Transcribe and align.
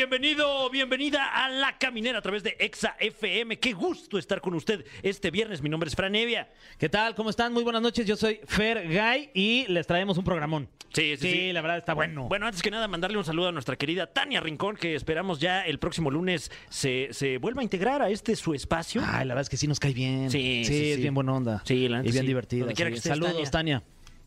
bienvenido, 0.00 0.70
bienvenida 0.70 1.26
a 1.26 1.50
La 1.50 1.76
Caminera 1.76 2.20
a 2.20 2.22
través 2.22 2.42
de 2.42 2.56
Exa 2.58 2.96
FM. 2.98 3.58
Qué 3.58 3.74
gusto 3.74 4.16
estar 4.16 4.40
con 4.40 4.54
usted 4.54 4.82
este 5.02 5.30
viernes. 5.30 5.60
Mi 5.60 5.68
nombre 5.68 5.88
es 5.88 5.94
Fran 5.94 6.14
Evia. 6.14 6.48
¿Qué 6.78 6.88
tal? 6.88 7.14
¿Cómo 7.14 7.28
están? 7.28 7.52
Muy 7.52 7.64
buenas 7.64 7.82
noches. 7.82 8.06
Yo 8.06 8.16
soy 8.16 8.40
Fer 8.46 8.88
Guy 8.88 9.28
y 9.34 9.66
les 9.68 9.86
traemos 9.86 10.16
un 10.16 10.24
programón. 10.24 10.70
Sí, 10.94 11.18
sí, 11.18 11.30
sí. 11.30 11.52
la 11.52 11.60
verdad 11.60 11.76
está 11.76 11.92
bueno. 11.92 12.28
Bueno, 12.28 12.46
antes 12.46 12.62
que 12.62 12.70
nada, 12.70 12.88
mandarle 12.88 13.18
un 13.18 13.26
saludo 13.26 13.48
a 13.48 13.52
nuestra 13.52 13.76
querida 13.76 14.06
Tania 14.06 14.40
Rincón, 14.40 14.74
que 14.74 14.94
esperamos 14.94 15.38
ya 15.38 15.66
el 15.66 15.78
próximo 15.78 16.10
lunes 16.10 16.50
se, 16.70 17.08
se 17.10 17.36
vuelva 17.36 17.60
a 17.60 17.64
integrar 17.64 18.00
a 18.00 18.08
este 18.08 18.36
su 18.36 18.54
espacio. 18.54 19.02
Ay, 19.04 19.26
la 19.26 19.34
verdad 19.34 19.42
es 19.42 19.50
que 19.50 19.58
sí 19.58 19.66
nos 19.66 19.78
cae 19.78 19.92
bien. 19.92 20.30
Sí, 20.30 20.64
sí, 20.64 20.72
sí, 20.72 20.90
es 20.92 20.96
sí. 20.96 21.02
bien 21.02 21.12
buena 21.12 21.34
onda. 21.34 21.62
Sí, 21.66 21.90
la 21.90 22.00
Y 22.02 22.10
bien 22.10 22.24
divertida. 22.24 22.66
Saludos, 22.96 23.50
Tania. 23.50 23.82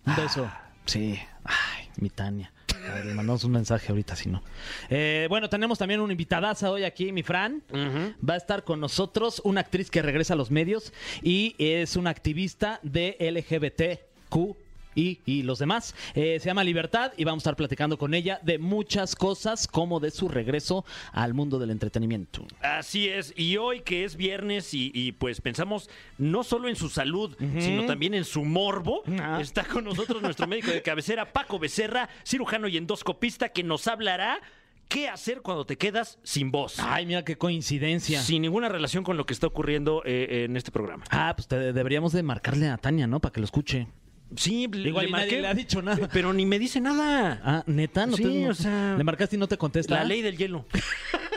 Un 0.05 0.15
beso. 0.17 0.51
Sí. 0.85 1.17
Ay, 1.43 1.89
mi 1.97 2.11
Tania. 2.11 2.53
A 2.89 2.93
ver, 2.95 3.05
le 3.05 3.13
mandamos 3.13 3.43
un 3.43 3.51
mensaje 3.51 3.87
ahorita, 3.89 4.15
si 4.15 4.29
no. 4.29 4.43
Eh, 4.89 5.27
bueno, 5.29 5.49
tenemos 5.49 5.77
también 5.79 6.01
una 6.01 6.13
invitadaza 6.13 6.69
hoy 6.69 6.83
aquí, 6.83 7.11
mi 7.11 7.23
Fran. 7.23 7.63
Va 8.27 8.33
a 8.33 8.37
estar 8.37 8.63
con 8.63 8.79
nosotros 8.79 9.41
una 9.45 9.61
actriz 9.61 9.89
que 9.89 10.01
regresa 10.01 10.33
a 10.33 10.37
los 10.37 10.51
medios 10.51 10.91
y 11.21 11.55
es 11.59 11.95
una 11.95 12.09
activista 12.09 12.79
de 12.83 13.15
LGBTQ. 13.19 14.62
Y, 14.95 15.19
y 15.25 15.43
los 15.43 15.59
demás. 15.59 15.95
Eh, 16.15 16.39
se 16.39 16.45
llama 16.47 16.63
Libertad 16.63 17.11
y 17.17 17.23
vamos 17.23 17.41
a 17.41 17.43
estar 17.43 17.55
platicando 17.55 17.97
con 17.97 18.13
ella 18.13 18.39
de 18.43 18.59
muchas 18.59 19.15
cosas 19.15 19.67
como 19.67 19.99
de 19.99 20.11
su 20.11 20.27
regreso 20.27 20.85
al 21.11 21.33
mundo 21.33 21.59
del 21.59 21.71
entretenimiento. 21.71 22.45
Así 22.61 23.07
es, 23.07 23.33
y 23.35 23.57
hoy 23.57 23.81
que 23.81 24.03
es 24.03 24.15
viernes 24.15 24.73
y, 24.73 24.91
y, 24.93 25.11
pues 25.13 25.41
pensamos 25.41 25.89
no 26.17 26.43
solo 26.43 26.67
en 26.69 26.75
su 26.75 26.89
salud, 26.89 27.35
sino 27.59 27.85
también 27.85 28.13
en 28.13 28.25
su 28.25 28.43
morbo, 28.45 29.03
Ah. 29.19 29.39
está 29.41 29.63
con 29.63 29.83
nosotros 29.83 30.21
nuestro 30.21 30.47
médico 30.47 30.71
de 30.71 30.81
cabecera, 30.81 31.31
Paco 31.31 31.59
Becerra, 31.59 32.09
cirujano 32.25 32.67
y 32.67 32.77
endoscopista, 32.77 33.49
que 33.49 33.63
nos 33.63 33.87
hablará 33.87 34.39
qué 34.87 35.07
hacer 35.07 35.41
cuando 35.41 35.65
te 35.65 35.77
quedas 35.77 36.19
sin 36.23 36.51
voz. 36.51 36.77
Ay, 36.79 37.05
mira 37.05 37.23
qué 37.23 37.37
coincidencia. 37.37 38.21
Sin 38.21 38.41
ninguna 38.43 38.69
relación 38.69 39.03
con 39.03 39.17
lo 39.17 39.25
que 39.25 39.33
está 39.33 39.47
ocurriendo 39.47 40.03
eh, 40.05 40.43
en 40.45 40.55
este 40.57 40.71
programa. 40.71 41.03
Ah, 41.09 41.33
pues 41.35 41.47
te- 41.47 41.73
deberíamos 41.73 42.11
de 42.13 42.21
marcarle 42.23 42.67
a 42.69 42.77
Tania, 42.77 43.07
¿no? 43.07 43.19
Para 43.19 43.31
que 43.33 43.39
lo 43.39 43.45
escuche. 43.45 43.87
Sí, 44.35 44.63
Igual 44.63 44.83
le 44.83 44.91
nadie 44.91 45.11
marqué, 45.11 45.41
le 45.41 45.47
ha 45.47 45.53
dicho 45.53 45.81
nada. 45.81 46.09
Pero 46.11 46.33
ni 46.33 46.45
me 46.45 46.57
dice 46.57 46.81
nada. 46.81 47.39
Ah, 47.43 47.63
neta, 47.67 48.05
no 48.07 48.17
Sí, 48.17 48.23
te 48.23 48.49
o 48.49 48.53
sea, 48.55 48.95
le 48.97 49.03
marcaste 49.03 49.35
y 49.35 49.39
no 49.39 49.47
te 49.47 49.57
contesta. 49.57 49.93
La 49.95 50.03
ley 50.03 50.21
del 50.23 50.37
hielo. 50.37 50.65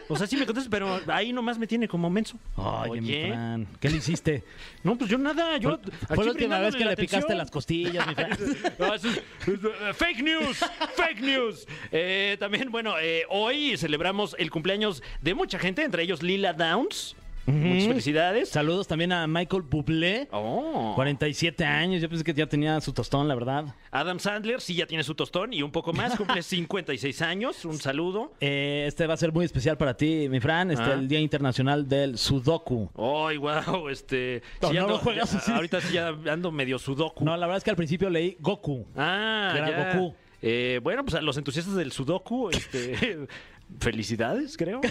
O 0.09 0.17
sea, 0.17 0.27
sí 0.27 0.37
me 0.37 0.47
contesta, 0.47 0.71
pero 0.71 1.01
ahí 1.09 1.33
nomás 1.33 1.59
me 1.59 1.67
tiene 1.67 1.89
como 1.89 2.09
menso. 2.09 2.39
Oye, 2.55 3.01
mi 3.01 3.13
Fran, 3.29 3.67
¿qué 3.81 3.91
le 3.91 3.97
hiciste? 3.97 4.45
No, 4.85 4.97
pues 4.97 5.11
yo 5.11 5.19
nada, 5.19 5.57
yo 5.59 5.79
Fue, 6.09 6.25
la 6.25 6.31
última 6.31 6.59
vez 6.61 6.75
que 6.77 6.85
le 6.85 6.97
picaste 6.97 7.35
las 7.35 7.51
costillas, 7.51 8.07
mi 8.07 8.15
Fran. 8.15 8.31
No, 8.79 8.95
eso 8.95 9.09
es- 9.11 9.17
es- 9.49 9.49
eh, 9.65 9.93
fake 9.93 10.23
news, 10.23 10.59
fake 10.95 11.21
news. 11.21 11.67
Eh, 11.93 12.37
también, 12.39 12.71
bueno, 12.71 12.95
eh, 13.01 13.25
hoy 13.29 13.77
celebramos 13.77 14.37
el 14.39 14.51
cumpleaños 14.51 15.03
de 15.21 15.35
mucha 15.35 15.59
gente, 15.59 15.83
entre 15.83 16.03
ellos 16.05 16.23
Lila 16.23 16.53
Downs. 16.53 17.17
Muchas 17.47 17.87
felicidades. 17.89 18.49
Saludos 18.49 18.89
también 18.89 19.13
a 19.13 19.27
Michael 19.27 19.63
Bublé. 19.63 20.29
Oh. 20.33 20.93
47 20.97 21.65
años, 21.65 22.03
yo 22.03 22.09
pensé 22.09 22.25
que 22.25 22.35
ya 22.35 22.47
tenía 22.47 22.81
su 22.81 22.93
tostón, 22.93 23.29
la 23.29 23.35
verdad. 23.35 23.67
Adam 23.91 24.19
Sandler, 24.19 24.61
sí, 24.61 24.75
ya 24.75 24.87
tiene 24.87 25.05
su 25.05 25.15
tostón 25.15 25.53
y 25.53 25.63
un 25.63 25.71
poco 25.71 25.93
más, 25.93 26.17
cumple 26.17 26.43
56 26.43 27.23
años. 27.23 27.65
Un 27.65 27.79
saludo. 27.79 28.33
Eh, 28.41 28.85
este 28.89 29.07
va 29.07 29.15
a 29.15 29.17
ser 29.17 29.33
muy 29.33 29.45
especial 29.45 29.77
para 29.79 29.97
ti, 29.97 30.29
mi 30.29 30.41
Fran. 30.41 30.71
Este, 30.71 30.85
Ah. 30.85 30.95
el 30.95 31.09
Día 31.09 31.21
Internacional 31.21 31.89
del 31.89 32.19
Sudoku. 32.19 32.91
Ay, 32.97 33.37
wow, 33.37 33.89
este. 33.89 34.43
No, 34.63 34.69
sí 34.71 34.75
no 34.75 34.83
ando- 34.83 34.89
lo 34.89 34.99
juegas 34.99 35.35
así. 35.35 35.53
Ahorita 35.53 35.81
sí 35.81 35.95
ya 35.95 36.09
ando 36.31 36.51
medio 36.51 36.79
sudoku. 36.79 37.25
No, 37.25 37.37
la 37.37 37.47
verdad 37.47 37.59
es 37.59 37.65
que 37.65 37.71
al 37.71 37.77
principio 37.77 38.11
leí 38.11 38.37
Goku. 38.41 38.87
Ah, 38.97 39.51
Que 39.53 39.59
era 39.59 39.71
ya. 39.71 39.95
Goku. 39.95 40.15
Eh, 40.43 40.81
bueno, 40.83 41.03
pues 41.03 41.15
a 41.15 41.23
los 41.23 41.37
entusiastas 41.39 41.75
del 41.77 41.93
Sudoku, 41.93 42.51
este, 42.51 43.27
felicidades, 43.81 44.57
creo. 44.57 44.81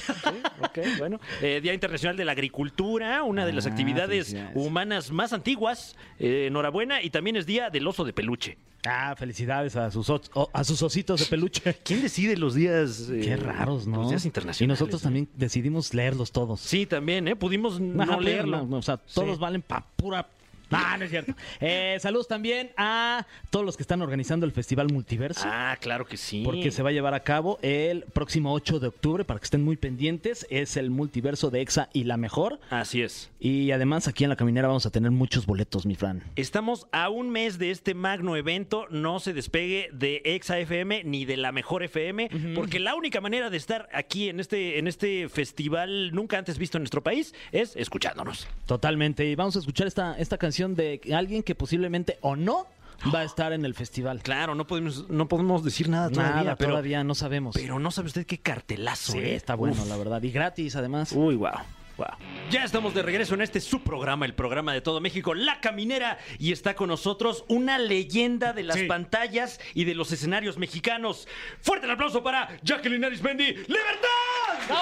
Sí, 0.75 0.81
bueno. 0.99 1.19
Eh, 1.41 1.61
Día 1.61 1.73
Internacional 1.73 2.17
de 2.17 2.25
la 2.25 2.33
Agricultura, 2.33 3.23
una 3.23 3.45
de 3.45 3.53
las 3.53 3.65
Ah, 3.65 3.69
actividades 3.69 4.35
humanas 4.53 5.09
más 5.11 5.31
antiguas. 5.33 5.95
Eh, 6.19 6.47
enhorabuena. 6.47 7.01
Y 7.01 7.09
también 7.09 7.35
es 7.37 7.45
Día 7.45 7.69
del 7.69 7.87
Oso 7.87 8.03
de 8.03 8.11
Peluche. 8.13 8.57
Ah, 8.87 9.15
felicidades 9.17 9.75
a 9.77 9.89
sus, 9.89 10.07
a 10.53 10.63
sus 10.63 10.81
ositos 10.83 11.19
de 11.21 11.25
peluche. 11.25 11.73
¿Quién 11.83 12.01
decide 12.01 12.37
los 12.37 12.53
días? 12.53 13.09
eh, 13.09 13.21
Qué 13.23 13.35
raros, 13.37 13.87
¿no? 13.87 14.01
Los 14.01 14.09
días 14.09 14.25
Y 14.25 14.27
internacionales. 14.27 14.79
nosotros 14.79 15.01
eh? 15.01 15.03
también 15.03 15.29
decidimos 15.35 15.93
leerlos 15.93 16.31
todos. 16.31 16.59
Sí, 16.59 16.85
también, 16.85 17.27
¿eh? 17.27 17.35
Pudimos 17.35 17.79
no 17.79 18.03
Ajá, 18.03 18.19
leerlo. 18.19 18.57
no, 18.57 18.65
no, 18.67 18.77
o 18.77 18.81
sea, 18.83 18.97
todos 18.97 19.35
Sí. 19.37 19.41
valen 19.41 19.61
pa' 19.63 19.83
pura. 19.95 20.27
Ah, 20.75 20.97
no 20.97 21.05
es 21.05 21.11
cierto. 21.11 21.33
Eh, 21.59 21.97
saludos 22.01 22.27
también 22.27 22.71
a 22.77 23.25
todos 23.49 23.65
los 23.65 23.77
que 23.77 23.83
están 23.83 24.01
organizando 24.01 24.45
el 24.45 24.51
Festival 24.51 24.91
Multiverso. 24.91 25.41
Ah, 25.45 25.77
claro 25.79 26.05
que 26.05 26.17
sí. 26.17 26.43
Porque 26.43 26.71
se 26.71 26.83
va 26.83 26.89
a 26.89 26.93
llevar 26.93 27.13
a 27.13 27.21
cabo 27.21 27.59
el 27.61 28.03
próximo 28.13 28.53
8 28.53 28.79
de 28.79 28.87
octubre, 28.87 29.25
para 29.25 29.39
que 29.39 29.45
estén 29.45 29.63
muy 29.63 29.77
pendientes. 29.77 30.45
Es 30.49 30.77
el 30.77 30.89
multiverso 30.89 31.49
de 31.49 31.61
EXA 31.61 31.89
y 31.93 32.03
la 32.03 32.17
mejor. 32.17 32.59
Así 32.69 33.01
es. 33.01 33.29
Y 33.39 33.71
además 33.71 34.07
aquí 34.07 34.23
en 34.23 34.29
la 34.29 34.35
caminera 34.35 34.67
vamos 34.67 34.85
a 34.85 34.89
tener 34.89 35.11
muchos 35.11 35.45
boletos, 35.45 35.85
mi 35.85 35.95
Fran. 35.95 36.23
Estamos 36.35 36.87
a 36.91 37.09
un 37.09 37.29
mes 37.29 37.57
de 37.57 37.71
este 37.71 37.93
magno 37.93 38.35
evento. 38.35 38.87
No 38.89 39.19
se 39.19 39.33
despegue 39.33 39.89
de 39.93 40.21
Exa 40.25 40.59
FM 40.59 41.03
ni 41.03 41.25
de 41.25 41.37
la 41.37 41.51
mejor 41.51 41.83
FM, 41.83 42.29
porque 42.55 42.79
la 42.79 42.95
única 42.95 43.21
manera 43.21 43.49
de 43.49 43.57
estar 43.57 43.89
aquí 43.93 44.29
en 44.29 44.39
este, 44.39 44.79
en 44.79 44.87
este 44.87 45.29
festival 45.29 46.11
nunca 46.13 46.37
antes 46.37 46.57
visto 46.57 46.77
en 46.77 46.83
nuestro 46.83 47.03
país 47.03 47.33
es 47.51 47.75
escuchándonos. 47.75 48.47
Totalmente. 48.65 49.25
Y 49.25 49.35
vamos 49.35 49.55
a 49.55 49.59
escuchar 49.59 49.87
esta, 49.87 50.17
esta 50.17 50.37
canción 50.37 50.64
de 50.73 50.99
alguien 51.13 51.43
que 51.43 51.53
posiblemente 51.53 52.17
o 52.21 52.35
no 52.35 52.65
va 53.13 53.19
a 53.19 53.23
estar 53.23 53.53
en 53.53 53.65
el 53.65 53.75
festival. 53.75 54.23
Claro, 54.23 54.55
no 54.55 54.65
podemos, 54.65 55.07
no 55.09 55.27
podemos 55.27 55.63
decir 55.63 55.89
nada 55.89 56.09
todavía, 56.09 56.35
Nada, 56.37 56.55
pero, 56.55 56.71
todavía 56.71 57.03
no 57.03 57.13
sabemos. 57.13 57.53
pero 57.53 57.77
no 57.77 57.91
sabe 57.91 58.07
usted 58.07 58.25
qué 58.25 58.39
cartelazo. 58.39 59.11
sí, 59.11 59.19
¿eh? 59.19 59.35
está 59.35 59.53
bueno, 59.53 59.79
Uf. 59.83 59.87
la 59.89 59.97
verdad. 59.97 60.23
Y 60.23 60.31
gratis, 60.31 60.75
además. 60.75 61.11
Uy, 61.11 61.35
wow. 61.35 61.51
Wow. 61.97 62.07
Ya 62.51 62.65
estamos 62.65 62.93
de 62.93 63.03
regreso 63.03 63.35
en 63.35 63.41
este 63.41 63.61
subprograma, 63.61 64.25
el 64.25 64.33
programa 64.33 64.73
de 64.73 64.81
todo 64.81 64.99
México, 64.99 65.33
La 65.33 65.61
Caminera, 65.61 66.17
y 66.39 66.51
está 66.51 66.75
con 66.75 66.89
nosotros 66.89 67.45
una 67.47 67.77
leyenda 67.77 68.51
de 68.51 68.63
las 68.63 68.75
Sí. 68.79 68.85
pantallas 68.85 69.61
y 69.73 69.85
de 69.85 69.95
los 69.95 70.11
escenarios 70.11 70.57
mexicanos. 70.57 71.25
Fuerte 71.61 71.85
el 71.85 71.91
aplauso 71.93 72.21
para 72.21 72.49
Jacqueline 72.63 73.05
Arismendi. 73.05 73.45
¡Libertad! 73.45 74.75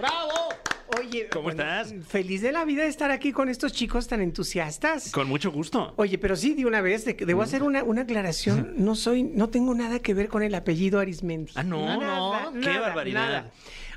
¡Bravo! 0.00 0.48
Oye, 0.96 1.28
¿Cómo 1.30 1.50
estás? 1.50 1.94
Feliz 2.08 2.40
de 2.40 2.50
la 2.52 2.64
vida 2.64 2.82
de 2.84 2.88
estar 2.88 3.10
aquí 3.10 3.32
con 3.32 3.48
estos 3.48 3.72
chicos 3.72 4.08
tan 4.08 4.20
entusiastas. 4.22 5.10
Con 5.12 5.28
mucho 5.28 5.50
gusto. 5.50 5.92
Oye, 5.96 6.16
pero 6.18 6.34
sí, 6.36 6.54
de 6.54 6.64
una 6.64 6.80
vez, 6.80 7.04
de- 7.04 7.14
debo 7.14 7.42
hacer 7.42 7.62
una, 7.62 7.82
una 7.84 8.02
aclaración. 8.02 8.74
No 8.76 8.94
soy, 8.94 9.22
no 9.22 9.48
tengo 9.50 9.74
nada 9.74 9.98
que 10.00 10.14
ver 10.14 10.28
con 10.28 10.42
el 10.42 10.54
apellido 10.54 10.98
Arismendi. 10.98 11.52
Ah, 11.56 11.62
no, 11.62 11.84
Nada, 11.98 12.50
no, 12.50 12.60
qué 12.60 12.66
nada, 12.68 12.80
barbaridad. 12.80 13.20
nada. 13.28 13.50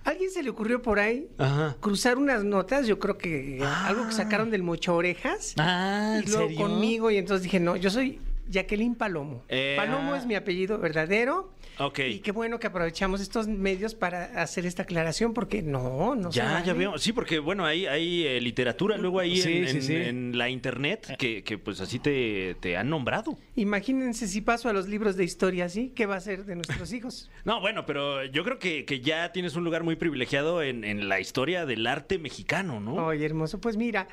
¿Alguien 0.04 0.32
se 0.32 0.42
le 0.44 0.50
ocurrió 0.50 0.82
por 0.82 1.00
ahí 1.00 1.28
Ajá. 1.38 1.78
cruzar 1.80 2.18
unas 2.18 2.44
notas? 2.44 2.88
Yo 2.88 2.98
creo 3.00 3.18
que 3.18 3.64
algo 3.64 4.08
que 4.08 4.14
sacaron 4.14 4.50
del 4.50 4.64
Mocho 4.64 4.96
Orejas. 4.96 5.54
Ah, 5.58 6.16
¿en 6.18 6.24
y 6.24 6.32
luego 6.32 6.48
serio? 6.50 6.58
conmigo, 6.62 7.12
y 7.12 7.18
entonces 7.18 7.44
dije, 7.44 7.60
no, 7.60 7.76
yo 7.76 7.90
soy 7.92 8.20
Jacqueline 8.50 8.96
Palomo. 8.96 9.44
Eh, 9.48 9.76
Palomo 9.78 10.14
ah. 10.14 10.18
es 10.18 10.26
mi 10.26 10.36
apellido 10.36 10.78
verdadero. 10.80 11.54
Ok. 11.80 12.00
Y 12.00 12.20
qué 12.20 12.32
bueno 12.32 12.60
que 12.60 12.68
aprovechamos 12.68 13.22
estos 13.22 13.48
medios 13.48 13.96
para 13.96 14.26
hacer 14.42 14.66
esta 14.66 14.84
aclaración, 14.84 15.34
porque 15.34 15.62
no, 15.62 16.16
no 16.16 16.32
se 16.32 16.38
Ya, 16.38 16.64
ya 16.64 16.74
veo. 16.74 16.98
Sí, 16.98 17.14
porque 17.14 17.40
bueno, 17.40 17.66
hay, 17.66 17.86
hay 17.88 18.26
eh, 18.28 18.42
literatura 18.42 18.98
luego 18.98 19.20
ahí 19.20 19.38
Sí, 19.38 19.52
en, 19.58 19.68
sí, 19.68 19.78
en- 19.78 19.84
sí. 19.84 19.96
en 19.96 20.38
la 20.38 20.50
internet 20.50 21.16
que, 21.18 21.44
que, 21.44 21.58
pues 21.58 21.82
así 21.82 22.00
te, 22.00 22.56
te 22.60 22.78
han 22.78 22.90
nombrado. 22.90 23.38
Imagínense 23.56 24.28
si 24.28 24.42
paso 24.42 24.70
a 24.70 24.74
los 24.74 24.88
libros 24.88 25.16
de 25.18 25.24
historia 25.24 25.66
así, 25.66 25.92
¿qué 25.96 26.06
va 26.06 26.16
a 26.16 26.20
ser 26.22 26.46
de 26.46 26.56
nuestros 26.56 26.92
hijos? 26.94 27.30
No, 27.44 27.60
bueno, 27.60 27.86
pero 27.88 28.24
yo 28.26 28.44
creo 28.44 28.60
que, 28.60 28.86
que 28.86 29.00
ya 29.02 29.32
tienes 29.32 29.56
un 29.56 29.64
lugar 29.64 29.84
muy 29.84 29.96
privilegiado 29.96 30.62
en, 30.62 30.84
en 30.84 31.10
la 31.10 31.20
historia 31.20 31.66
del 31.66 31.88
arte 31.88 32.20
mexicano, 32.20 32.80
¿no? 32.80 32.94
Oye, 33.08 33.26
hermoso, 33.26 33.60
pues 33.60 33.78
mira, 33.78 34.08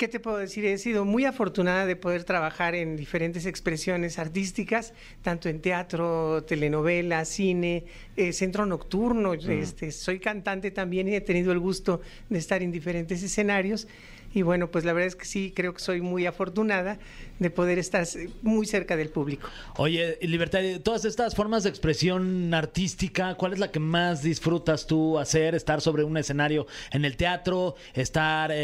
¿qué 0.00 0.08
te 0.08 0.18
puedo 0.18 0.38
decir? 0.38 0.64
He 0.64 0.78
sido 0.78 1.04
muy 1.04 1.26
afortunada 1.26 1.84
de 1.84 1.94
poder 1.94 2.24
trabajar 2.24 2.74
en 2.74 2.96
diferentes 2.96 3.44
expresiones 3.44 4.18
artísticas, 4.18 4.94
tanto 5.20 5.50
en 5.50 5.60
teatro, 5.60 6.42
telenovela, 6.44 7.26
cine, 7.26 7.84
eh, 8.16 8.32
centro 8.32 8.64
nocturno. 8.64 9.34
Este, 9.34 9.92
soy 9.92 10.18
cantante 10.18 10.70
también 10.70 11.06
y 11.06 11.16
he 11.16 11.20
tenido 11.20 11.52
el 11.52 11.58
gusto 11.58 12.00
de 12.30 12.38
estar 12.38 12.62
en 12.62 12.72
diferentes 12.72 13.22
escenarios. 13.22 13.88
Y 14.32 14.42
bueno, 14.42 14.70
pues 14.70 14.84
la 14.84 14.92
verdad 14.92 15.08
es 15.08 15.16
que 15.16 15.24
sí, 15.24 15.52
creo 15.54 15.74
que 15.74 15.80
soy 15.80 16.00
muy 16.00 16.26
afortunada 16.26 16.98
de 17.38 17.50
poder 17.50 17.78
estar 17.78 18.06
muy 18.42 18.66
cerca 18.66 18.96
del 18.96 19.08
público. 19.08 19.48
Oye, 19.76 20.18
Libertad, 20.22 20.60
de 20.60 20.78
todas 20.78 21.04
estas 21.04 21.34
formas 21.34 21.64
de 21.64 21.70
expresión 21.70 22.52
artística, 22.54 23.34
¿cuál 23.34 23.54
es 23.54 23.58
la 23.58 23.70
que 23.70 23.80
más 23.80 24.22
disfrutas 24.22 24.86
tú 24.86 25.18
hacer? 25.18 25.54
Estar 25.54 25.80
sobre 25.80 26.04
un 26.04 26.16
escenario 26.16 26.66
en 26.92 27.04
el 27.04 27.16
teatro, 27.16 27.74
estar 27.94 28.52
eh, 28.52 28.56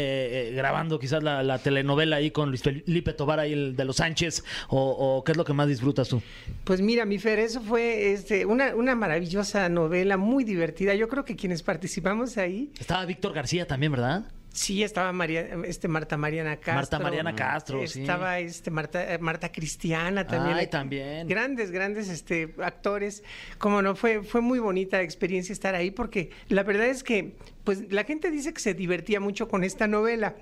eh, 0.49 0.53
grabando 0.55 0.99
quizás 0.99 1.21
la, 1.23 1.43
la 1.43 1.59
telenovela 1.59 2.17
ahí 2.17 2.31
con 2.31 2.49
Luis 2.49 2.61
Felipe 2.61 3.13
Tobar 3.13 3.39
ahí 3.39 3.53
el 3.53 3.75
de 3.75 3.83
los 3.83 3.97
Sánchez, 3.97 4.43
o, 4.69 4.79
o 4.79 5.23
qué 5.23 5.31
es 5.31 5.37
lo 5.37 5.43
que 5.43 5.53
más 5.53 5.67
disfrutas 5.67 6.07
tú? 6.07 6.21
Pues 6.63 6.79
mira, 6.81 7.05
mi 7.05 7.17
Fer, 7.17 7.39
eso 7.39 7.61
fue 7.61 8.13
este, 8.13 8.45
una, 8.45 8.75
una 8.75 8.95
maravillosa 8.95 9.67
novela, 9.69 10.17
muy 10.17 10.43
divertida. 10.43 10.95
Yo 10.95 11.07
creo 11.07 11.25
que 11.25 11.35
quienes 11.35 11.63
participamos 11.63 12.37
ahí, 12.37 12.71
Estaba 12.79 13.05
Víctor 13.05 13.33
García 13.33 13.67
también, 13.67 13.91
¿verdad? 13.91 14.31
Sí, 14.57 14.83
estaba 14.83 15.13
María, 15.13 15.47
este 15.65 15.87
Marta 15.87 16.17
Mariana 16.17 16.57
Castro. 16.57 16.73
Marta 16.73 16.99
Mariana 16.99 17.35
Castro, 17.35 17.87
sí. 17.87 18.01
Estaba 18.01 18.39
este 18.39 18.71
Marta, 18.71 19.13
eh, 19.13 19.19
Marta 19.19 19.51
Cristiana 19.51 20.25
también. 20.25 20.57
Ay, 20.57 20.67
también. 20.67 21.27
Grandes, 21.27 21.71
grandes 21.71 22.09
este, 22.09 22.55
actores. 22.61 23.23
Como 23.59 23.81
no, 23.81 23.95
fue, 23.95 24.23
fue 24.23 24.41
muy 24.41 24.59
bonita 24.59 25.01
experiencia 25.01 25.53
estar 25.53 25.75
ahí 25.75 25.91
porque 25.91 26.31
la 26.49 26.63
verdad 26.63 26.87
es 26.87 27.03
que 27.03 27.35
pues 27.63 27.91
la 27.91 28.03
gente 28.03 28.31
dice 28.31 28.53
que 28.53 28.61
se 28.61 28.73
divertía 28.73 29.19
mucho 29.19 29.47
con 29.47 29.63
esta 29.63 29.87
novela. 29.87 30.35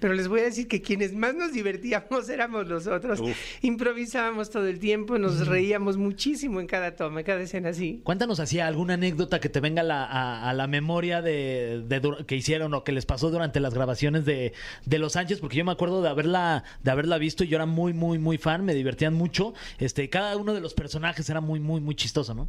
Pero 0.00 0.14
les 0.14 0.28
voy 0.28 0.40
a 0.40 0.44
decir 0.44 0.68
que 0.68 0.80
quienes 0.82 1.12
más 1.14 1.34
nos 1.34 1.52
divertíamos 1.52 2.28
éramos 2.28 2.66
nosotros. 2.68 3.20
Improvisábamos 3.62 4.50
todo 4.50 4.66
el 4.66 4.78
tiempo, 4.78 5.18
nos 5.18 5.46
reíamos 5.46 5.96
muchísimo 5.96 6.60
en 6.60 6.66
cada 6.66 6.96
toma, 6.96 7.20
en 7.20 7.26
cada 7.26 7.40
escena 7.40 7.70
así. 7.70 8.00
Cuéntanos 8.04 8.40
así 8.40 8.60
alguna 8.60 8.94
anécdota 8.94 9.40
que 9.40 9.48
te 9.48 9.60
venga 9.60 9.82
a 9.82 9.84
la, 9.84 10.04
a, 10.04 10.50
a 10.50 10.54
la 10.54 10.66
memoria 10.66 11.20
de, 11.22 11.82
de 11.86 12.02
dur- 12.02 12.24
que 12.26 12.36
hicieron 12.36 12.72
o 12.74 12.84
que 12.84 12.92
les 12.92 13.06
pasó 13.06 13.30
durante 13.30 13.60
las 13.60 13.74
grabaciones 13.74 14.24
de, 14.24 14.52
de 14.86 14.98
Los 14.98 15.12
Sánchez, 15.12 15.40
porque 15.40 15.56
yo 15.56 15.64
me 15.64 15.72
acuerdo 15.72 16.02
de 16.02 16.08
haberla, 16.08 16.64
de 16.82 16.90
haberla 16.90 17.18
visto 17.18 17.44
y 17.44 17.48
yo 17.48 17.56
era 17.56 17.66
muy, 17.66 17.92
muy, 17.92 18.18
muy 18.18 18.38
fan, 18.38 18.64
me 18.64 18.74
divertían 18.74 19.14
mucho. 19.14 19.54
Este, 19.78 20.08
cada 20.08 20.36
uno 20.36 20.54
de 20.54 20.60
los 20.60 20.74
personajes 20.74 21.28
era 21.28 21.40
muy, 21.40 21.60
muy, 21.60 21.80
muy 21.80 21.94
chistoso, 21.94 22.34
¿no? 22.34 22.48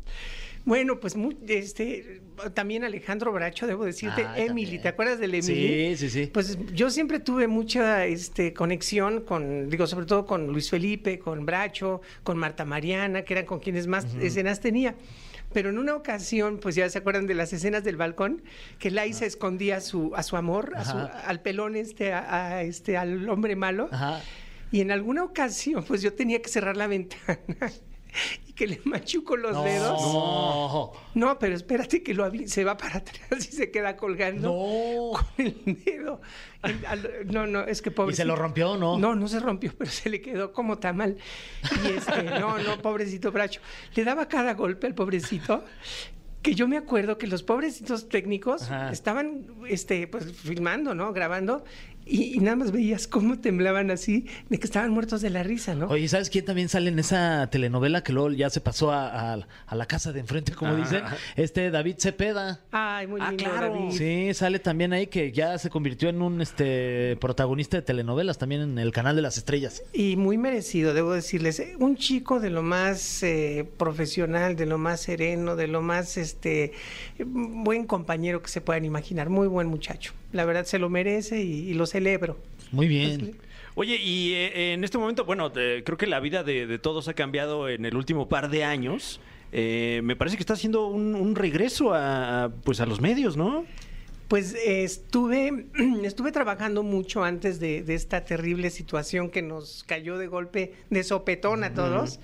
Bueno, 0.66 1.00
pues 1.00 1.16
este, 1.48 2.22
también 2.54 2.84
Alejandro 2.84 3.32
Bracho, 3.32 3.66
debo 3.66 3.86
decirte, 3.86 4.24
Ah, 4.26 4.36
Emily, 4.38 4.64
también. 4.66 4.82
¿te 4.84 4.88
acuerdas 4.90 5.20
del 5.20 5.34
Emily? 5.36 5.96
Sí, 5.96 6.10
sí, 6.10 6.10
sí. 6.10 6.30
Pues 6.32 6.58
yo 6.74 6.90
siempre 6.90 7.20
tuve 7.20 7.48
mucha 7.48 8.06
este, 8.06 8.54
conexión 8.54 9.22
con, 9.22 9.70
digo, 9.70 9.88
sobre 9.88 10.06
todo 10.06 10.26
con 10.26 10.48
Luis 10.48 10.70
Felipe, 10.70 11.18
con 11.18 11.46
Bracho, 11.46 12.02
con 12.24 12.38
Marta 12.38 12.66
Mariana, 12.66 13.24
que 13.24 13.34
eran 13.34 13.46
con 13.46 13.60
quienes 13.60 13.88
más 13.88 14.06
escenas 14.22 14.60
tenía. 14.60 14.96
Pero 15.52 15.70
en 15.70 15.80
una 15.80 15.96
ocasión, 15.96 16.60
pues 16.60 16.76
ya 16.76 16.88
se 16.90 17.00
acuerdan 17.00 17.26
de 17.26 17.34
las 17.34 17.52
escenas 17.54 17.84
del 17.84 17.96
balcón, 17.98 18.44
que 18.78 18.92
Lai 18.92 19.14
se 19.14 19.26
escondía 19.26 19.78
a 19.78 19.82
su, 19.82 20.12
a 20.16 20.22
su 20.22 20.38
amor, 20.38 20.74
a 20.76 20.86
su- 20.86 20.98
al 21.26 21.42
pelón 21.42 21.76
este, 21.76 22.14
a, 22.14 22.58
a 22.58 22.62
este, 22.62 22.98
al 22.98 23.28
hombre 23.28 23.56
malo. 23.56 23.90
Ajá. 23.92 24.22
Y 24.72 24.82
en 24.82 24.92
alguna 24.92 25.24
ocasión, 25.24 25.84
pues 25.84 26.04
yo 26.04 26.14
tenía 26.14 26.40
que 26.44 26.50
cerrar 26.50 26.78
la 26.78 26.86
ventana 26.86 27.40
y 28.48 28.54
que 28.54 28.68
le 28.68 28.82
machuco 28.86 29.38
los 29.38 29.64
dedos. 29.64 30.02
No. 30.02 30.92
No, 31.16 31.40
pero 31.40 31.56
espérate 31.56 32.04
que 32.04 32.14
lo 32.14 32.30
se 32.48 32.64
va 32.64 32.78
para 32.78 32.98
atrás 32.98 33.48
y 33.48 33.52
se 33.56 33.72
queda 33.72 33.96
colgando 33.96 34.50
No. 34.50 35.12
con 35.20 35.46
el 35.46 35.84
dedo. 35.86 36.22
No, 37.26 37.48
no, 37.48 37.62
es 37.62 37.82
que 37.82 37.92
pobrecito. 37.92 38.24
se 38.24 38.26
lo 38.28 38.36
rompió 38.36 38.72
o 38.72 38.78
no? 38.78 38.98
No, 38.98 39.16
no 39.16 39.28
se 39.28 39.40
rompió, 39.40 39.74
pero 39.78 39.90
se 39.90 40.10
le 40.10 40.22
quedó 40.22 40.52
como 40.52 40.78
tamal. 40.78 41.18
Y 41.86 41.88
este, 41.98 42.24
no, 42.24 42.58
no, 42.60 42.82
pobrecito 42.82 43.32
Bracho. 43.32 43.62
Le 43.96 44.04
daba 44.04 44.28
cada 44.28 44.54
golpe 44.54 44.88
al 44.88 44.96
pobrecito. 44.96 45.64
Que 46.42 46.56
yo 46.56 46.70
me 46.70 46.78
acuerdo 46.78 47.18
que 47.18 47.28
los 47.28 47.44
pobrecitos 47.44 48.08
técnicos 48.08 48.62
Ajá. 48.64 48.92
estaban 48.94 49.46
este, 49.68 50.08
pues, 50.08 50.32
filmando, 50.38 50.96
¿no? 50.96 51.12
Grabando. 51.12 51.66
Y, 52.12 52.34
y 52.36 52.40
nada 52.40 52.56
más 52.56 52.72
veías 52.72 53.08
cómo 53.08 53.38
temblaban 53.40 53.92
así, 53.92 54.26
de 54.50 54.58
que 54.58 54.66
estaban 54.66 54.90
muertos 54.90 55.22
de 55.22 55.30
la 55.30 55.44
risa, 55.44 55.76
¿no? 55.76 55.88
Oye, 55.90 56.08
¿sabes 56.08 56.30
quién 56.32 56.44
también 56.44 56.68
sale 56.68 56.90
en 56.90 56.98
esa 56.98 57.48
telenovela 57.52 58.02
que 58.04 58.12
luego 58.14 58.32
ya 58.32 58.50
se 58.50 58.62
pasó 58.62 58.92
a, 58.92 59.34
a- 59.34 59.48
a 59.68 59.76
la 59.76 59.86
casa 59.86 60.12
de 60.12 60.20
enfrente, 60.22 60.54
como 60.54 60.76
dicen? 60.76 61.04
Este 61.36 61.70
David 61.70 61.96
Cepeda. 62.00 62.62
Ay, 62.72 63.06
muy 63.06 63.22
Ah, 63.22 63.30
lindo, 63.30 63.44
claro. 63.44 63.74
David. 63.74 63.92
Sí, 63.92 64.34
sale 64.34 64.58
también 64.58 64.92
ahí 64.94 65.06
que 65.08 65.32
ya 65.32 65.58
se 65.60 65.70
convirtió 65.70 66.10
en 66.10 66.22
un 66.24 66.42
este 66.42 67.16
protagonista 67.22 67.78
de 67.78 67.84
telenovelas 67.84 68.38
también 68.40 68.62
en 68.62 68.80
el 68.80 68.92
canal 68.92 69.16
de 69.16 69.22
las 69.22 69.38
estrellas. 69.38 69.84
Y 69.94 70.16
muy 70.16 70.38
merecido, 70.40 70.94
debo 70.96 71.14
decirles. 71.14 71.60
Eh, 71.60 71.76
Un 71.80 71.96
chico 71.96 72.40
de 72.40 72.50
lo 72.50 72.64
más 72.64 73.22
eh, 73.22 73.70
profesional, 73.78 74.56
de 74.56 74.66
lo 74.66 74.78
más 74.80 75.02
sereno, 75.02 75.56
de 75.56 75.68
lo 75.68 75.82
más 75.84 76.18
este 76.18 76.72
buen 77.24 77.86
compañero 77.86 78.42
que 78.42 78.50
se 78.50 78.62
puedan 78.62 78.84
imaginar. 78.86 79.30
Muy 79.30 79.48
buen 79.48 79.68
muchacho. 79.68 80.14
La 80.32 80.46
verdad 80.46 80.66
se 80.66 80.80
lo 80.80 80.90
merece 80.90 81.42
y, 81.44 81.70
y 81.70 81.74
lo 81.74 81.86
celebro. 81.86 82.38
Muy 82.72 82.88
bien. 82.88 83.36
Oye, 83.76 83.96
y 83.96 84.34
eh, 84.34 84.74
en 84.74 84.84
este 84.84 84.98
momento, 84.98 85.26
bueno, 85.26 85.52
creo 85.54 85.98
que 85.98 86.08
la 86.08 86.20
vida 86.20 86.44
de, 86.44 86.68
de 86.68 86.80
todos 86.80 87.08
ha 87.08 87.14
cambiado 87.14 87.70
en 87.70 87.86
el 87.86 87.96
último 87.96 88.28
par 88.28 88.50
de 88.50 88.64
años. 88.64 89.22
Eh, 89.52 90.02
me 90.04 90.16
parece 90.16 90.38
que 90.38 90.44
está 90.44 90.54
haciendo 90.54 90.88
un, 90.88 91.16
un 91.16 91.36
regreso 91.36 91.94
a, 91.94 92.44
a, 92.46 92.50
pues 92.50 92.82
a 92.82 92.86
los 92.86 93.02
medios, 93.02 93.38
¿no? 93.38 93.66
Pues 94.28 94.54
eh, 94.54 94.84
estuve, 94.84 95.66
estuve 96.04 96.32
trabajando 96.32 96.84
mucho 96.84 97.24
antes 97.24 97.60
de, 97.60 97.82
de 97.82 97.96
esta 97.96 98.26
terrible 98.26 98.70
situación 98.70 99.30
que 99.30 99.42
nos 99.42 99.84
cayó 99.88 100.18
de 100.18 100.28
golpe, 100.28 100.74
de 100.90 101.04
sopetón 101.04 101.64
a 101.64 101.74
todos. 101.74 102.20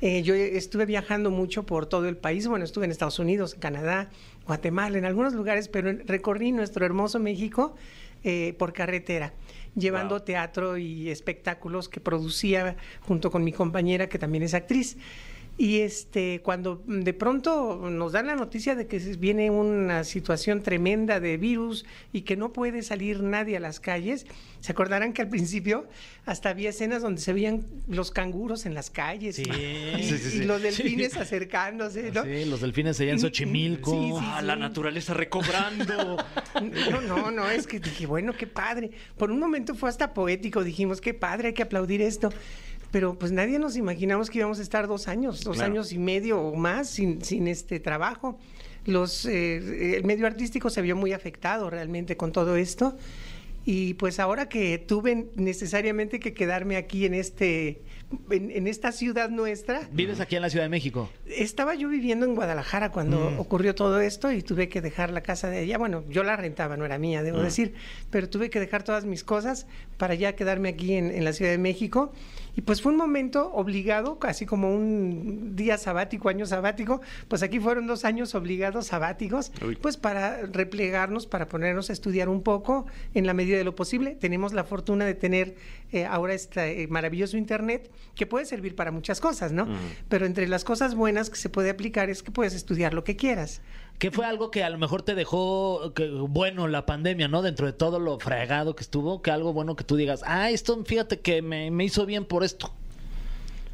Eh, 0.00 0.22
yo 0.22 0.34
estuve 0.34 0.84
viajando 0.84 1.30
mucho 1.30 1.64
por 1.64 1.86
todo 1.86 2.08
el 2.08 2.16
país. 2.16 2.48
Bueno, 2.48 2.64
estuve 2.64 2.86
en 2.86 2.90
Estados 2.90 3.20
Unidos, 3.20 3.54
en 3.54 3.60
Canadá, 3.60 4.10
Guatemala, 4.46 4.98
en 4.98 5.04
algunos 5.04 5.34
lugares, 5.34 5.68
pero 5.68 5.92
recorrí 6.04 6.52
nuestro 6.52 6.84
hermoso 6.84 7.18
México 7.18 7.74
eh, 8.22 8.54
por 8.58 8.72
carretera, 8.72 9.32
llevando 9.74 10.16
Wow. 10.16 10.24
teatro 10.24 10.76
y 10.78 11.10
espectáculos 11.10 11.88
que 11.88 12.00
producía 12.00 12.76
junto 13.00 13.30
con 13.30 13.44
mi 13.44 13.52
compañera, 13.52 14.08
que 14.08 14.18
también 14.18 14.42
es 14.42 14.54
actriz. 14.54 14.96
Y 15.56 15.80
este, 15.82 16.40
cuando 16.42 16.82
de 16.86 17.14
pronto 17.14 17.88
nos 17.88 18.10
dan 18.10 18.26
la 18.26 18.34
noticia 18.34 18.74
de 18.74 18.88
que 18.88 18.98
se- 18.98 19.16
viene 19.16 19.50
una 19.50 20.02
situación 20.02 20.64
tremenda 20.64 21.20
de 21.20 21.36
virus 21.36 21.84
y 22.12 22.22
que 22.22 22.36
no 22.36 22.52
puede 22.52 22.82
salir 22.82 23.22
nadie 23.22 23.56
a 23.56 23.60
las 23.60 23.78
calles, 23.78 24.26
se 24.58 24.72
acordarán 24.72 25.12
que 25.12 25.22
al 25.22 25.28
principio 25.28 25.86
hasta 26.26 26.48
había 26.48 26.70
escenas 26.70 27.02
donde 27.02 27.20
se 27.20 27.32
veían 27.32 27.64
los 27.86 28.10
canguros 28.10 28.66
en 28.66 28.74
las 28.74 28.90
calles 28.90 29.36
Sí. 29.36 29.42
y, 29.98 30.02
Sí, 30.02 30.18
sí, 30.18 30.38
y 30.38 30.44
los 30.44 30.60
delfines 30.60 31.16
acercándose, 31.16 32.10
¿no? 32.10 32.24
Sí, 32.24 32.46
los 32.46 32.60
delfines 32.60 32.98
allá 32.98 33.12
en 33.12 33.20
Xochimilco. 33.20 33.92
Sí, 33.92 34.10
sí. 34.18 34.26
Ah, 34.32 34.42
la 34.42 34.56
naturaleza 34.56 35.14
recobrando. 35.14 36.16
No, 36.90 37.00
no, 37.00 37.30
no, 37.30 37.50
es 37.50 37.66
que 37.66 37.78
dije, 37.80 38.06
bueno, 38.06 38.32
qué 38.32 38.46
padre. 38.46 38.90
Por 39.16 39.30
un 39.30 39.38
momento 39.40 39.74
fue 39.74 39.88
hasta 39.88 40.14
poético, 40.14 40.62
dijimos, 40.64 41.00
qué 41.00 41.12
padre, 41.14 41.48
hay 41.48 41.54
que 41.54 41.62
aplaudir 41.64 42.00
esto. 42.00 42.30
Pero 42.94 43.18
pues 43.18 43.32
nadie 43.32 43.58
nos 43.58 43.76
imaginamos 43.76 44.30
que 44.30 44.38
íbamos 44.38 44.60
a 44.60 44.62
estar 44.62 44.86
dos 44.86 45.08
años, 45.08 45.42
dos 45.42 45.56
Claro. 45.56 45.72
años 45.72 45.92
y 45.92 45.98
medio 45.98 46.40
o 46.40 46.54
más 46.54 46.88
sin, 46.88 47.24
sin 47.24 47.48
este 47.48 47.80
trabajo. 47.80 48.38
Los, 48.86 49.26
eh, 49.26 49.96
el 49.96 50.04
medio 50.04 50.28
artístico 50.28 50.70
se 50.70 50.80
vio 50.80 50.94
muy 50.94 51.12
afectado 51.12 51.70
realmente 51.70 52.16
con 52.16 52.30
todo 52.30 52.54
esto. 52.54 52.96
Y 53.66 53.94
pues 53.94 54.20
ahora 54.20 54.48
que 54.48 54.78
tuve 54.78 55.28
necesariamente 55.36 56.20
que 56.20 56.34
quedarme 56.34 56.76
aquí 56.76 57.06
en 57.06 57.14
este 57.14 57.82
en, 58.30 58.50
en 58.52 58.66
esta 58.68 58.92
ciudad 58.92 59.28
nuestra, 59.30 59.88
Vives 59.90 60.20
aquí 60.20 60.36
en 60.36 60.42
la 60.42 60.50
Ciudad 60.50 60.64
de 60.66 60.68
México. 60.68 61.10
estaba 61.26 61.74
yo 61.74 61.88
viviendo 61.88 62.26
en 62.26 62.34
Guadalajara 62.36 62.92
cuando 62.92 63.30
Mm. 63.30 63.40
ocurrió 63.40 63.74
todo 63.74 63.98
esto 64.00 64.30
y 64.30 64.42
tuve 64.42 64.68
que 64.68 64.80
dejar 64.80 65.10
la 65.10 65.22
casa 65.22 65.48
de 65.48 65.58
allá. 65.58 65.78
Bueno, 65.78 66.04
yo 66.10 66.22
la 66.22 66.36
rentaba, 66.36 66.76
no 66.76 66.84
era 66.84 66.98
mía, 66.98 67.22
debo 67.24 67.38
Mm. 67.38 67.42
decir, 67.44 67.74
pero 68.10 68.28
tuve 68.28 68.50
que 68.50 68.60
dejar 68.60 68.84
todas 68.84 69.04
mis 69.04 69.24
cosas 69.24 69.66
para 69.96 70.14
ya 70.14 70.34
quedarme 70.36 70.68
aquí 70.68 70.94
en, 70.94 71.10
en 71.10 71.24
la 71.24 71.32
Ciudad 71.32 71.50
de 71.50 71.58
México. 71.58 72.12
Y 72.56 72.60
pues 72.60 72.80
fue 72.82 72.92
un 72.92 72.98
momento 72.98 73.50
obligado, 73.52 74.20
casi 74.20 74.46
como 74.46 74.72
un 74.72 75.56
día 75.56 75.76
sabático, 75.76 76.28
año 76.28 76.46
sabático. 76.46 77.00
Pues 77.26 77.42
aquí 77.42 77.58
fueron 77.58 77.88
dos 77.88 78.04
años 78.04 78.36
obligados 78.36 78.86
sabáticos, 78.86 79.50
Uy. 79.66 79.74
pues 79.74 79.96
para 79.96 80.42
replegarnos, 80.42 81.26
para 81.26 81.48
ponernos 81.48 81.90
a 81.90 81.92
estudiar 81.92 82.28
un 82.28 82.42
poco 82.42 82.86
en 83.14 83.26
la 83.26 83.34
medida 83.34 83.53
de 83.56 83.64
lo 83.64 83.74
posible. 83.74 84.14
Tenemos 84.14 84.52
la 84.52 84.64
fortuna 84.64 85.04
de 85.04 85.14
tener 85.14 85.54
eh, 85.92 86.04
ahora 86.04 86.34
este 86.34 86.82
eh, 86.82 86.88
maravilloso 86.88 87.36
Internet 87.36 87.90
que 88.14 88.26
puede 88.26 88.44
servir 88.46 88.74
para 88.74 88.90
muchas 88.90 89.20
cosas, 89.20 89.52
¿no? 89.52 89.66
Pero 90.08 90.26
entre 90.26 90.46
las 90.48 90.64
cosas 90.64 90.94
buenas 90.94 91.30
que 91.30 91.36
se 91.36 91.48
puede 91.48 91.70
aplicar 91.70 92.10
es 92.10 92.22
que 92.22 92.30
puedes 92.30 92.54
estudiar 92.54 92.94
lo 92.94 93.04
que 93.04 93.16
quieras. 93.16 93.62
¿Qué 93.98 94.10
fue 94.10 94.26
algo 94.26 94.50
que 94.50 94.64
a 94.64 94.70
lo 94.70 94.78
mejor 94.78 95.02
te 95.02 95.14
dejó 95.14 95.92
que, 95.94 96.08
bueno 96.08 96.66
la 96.68 96.84
pandemia, 96.84 97.28
¿no? 97.28 97.42
Dentro 97.42 97.66
de 97.66 97.72
todo 97.72 97.98
lo 98.00 98.18
fregado 98.18 98.74
que 98.74 98.82
estuvo, 98.82 99.22
que 99.22 99.30
algo 99.30 99.52
bueno 99.52 99.76
que 99.76 99.84
tú 99.84 99.96
digas, 99.96 100.22
ah, 100.26 100.50
esto 100.50 100.84
fíjate 100.84 101.20
que 101.20 101.42
me, 101.42 101.70
me 101.70 101.84
hizo 101.84 102.04
bien 102.06 102.24
por 102.24 102.44
esto. 102.44 102.72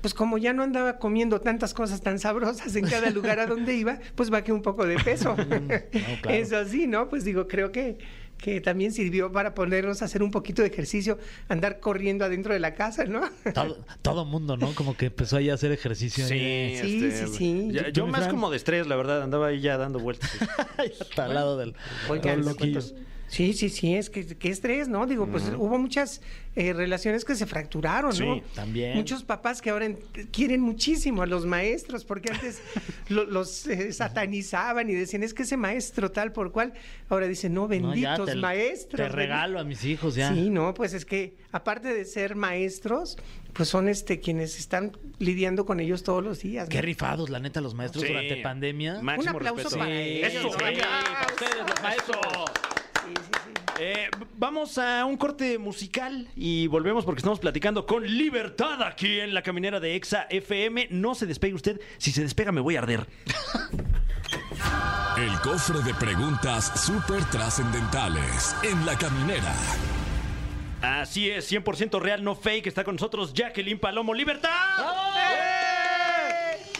Pues 0.00 0.14
como 0.14 0.38
ya 0.38 0.52
no 0.52 0.62
andaba 0.62 0.98
comiendo 0.98 1.40
tantas 1.40 1.74
cosas 1.74 2.00
tan 2.00 2.18
sabrosas 2.18 2.74
en 2.74 2.86
cada 2.86 3.10
lugar 3.10 3.38
a 3.38 3.46
donde 3.46 3.74
iba, 3.74 3.98
pues 4.14 4.30
bajé 4.30 4.52
un 4.52 4.62
poco 4.62 4.86
de 4.86 4.96
peso. 4.96 5.36
claro. 6.22 6.30
Eso 6.30 6.64
sí, 6.64 6.86
¿no? 6.86 7.08
Pues 7.08 7.24
digo, 7.24 7.46
creo 7.48 7.70
que, 7.70 7.98
que 8.40 8.60
también 8.60 8.92
sirvió 8.92 9.30
para 9.30 9.54
ponernos 9.54 10.02
a 10.02 10.06
hacer 10.06 10.22
un 10.22 10.30
poquito 10.30 10.62
de 10.62 10.68
ejercicio, 10.68 11.18
andar 11.48 11.78
corriendo 11.80 12.24
adentro 12.24 12.52
de 12.54 12.60
la 12.60 12.74
casa, 12.74 13.04
¿no? 13.04 13.20
Todo, 13.54 13.84
todo 14.02 14.24
mundo, 14.24 14.56
¿no? 14.56 14.74
Como 14.74 14.96
que 14.96 15.06
empezó 15.06 15.36
ahí 15.36 15.50
a 15.50 15.54
hacer 15.54 15.72
ejercicio. 15.72 16.26
Sí, 16.26 16.34
ahí. 16.34 16.76
Sí, 16.78 17.04
este, 17.04 17.26
sí, 17.26 17.34
sí. 17.36 17.68
ya- 17.72 17.84
¿Tú, 17.84 17.90
yo 17.92 18.06
más 18.06 18.28
como 18.28 18.50
de 18.50 18.56
estrés, 18.56 18.86
la 18.86 18.96
verdad, 18.96 19.22
andaba 19.22 19.48
ahí 19.48 19.60
ya 19.60 19.76
dando 19.76 19.98
vueltas. 20.00 20.30
Hasta 21.00 21.24
al 21.26 21.34
lado 21.34 21.56
del 21.58 21.74
Oigan, 22.08 22.42
Sí, 23.30 23.52
sí, 23.52 23.68
sí, 23.68 23.94
es 23.94 24.10
que 24.10 24.26
qué 24.26 24.48
estrés, 24.48 24.88
¿no? 24.88 25.06
Digo, 25.06 25.26
pues 25.28 25.44
hubo 25.56 25.78
muchas 25.78 26.20
eh, 26.56 26.72
relaciones 26.72 27.24
que 27.24 27.36
se 27.36 27.46
fracturaron, 27.46 28.10
¿no? 28.18 28.34
Sí, 28.34 28.42
también. 28.56 28.96
Muchos 28.96 29.22
papás 29.22 29.62
que 29.62 29.70
ahora 29.70 29.86
en- 29.86 30.00
quieren 30.32 30.60
muchísimo 30.60 31.22
a 31.22 31.26
los 31.26 31.46
maestros, 31.46 32.04
porque 32.04 32.32
antes 32.32 32.60
lo- 33.08 33.24
los 33.24 33.68
eh, 33.68 33.92
satanizaban 33.92 34.90
y 34.90 34.94
decían, 34.94 35.22
es 35.22 35.32
que 35.32 35.44
ese 35.44 35.56
maestro 35.56 36.10
tal 36.10 36.32
por 36.32 36.50
cual, 36.50 36.72
ahora 37.08 37.28
dicen, 37.28 37.54
no, 37.54 37.60
No, 37.62 37.68
benditos 37.68 38.26
ya 38.26 38.34
te, 38.34 38.34
maestros. 38.34 39.08
Te 39.08 39.14
regalo 39.14 39.60
a 39.60 39.64
mis 39.64 39.84
hijos 39.84 40.16
ya. 40.16 40.34
Sí, 40.34 40.50
no, 40.50 40.74
pues 40.74 40.92
es 40.92 41.04
que 41.04 41.36
aparte 41.52 41.94
de 41.94 42.04
ser 42.04 42.34
maestros, 42.34 43.16
pues 43.52 43.68
son 43.68 43.88
este 43.88 44.18
quienes 44.18 44.58
están 44.58 44.96
lidiando 45.20 45.64
con 45.66 45.78
ellos 45.78 46.02
todos 46.02 46.24
los 46.24 46.40
días. 46.40 46.64
¿no? 46.68 46.70
Qué 46.72 46.82
rifados, 46.82 47.30
la 47.30 47.38
neta, 47.38 47.60
los 47.60 47.74
maestros 47.74 48.02
Sí. 48.02 48.08
durante 48.08 48.36
pandemia. 48.38 49.00
Máximo 49.02 49.30
Un 49.30 49.36
aplauso 49.36 49.62
respeto. 49.62 49.78
para 49.78 49.90
Sí, 49.94 50.00
ellos. 50.02 50.34
Eso, 50.34 50.50
sí, 50.50 50.64
venga. 50.64 50.88
para 51.12 51.26
ustedes, 51.32 51.68
los 51.70 51.82
maestros. 51.82 52.18
Eh, 53.82 54.10
vamos 54.36 54.76
a 54.76 55.06
un 55.06 55.16
corte 55.16 55.56
musical 55.56 56.28
y 56.36 56.66
volvemos 56.66 57.06
porque 57.06 57.20
estamos 57.20 57.38
platicando 57.38 57.86
con 57.86 58.06
Libertad 58.06 58.82
aquí 58.82 59.20
en 59.20 59.32
la 59.32 59.40
caminera 59.40 59.80
de 59.80 59.96
Exa 59.96 60.26
FM. 60.28 60.88
No 60.90 61.14
se 61.14 61.24
despegue 61.24 61.54
usted. 61.54 61.80
Si 61.96 62.12
se 62.12 62.20
despega, 62.20 62.52
me 62.52 62.60
voy 62.60 62.76
a 62.76 62.80
arder. 62.80 63.06
El 65.16 65.32
cofre 65.40 65.80
de 65.80 65.94
preguntas 65.94 66.78
súper 66.78 67.24
trascendentales 67.30 68.54
en 68.64 68.84
la 68.84 68.98
caminera. 68.98 69.54
Así 70.82 71.30
es, 71.30 71.50
100% 71.50 71.98
real, 72.02 72.22
no 72.22 72.34
fake. 72.34 72.66
Está 72.66 72.84
con 72.84 72.96
nosotros 72.96 73.32
Jacqueline 73.32 73.78
Palomo. 73.78 74.12
¡Libertad! 74.12 74.50
¡Eh! 75.16 75.19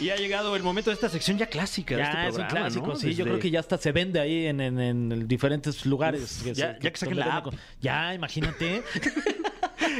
Y 0.01 0.09
ha 0.09 0.15
llegado 0.15 0.55
el 0.55 0.63
momento 0.63 0.89
de 0.89 0.95
esta 0.95 1.09
sección 1.09 1.37
ya 1.37 1.45
clásica. 1.45 1.95
de 1.95 2.01
Ya 2.01 2.07
este 2.09 2.21
es 2.21 2.27
un 2.29 2.35
programa, 2.47 2.59
clásico, 2.67 2.87
¿no? 2.87 2.95
sí. 2.95 3.07
Yo 3.07 3.09
Desde- 3.09 3.23
creo 3.23 3.39
que 3.39 3.51
ya 3.51 3.59
hasta 3.59 3.77
se 3.77 3.91
vende 3.91 4.19
ahí 4.19 4.47
en, 4.47 4.59
en- 4.59 4.79
en 4.79 5.27
diferentes 5.27 5.85
lugares. 5.85 6.41
Uf, 6.41 6.53
ya- 6.53 6.77
ya 6.79 6.91
que 6.91 6.97
saquen 6.97 7.19
la 7.19 7.37
app. 7.37 7.53
Ya, 7.79 8.13
imagínate. 8.13 8.83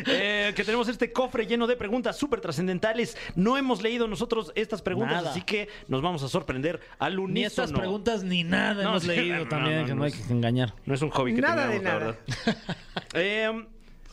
Eh, 0.08 0.54
que 0.56 0.64
tenemos 0.64 0.88
este 0.88 1.12
cofre 1.12 1.46
lleno 1.46 1.68
de 1.68 1.76
preguntas 1.76 2.16
súper 2.18 2.40
trascendentales. 2.40 3.18
No 3.36 3.58
hemos 3.58 3.82
leído 3.82 4.08
nosotros 4.08 4.52
estas 4.56 4.82
preguntas, 4.82 5.18
Nada. 5.18 5.32
así 5.32 5.42
que 5.42 5.68
nos 5.90 6.02
vamos 6.02 6.24
a 6.24 6.30
sorprender 6.30 6.80
al 6.98 7.20
unísono. 7.20 7.34
Ni 7.34 7.44
estas 7.44 7.72
preguntas 7.74 8.24
ni 8.24 8.44
nada 8.46 8.84
No, 8.84 8.90
hemos 8.92 9.04
sí, 9.04 9.10
leído 9.10 9.38
no, 9.44 9.48
también, 9.50 9.80
no, 9.82 9.86
que 9.86 9.90
no, 9.92 9.96
no 9.98 10.04
hay 10.06 10.12
es- 10.12 10.18
que 10.22 10.32
engañar. 10.34 10.74
No 10.86 10.94
es 10.94 11.02
un 11.02 11.10
hobby 11.10 11.36
que 11.36 11.42
Nada 11.42 11.68
de 11.68 11.80
tengamos, 11.80 11.84
la 11.84 12.00
nada. 12.00 12.18
verdad. 12.46 12.58
Eh, 13.16 13.66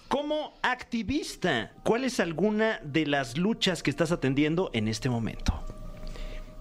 como 0.08 0.58
activista, 0.62 1.70
¿cuál 1.84 2.04
es 2.04 2.18
alguna 2.18 2.80
de 2.82 3.06
las 3.06 3.36
luchas 3.38 3.82
que 3.84 3.90
estás 3.90 4.10
atendiendo 4.10 4.70
en 4.72 4.88
este 4.88 5.08
momento? 5.08 5.64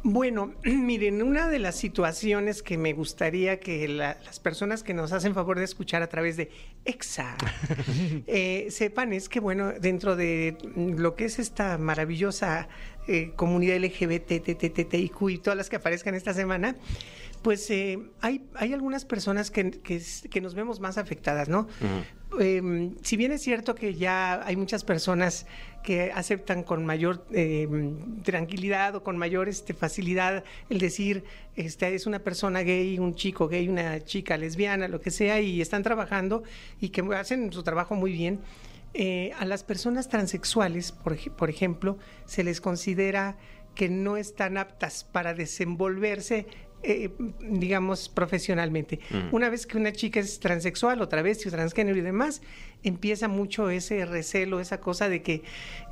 Bueno, 0.04 0.54
miren, 0.64 1.22
una 1.22 1.50
de 1.50 1.60
las 1.60 1.76
situaciones 1.76 2.62
que 2.64 2.78
me 2.78 2.94
gustaría 2.94 3.60
que 3.60 3.88
la- 3.88 4.18
las 4.26 4.40
personas 4.40 4.84
que 4.84 4.94
nos 4.94 5.12
hacen 5.12 5.34
favor 5.34 5.58
de 5.58 5.66
escuchar 5.66 6.02
a 6.02 6.08
través 6.08 6.38
de 6.38 6.50
EXA 6.86 7.36
eh, 8.28 8.68
sepan 8.70 9.12
es 9.14 9.28
que, 9.30 9.40
bueno, 9.40 9.74
dentro 9.80 10.16
de 10.16 10.58
lo 10.76 11.16
que 11.16 11.26
es 11.26 11.40
esta 11.40 11.78
maravillosa 11.78 12.68
eh, 13.08 13.32
comunidad 13.36 13.78
LGBT, 13.78 14.42
TTTIQ 14.44 15.30
y 15.30 15.38
todas 15.40 15.58
las 15.58 15.70
que 15.70 15.78
aparezcan 15.78 16.14
esta 16.16 16.34
semana, 16.34 16.76
pues 17.42 17.70
eh, 17.70 18.00
hay, 18.22 18.46
hay 18.56 18.74
algunas 18.74 19.06
personas 19.06 19.52
que, 19.52 19.72
que 19.72 20.42
nos 20.42 20.56
vemos 20.56 20.80
más 20.80 20.98
afectadas, 20.98 21.48
¿no? 21.50 21.68
Eh, 22.40 22.92
si 23.02 23.18
bien 23.18 23.32
es 23.32 23.42
cierto 23.42 23.76
que 23.76 23.96
ya 23.96 24.46
hay 24.46 24.56
muchas 24.56 24.84
personas 24.84 25.46
que 25.84 26.12
aceptan 26.12 26.64
con 26.64 26.86
mayor 26.86 27.26
eh, 27.32 27.68
tranquilidad 28.24 28.96
o 28.96 29.04
con 29.04 29.18
mayor 29.18 29.48
este, 29.48 29.74
facilidad 29.74 30.44
el 30.70 30.80
decir, 30.80 31.24
este, 31.56 31.96
es 31.96 32.06
una 32.06 32.20
persona 32.20 32.62
gay, 32.62 33.00
un 33.00 33.16
chico 33.16 33.48
gay, 33.48 33.70
una 33.70 34.04
chica 34.04 34.38
lesbiana, 34.38 34.88
lo 34.88 35.02
que 35.02 35.12
sea, 35.12 35.40
y 35.40 35.62
están 35.62 35.84
trabajando 35.84 36.44
y 36.82 36.90
que 36.90 37.02
hacen 37.16 37.52
su 37.54 37.64
trabajo 37.64 37.96
muy 37.96 38.12
bien, 38.12 38.40
eh, 38.94 39.32
a 39.38 39.46
las 39.46 39.64
personas 39.64 40.10
transexuales, 40.10 40.92
por 40.92 41.50
ejemplo, 41.50 41.98
se 42.26 42.44
les 42.44 42.62
considera 42.62 43.38
que 43.76 43.90
no 43.90 44.18
están 44.18 44.58
aptas 44.58 45.04
para 45.04 45.36
desenvolverse 45.36 46.48
eh, 46.84 47.10
digamos, 47.42 48.08
profesionalmente. 48.08 49.00
Una 49.32 49.50
vez 49.50 49.66
que 49.66 49.78
una 49.78 49.92
chica 49.92 50.20
es 50.20 50.40
transexual, 50.40 51.02
otra 51.02 51.22
vez, 51.22 51.46
o 51.46 51.50
transgénero 51.50 51.98
y 51.98 52.02
demás, 52.02 52.42
empieza 52.84 53.28
mucho 53.28 53.70
ese 53.70 54.06
recelo, 54.06 54.60
esa 54.60 54.80
cosa 54.80 55.10
de 55.10 55.22
que 55.22 55.42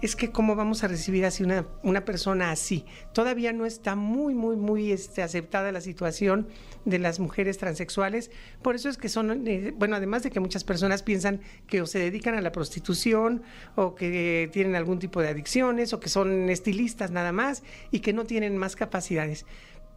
es 0.01 0.15
que 0.15 0.32
cómo 0.32 0.56
vamos 0.56 0.84
a 0.84 0.88
recibir 0.88 1.25
así 1.25 1.44
una, 1.44 1.65
una 1.84 2.06
persona 2.06 2.51
así. 2.51 2.86
Todavía 3.13 3.51
no 3.51 3.65
está 3.65 3.96
muy, 3.96 4.36
muy, 4.36 4.56
muy 4.56 4.92
este, 4.92 5.24
aceptada 5.24 5.72
la 5.72 5.82
situación 5.82 6.48
de 6.86 7.00
las 7.00 7.20
mujeres 7.20 7.58
transexuales. 7.58 8.30
Por 8.62 8.75
eso 8.75 8.88
es 8.88 8.98
que 8.98 9.10
son, 9.10 9.48
eh, 9.48 9.74
bueno, 9.75 9.96
además 9.96 10.24
de 10.24 10.30
que 10.30 10.39
muchas 10.39 10.63
personas 10.63 11.01
piensan 11.01 11.42
que 11.68 11.82
o 11.82 11.88
se 11.88 12.00
dedican 12.00 12.36
a 12.36 12.42
la 12.42 12.51
prostitución 12.51 13.42
o 13.75 13.96
que 13.96 14.50
tienen 14.54 14.75
algún 14.75 15.00
tipo 15.00 15.22
de 15.22 15.30
adicciones 15.30 15.94
o 15.94 16.00
que 16.00 16.10
son 16.10 16.50
estilistas 16.50 17.12
nada 17.12 17.32
más 17.32 17.63
y 17.92 18.00
que 18.00 18.13
no 18.13 18.25
tienen 18.25 18.56
más 18.58 18.75
capacidades 18.75 19.46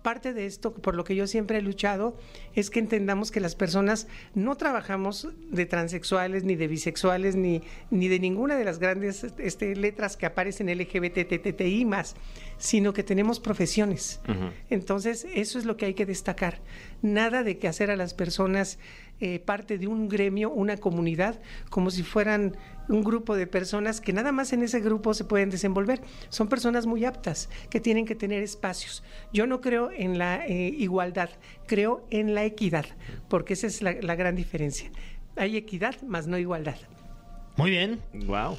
parte 0.08 0.32
de 0.32 0.46
esto, 0.46 0.72
por 0.72 0.94
lo 0.94 1.04
que 1.04 1.14
yo 1.14 1.26
siempre 1.26 1.58
he 1.58 1.60
luchado, 1.60 2.16
es 2.54 2.70
que 2.70 2.78
entendamos 2.78 3.30
que 3.30 3.40
las 3.40 3.54
personas 3.54 4.06
no 4.34 4.56
trabajamos 4.56 5.28
de 5.50 5.66
transexuales, 5.66 6.44
ni 6.44 6.56
de 6.56 6.66
bisexuales, 6.66 7.36
ni, 7.36 7.60
ni 7.90 8.08
de 8.08 8.18
ninguna 8.18 8.56
de 8.56 8.64
las 8.64 8.78
grandes 8.78 9.26
este, 9.36 9.76
letras 9.76 10.16
que 10.16 10.24
aparecen 10.24 10.74
LGBTTTI 10.74 11.84
más, 11.84 12.16
sino 12.56 12.94
que 12.94 13.02
tenemos 13.02 13.38
profesiones. 13.38 14.22
Entonces, 14.70 15.26
eso 15.34 15.58
es 15.58 15.66
lo 15.66 15.76
que 15.76 15.84
hay 15.84 15.92
que 15.92 16.06
destacar. 16.06 16.62
Nada 17.02 17.42
de 17.42 17.58
que 17.58 17.68
hacer 17.68 17.90
a 17.90 17.96
las 17.96 18.14
personas 18.14 18.78
eh, 19.20 19.38
parte 19.40 19.78
de 19.78 19.86
un 19.86 20.08
gremio, 20.08 20.50
una 20.50 20.76
comunidad, 20.76 21.40
como 21.70 21.90
si 21.90 22.02
fueran 22.02 22.56
un 22.88 23.02
grupo 23.02 23.36
de 23.36 23.46
personas 23.46 24.00
que 24.00 24.12
nada 24.12 24.32
más 24.32 24.52
en 24.52 24.62
ese 24.62 24.80
grupo 24.80 25.14
se 25.14 25.24
pueden 25.24 25.50
desenvolver. 25.50 26.00
Son 26.28 26.48
personas 26.48 26.86
muy 26.86 27.04
aptas, 27.04 27.48
que 27.70 27.80
tienen 27.80 28.06
que 28.06 28.14
tener 28.14 28.42
espacios. 28.42 29.02
Yo 29.32 29.46
no 29.46 29.60
creo 29.60 29.90
en 29.90 30.18
la 30.18 30.46
eh, 30.46 30.74
igualdad, 30.78 31.30
creo 31.66 32.06
en 32.10 32.34
la 32.34 32.44
equidad, 32.44 32.86
porque 33.28 33.54
esa 33.54 33.66
es 33.66 33.82
la, 33.82 33.92
la 34.00 34.14
gran 34.14 34.34
diferencia. 34.36 34.90
Hay 35.36 35.56
equidad, 35.56 36.00
más 36.02 36.26
no 36.26 36.38
igualdad. 36.38 36.76
Muy 37.58 37.70
bien. 37.72 38.00
Wow. 38.14 38.56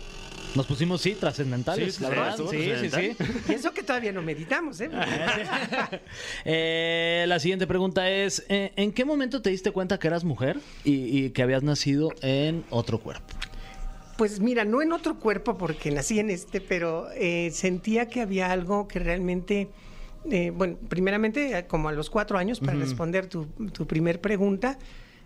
Nos 0.55 0.65
pusimos, 0.65 1.01
sí, 1.01 1.13
trascendentales, 1.13 1.95
Sí, 1.95 2.03
la 2.03 2.09
sí, 2.09 2.15
verdad. 2.15 2.37
Sí, 2.51 2.71
sí, 2.81 2.89
sí. 2.89 3.25
Y 3.47 3.53
eso 3.53 3.71
que 3.71 3.81
todavía 3.81 4.11
no 4.11 4.21
meditamos, 4.21 4.81
¿eh? 4.81 4.89
Eh, 6.45 7.23
la 7.27 7.39
siguiente 7.39 7.65
pregunta 7.65 8.09
es, 8.09 8.45
eh, 8.49 8.73
¿en 8.75 8.91
qué 8.91 9.05
momento 9.05 9.41
te 9.41 9.51
diste 9.51 9.71
cuenta 9.71 9.97
que 9.99 10.07
eras 10.07 10.25
mujer 10.25 10.59
y, 10.83 11.17
y 11.17 11.29
que 11.29 11.41
habías 11.43 11.63
nacido 11.63 12.09
en 12.21 12.65
otro 12.69 12.99
cuerpo? 12.99 13.33
Pues 14.17 14.41
mira, 14.41 14.65
no 14.65 14.81
en 14.81 14.91
otro 14.91 15.17
cuerpo 15.17 15.57
porque 15.57 15.91
nací 15.91 16.19
en 16.19 16.29
este, 16.29 16.59
pero 16.59 17.07
eh, 17.15 17.51
sentía 17.53 18.09
que 18.09 18.19
había 18.19 18.51
algo 18.51 18.89
que 18.89 18.99
realmente, 18.99 19.69
eh, 20.29 20.51
bueno, 20.53 20.75
primeramente 20.89 21.57
eh, 21.57 21.67
como 21.67 21.87
a 21.87 21.93
los 21.93 22.09
cuatro 22.09 22.37
años, 22.37 22.59
para 22.59 22.73
responder 22.73 23.27
tu, 23.27 23.45
tu 23.71 23.87
primer 23.87 24.19
pregunta, 24.19 24.77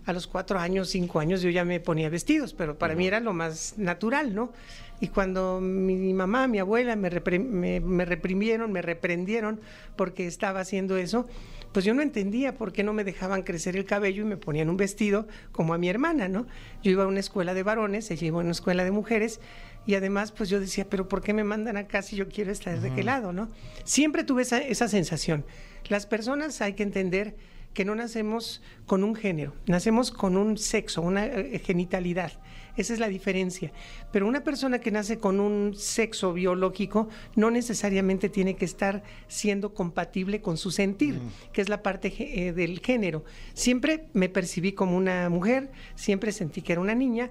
a 0.05 0.13
los 0.13 0.27
cuatro 0.27 0.59
años, 0.59 0.89
cinco 0.89 1.19
años 1.19 1.41
yo 1.41 1.49
ya 1.49 1.63
me 1.65 1.79
ponía 1.79 2.09
vestidos, 2.09 2.53
pero 2.53 2.77
para 2.77 2.95
mí 2.95 3.07
era 3.07 3.19
lo 3.19 3.33
más 3.33 3.75
natural, 3.77 4.33
¿no? 4.35 4.51
Y 4.99 5.07
cuando 5.09 5.59
mi 5.61 6.13
mamá, 6.13 6.47
mi 6.47 6.59
abuela 6.59 6.95
me, 6.95 7.09
repre- 7.09 7.43
me, 7.43 7.79
me 7.79 8.05
reprimieron, 8.05 8.71
me 8.71 8.81
reprendieron 8.81 9.59
porque 9.95 10.27
estaba 10.27 10.61
haciendo 10.61 10.97
eso, 10.97 11.27
pues 11.73 11.83
yo 11.83 11.93
no 11.93 12.01
entendía 12.01 12.55
por 12.55 12.71
qué 12.71 12.83
no 12.83 12.93
me 12.93 13.03
dejaban 13.03 13.41
crecer 13.43 13.75
el 13.75 13.85
cabello 13.85 14.21
y 14.21 14.25
me 14.25 14.37
ponían 14.37 14.69
un 14.69 14.77
vestido 14.77 15.27
como 15.51 15.73
a 15.73 15.77
mi 15.77 15.89
hermana, 15.89 16.27
¿no? 16.27 16.45
Yo 16.83 16.91
iba 16.91 17.03
a 17.03 17.07
una 17.07 17.19
escuela 17.19 17.53
de 17.53 17.63
varones, 17.63 18.11
ella 18.11 18.27
iba 18.27 18.37
a 18.39 18.43
una 18.43 18.51
escuela 18.51 18.83
de 18.83 18.91
mujeres 18.91 19.39
y 19.85 19.95
además 19.95 20.31
pues 20.31 20.49
yo 20.49 20.59
decía, 20.59 20.85
pero 20.89 21.07
¿por 21.09 21.21
qué 21.21 21.33
me 21.33 21.43
mandan 21.43 21.75
acá 21.75 22.01
si 22.01 22.15
yo 22.15 22.29
quiero 22.29 22.51
estar 22.51 22.79
de 22.79 22.93
qué 22.93 23.03
lado, 23.03 23.33
¿no? 23.33 23.49
Siempre 23.83 24.23
tuve 24.23 24.43
esa, 24.43 24.59
esa 24.59 24.87
sensación. 24.87 25.43
Las 25.89 26.05
personas 26.05 26.61
hay 26.61 26.73
que 26.73 26.83
entender 26.83 27.35
que 27.73 27.85
no 27.85 27.95
nacemos 27.95 28.61
con 28.85 29.03
un 29.03 29.15
género, 29.15 29.53
nacemos 29.65 30.11
con 30.11 30.37
un 30.37 30.57
sexo, 30.57 31.01
una 31.01 31.25
eh, 31.25 31.59
genitalidad. 31.59 32.31
Esa 32.75 32.93
es 32.93 32.99
la 32.99 33.07
diferencia. 33.07 33.71
Pero 34.11 34.27
una 34.27 34.43
persona 34.43 34.79
que 34.79 34.89
nace 34.89 35.19
con 35.19 35.39
un 35.39 35.75
sexo 35.75 36.33
biológico 36.33 37.07
no 37.35 37.51
necesariamente 37.51 38.29
tiene 38.29 38.55
que 38.55 38.65
estar 38.65 39.03
siendo 39.27 39.75
compatible 39.75 40.41
con 40.41 40.57
su 40.57 40.71
sentir, 40.71 41.19
que 41.51 41.61
es 41.61 41.69
la 41.69 41.83
parte 41.83 42.13
eh, 42.17 42.51
del 42.51 42.79
género. 42.79 43.25
Siempre 43.53 44.05
me 44.13 44.27
percibí 44.27 44.71
como 44.71 44.97
una 44.97 45.29
mujer, 45.29 45.71
siempre 45.95 46.31
sentí 46.31 46.63
que 46.63 46.73
era 46.73 46.81
una 46.81 46.95
niña, 46.95 47.29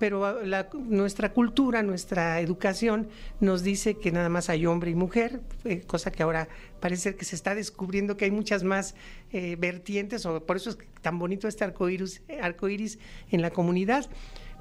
pero 0.00 0.24
ah, 0.24 0.66
nuestra 0.72 1.32
cultura, 1.32 1.82
nuestra 1.82 2.40
educación 2.40 3.08
nos 3.38 3.62
dice 3.62 3.98
que 3.98 4.10
nada 4.10 4.30
más 4.30 4.48
hay 4.48 4.64
hombre 4.64 4.90
y 4.90 4.94
mujer, 4.94 5.40
eh, 5.64 5.82
cosa 5.86 6.10
que 6.10 6.22
ahora 6.24 6.48
parece 6.80 7.14
que 7.14 7.26
se 7.26 7.36
está 7.36 7.54
descubriendo 7.54 8.16
que 8.16 8.24
hay 8.24 8.30
muchas 8.30 8.64
más 8.64 8.94
eh, 9.30 9.56
vertientes, 9.56 10.24
o 10.24 10.44
por 10.44 10.56
eso 10.56 10.70
es 10.70 10.78
tan 11.02 11.18
bonito 11.18 11.46
este 11.46 11.64
arcoíris, 11.64 12.22
arcoíris 12.40 12.98
en 13.30 13.42
la 13.42 13.50
comunidad 13.50 14.08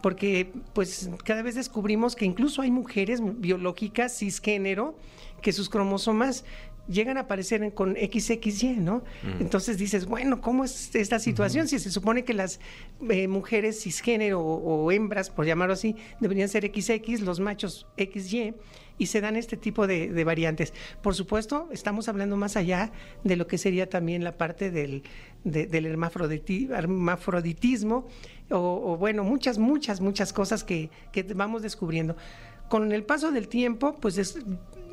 porque 0.01 0.51
pues 0.73 1.09
cada 1.25 1.41
vez 1.41 1.55
descubrimos 1.55 2.15
que 2.15 2.23
incluso 2.23 2.61
hay 2.61 2.71
mujeres 2.71 3.19
biológicas 3.21 4.17
cisgénero 4.17 4.95
que 5.41 5.51
sus 5.51 5.69
cromosomas 5.69 6.45
llegan 6.89 7.17
a 7.17 7.21
aparecer 7.21 7.63
en- 7.63 7.71
con 7.71 7.95
XXY, 7.95 8.77
¿no? 8.79 9.03
Entonces 9.39 9.77
dices, 9.77 10.05
bueno, 10.07 10.41
¿cómo 10.41 10.63
es 10.65 10.93
esta 10.95 11.19
situación? 11.19 11.67
Si 11.67 11.79
se 11.79 11.91
supone 11.91 12.23
que 12.25 12.33
las 12.33 12.59
eh, 13.09 13.27
mujeres 13.27 13.81
cisgénero 13.83 14.41
o, 14.41 14.83
o 14.85 14.91
hembras, 14.91 15.29
por 15.29 15.45
llamarlo 15.45 15.73
así, 15.73 15.95
deberían 16.19 16.49
ser 16.49 16.65
XX, 16.73 17.21
los 17.21 17.39
machos 17.39 17.85
XY, 17.97 18.55
y 18.97 19.05
se 19.05 19.21
dan 19.21 19.37
este 19.37 19.55
tipo 19.55 19.87
de, 19.87 20.09
de 20.09 20.23
variantes. 20.25 20.73
Por 21.01 21.15
supuesto, 21.15 21.69
estamos 21.71 22.09
hablando 22.09 22.35
más 22.35 22.57
allá 22.57 22.91
de 23.23 23.37
lo 23.37 23.47
que 23.47 23.57
sería 23.57 23.87
también 23.87 24.25
la 24.25 24.35
parte 24.35 24.71
del, 24.71 25.03
de- 25.45 25.67
del 25.67 25.85
hermafroditi- 25.85 26.69
hermafroditismo, 26.69 28.07
o, 28.49 28.57
o, 28.57 28.97
bueno, 28.97 29.23
muchas, 29.23 29.57
muchas, 29.57 30.01
muchas 30.01 30.33
cosas 30.33 30.63
que, 30.63 30.89
que 31.13 31.23
vamos 31.23 31.61
descubriendo. 31.61 32.17
Con 32.67 32.91
el 32.91 33.03
paso 33.03 33.31
del 33.31 33.47
tiempo, 33.47 33.95
pues 34.01 34.17
es, 34.17 34.37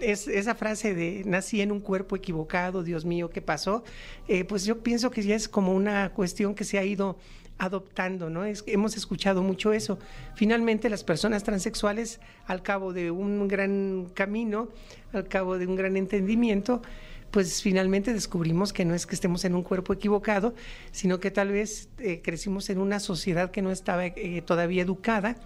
es 0.01 0.29
esa 0.29 0.55
frase 0.55 0.95
de 0.95 1.23
nací 1.25 1.61
en 1.61 1.73
un 1.73 1.81
cuerpo 1.81 2.17
equivocado, 2.17 2.83
Dios 2.83 3.05
mío, 3.05 3.31
¿qué 3.31 3.43
pasó? 3.43 3.85
Eh, 4.29 4.45
pues 4.45 4.65
yo 4.65 4.83
pienso 4.83 5.11
que 5.11 5.23
ya 5.23 5.35
es 5.35 5.49
como 5.49 5.75
una 5.75 6.11
cuestión 6.13 6.55
que 6.55 6.65
se 6.65 6.79
ha 6.79 6.85
ido 6.85 7.17
adoptando, 7.59 8.29
¿no? 8.29 8.45
Hemos 8.45 8.97
escuchado 8.97 9.43
mucho 9.43 9.73
eso. 9.73 9.99
Finalmente, 10.35 10.91
las 10.91 11.05
personas 11.05 11.43
transexuales, 11.43 12.21
al 12.47 12.63
cabo 12.63 12.93
de 12.93 13.11
un 13.11 13.49
gran 13.49 14.09
camino, 14.13 14.69
al 15.13 15.27
cabo 15.27 15.57
de 15.59 15.67
un 15.67 15.77
gran 15.77 15.97
entendimiento, 15.97 16.83
pues 17.31 17.63
finalmente 17.63 18.13
descubrimos 18.13 18.73
que 18.73 18.85
no 18.85 18.95
es 18.95 19.07
que 19.07 19.15
estemos 19.15 19.45
en 19.45 19.55
un 19.55 19.63
cuerpo 19.63 19.93
equivocado, 19.93 20.55
sino 20.93 21.19
que 21.19 21.31
tal 21.31 21.49
vez 21.49 21.89
eh, 21.99 22.21
crecimos 22.23 22.71
en 22.71 22.79
una 22.79 23.01
sociedad 23.01 23.51
que 23.51 23.63
no 23.63 23.71
estaba 23.71 24.07
eh, 24.07 24.43
todavía 24.45 24.83
educada 24.83 25.37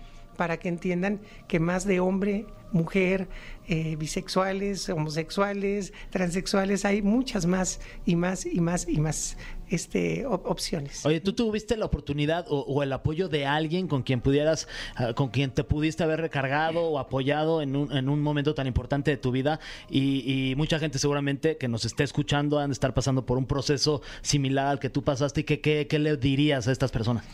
para 0.41 0.57
que 0.59 0.71
entiendan 0.71 1.21
que 1.49 1.61
más 1.61 1.85
de 1.85 2.01
hombre, 2.01 2.47
mujer, 2.73 3.29
eh, 3.69 3.97
bisexuales, 3.97 4.89
homosexuales, 4.89 5.93
transexuales, 6.09 6.87
hay 6.87 7.03
muchas 7.03 7.45
más 7.45 7.79
y 8.07 8.17
más 8.17 8.47
y 8.47 8.59
más 8.63 8.89
y 8.89 9.01
más 9.01 9.37
este, 9.69 10.25
op- 10.25 10.47
opciones. 10.47 11.05
Oye, 11.05 11.21
¿tú 11.21 11.35
tuviste 11.35 11.77
la 11.77 11.85
oportunidad 11.85 12.47
o, 12.49 12.83
el 12.83 12.91
apoyo 12.95 13.29
de 13.29 13.45
alguien 13.45 13.87
con 13.87 14.03
quien 14.03 14.23
pudieras, 14.23 14.67
ah, 14.97 15.13
con 15.13 15.29
quien 15.29 15.51
te 15.51 15.63
pudiste 15.63 16.05
haber 16.05 16.23
recargado 16.23 16.85
o 16.85 16.99
apoyado 16.99 17.61
en 17.61 17.77
un, 17.77 17.95
en 17.95 18.09
un 18.09 18.23
momento 18.23 18.55
tan 18.55 18.67
importante 18.67 19.11
de 19.11 19.19
tu 19.19 19.33
vida? 19.33 19.61
Y, 19.91 20.55
mucha 20.57 20.79
gente 20.79 20.99
seguramente 20.99 21.59
que 21.59 21.69
nos 21.69 21.85
esté 21.85 22.03
escuchando 22.03 22.59
han 22.59 22.71
de 22.71 22.73
estar 22.73 22.95
pasando 22.95 23.27
por 23.27 23.37
un 23.37 23.45
proceso 23.45 24.01
similar 24.23 24.69
al 24.69 24.79
que 24.79 24.89
tú 24.89 25.05
pasaste. 25.05 25.43
¿Y 25.43 25.45
qué, 25.45 25.87
qué 25.87 25.99
le 25.99 26.17
dirías 26.17 26.67
a 26.67 26.73
estas 26.73 26.91
personas? 26.91 27.27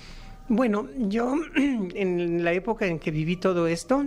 Bueno, 0.49 0.89
yo 0.99 1.35
en 1.57 2.45
la 2.45 2.53
época 2.53 2.87
en 2.87 2.99
que 2.99 3.11
viví 3.11 3.37
todo 3.37 3.67
esto, 3.67 4.07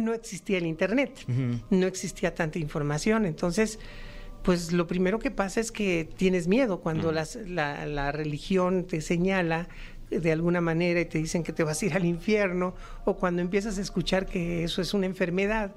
no 0.00 0.12
existía 0.12 0.58
el 0.58 0.66
Internet, 0.66 1.24
no 1.70 1.86
existía 1.86 2.34
tanta 2.34 2.58
información, 2.58 3.24
entonces, 3.24 3.78
pues 4.42 4.72
lo 4.72 4.86
primero 4.86 5.18
que 5.18 5.30
pasa 5.30 5.60
es 5.60 5.70
que 5.72 6.08
tienes 6.16 6.48
miedo 6.48 6.80
cuando 6.80 7.12
las- 7.12 7.36
la, 7.46 7.86
la 7.86 8.12
religión 8.12 8.84
te 8.84 9.00
señala 9.00 9.68
de 10.10 10.32
alguna 10.32 10.60
manera 10.60 11.00
y 11.00 11.06
te 11.06 11.18
dicen 11.18 11.42
que 11.42 11.52
te 11.52 11.64
vas 11.64 11.80
a 11.82 11.86
ir 11.86 11.94
al 11.94 12.04
infierno, 12.04 12.74
o 13.04 13.16
cuando 13.16 13.40
empiezas 13.40 13.78
a 13.78 13.80
escuchar 13.80 14.26
que 14.26 14.64
eso 14.64 14.82
es 14.82 14.92
una 14.94 15.06
enfermedad, 15.06 15.74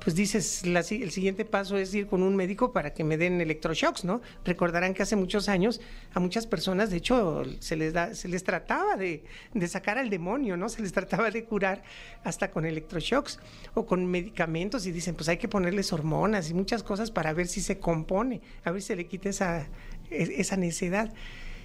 pues 0.00 0.14
dices, 0.16 0.62
el 0.64 1.10
siguiente 1.10 1.44
paso 1.44 1.76
es 1.76 1.94
ir 1.94 2.06
con 2.06 2.22
un 2.22 2.36
médico 2.36 2.72
para 2.72 2.94
que 2.94 3.04
me 3.04 3.16
den 3.16 3.40
electroshocks, 3.40 4.04
¿no? 4.04 4.20
Recordarán 4.44 4.94
que 4.94 5.02
hace 5.02 5.16
muchos 5.16 5.48
años 5.48 5.80
a 6.14 6.20
muchas 6.20 6.46
personas, 6.46 6.90
de 6.90 6.98
hecho, 6.98 7.42
se 7.60 7.76
les, 7.76 7.92
da, 7.92 8.14
se 8.14 8.28
les 8.28 8.44
trataba 8.44 8.96
de, 8.96 9.24
de 9.54 9.68
sacar 9.68 9.98
al 9.98 10.10
demonio, 10.10 10.56
¿no? 10.56 10.68
Se 10.68 10.82
les 10.82 10.92
trataba 10.92 11.30
de 11.30 11.44
curar 11.44 11.82
hasta 12.24 12.50
con 12.50 12.64
electroshocks 12.64 13.40
o 13.74 13.86
con 13.86 14.06
medicamentos 14.06 14.86
y 14.86 14.92
dicen, 14.92 15.14
pues 15.14 15.28
hay 15.28 15.38
que 15.38 15.48
ponerles 15.48 15.92
hormonas 15.92 16.50
y 16.50 16.54
muchas 16.54 16.82
cosas 16.82 17.10
para 17.10 17.32
ver 17.32 17.46
si 17.46 17.60
se 17.60 17.78
compone, 17.78 18.40
a 18.64 18.70
ver 18.70 18.82
si 18.82 18.88
se 18.88 18.96
le 18.96 19.06
quita 19.06 19.28
esa, 19.28 19.68
e- 20.10 20.34
esa 20.38 20.56
necedad. 20.56 21.12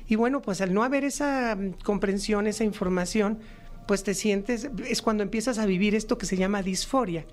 Y 0.08 0.16
bueno, 0.16 0.42
pues 0.42 0.62
al 0.62 0.74
no 0.74 0.84
haber 0.84 1.04
esa 1.04 1.56
mm, 1.56 1.74
comprensión, 1.84 2.48
esa 2.48 2.64
información, 2.64 3.40
pues 3.88 4.04
te 4.04 4.14
sientes, 4.14 4.70
es 4.88 5.02
cuando 5.02 5.24
empiezas 5.24 5.60
a 5.60 5.66
vivir 5.66 5.96
esto 5.96 6.18
que 6.18 6.26
se 6.26 6.38
llama 6.38 6.62
disforia. 6.64 7.26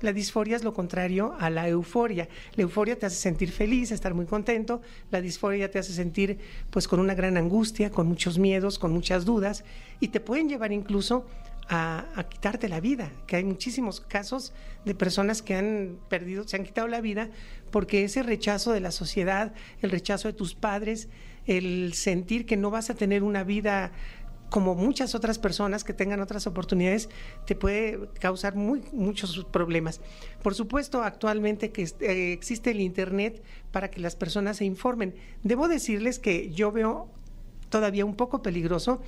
La 0.00 0.12
disforia 0.12 0.56
es 0.56 0.64
lo 0.64 0.74
contrario 0.74 1.34
a 1.38 1.50
la 1.50 1.68
euforia. 1.68 2.28
La 2.54 2.62
euforia 2.62 2.98
te 2.98 3.06
hace 3.06 3.16
sentir 3.16 3.50
feliz, 3.50 3.90
estar 3.90 4.14
muy 4.14 4.26
contento. 4.26 4.80
La 5.10 5.20
disforia 5.20 5.70
te 5.70 5.78
hace 5.78 5.92
sentir 5.92 6.38
pues 6.70 6.86
con 6.86 7.00
una 7.00 7.14
gran 7.14 7.36
angustia, 7.36 7.90
con 7.90 8.06
muchos 8.06 8.38
miedos, 8.38 8.78
con 8.78 8.92
muchas 8.92 9.24
dudas 9.24 9.64
y 10.00 10.08
te 10.08 10.20
pueden 10.20 10.48
llevar 10.48 10.72
incluso 10.72 11.26
a, 11.68 12.06
a 12.14 12.24
quitarte 12.24 12.68
la 12.68 12.80
vida, 12.80 13.12
que 13.26 13.36
hay 13.36 13.44
muchísimos 13.44 14.00
casos 14.00 14.54
de 14.86 14.94
personas 14.94 15.42
que 15.42 15.54
han 15.54 15.98
perdido, 16.08 16.48
se 16.48 16.56
han 16.56 16.64
quitado 16.64 16.88
la 16.88 17.02
vida 17.02 17.28
porque 17.70 18.04
ese 18.04 18.22
rechazo 18.22 18.72
de 18.72 18.80
la 18.80 18.90
sociedad, 18.90 19.52
el 19.82 19.90
rechazo 19.90 20.28
de 20.28 20.34
tus 20.34 20.54
padres, 20.54 21.08
el 21.46 21.94
sentir 21.94 22.46
que 22.46 22.56
no 22.56 22.70
vas 22.70 22.90
a 22.90 22.94
tener 22.94 23.22
una 23.22 23.42
vida 23.42 23.92
como 24.50 24.74
muchas 24.74 25.14
otras 25.14 25.38
personas 25.38 25.84
que 25.84 25.92
tengan 25.92 26.20
otras 26.20 26.46
oportunidades, 26.46 27.08
te 27.46 27.54
puede 27.54 28.08
causar 28.20 28.54
muy, 28.54 28.82
muchos 28.92 29.44
problemas. 29.50 30.00
Por 30.42 30.54
supuesto, 30.54 31.02
actualmente 31.02 31.70
que 31.70 31.82
eh, 32.00 32.32
existe 32.32 32.70
el 32.70 32.80
Internet 32.80 33.42
para 33.72 33.90
que 33.90 34.00
las 34.00 34.16
personas 34.16 34.58
se 34.58 34.64
informen. 34.64 35.14
Debo 35.42 35.68
decirles 35.68 36.18
que 36.18 36.50
yo 36.50 36.72
veo 36.72 37.08
todavía 37.68 38.04
un 38.04 38.16
poco 38.16 38.42
peligroso 38.42 39.00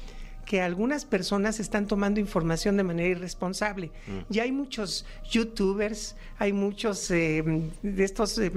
que 0.44 0.61
algunas 0.61 1.05
personas 1.05 1.61
están 1.61 1.87
tomando 1.87 2.20
información 2.20 2.76
de 2.76 2.83
manera 2.83 3.09
irresponsable. 3.11 3.90
Ya 4.29 4.42
hay 4.42 4.53
muchos 4.53 5.07
youtubers, 5.31 6.16
hay 6.38 6.53
muchos 6.53 7.11
eh, 7.11 7.44
de 7.83 8.05
estos 8.05 8.37
eh, 8.38 8.50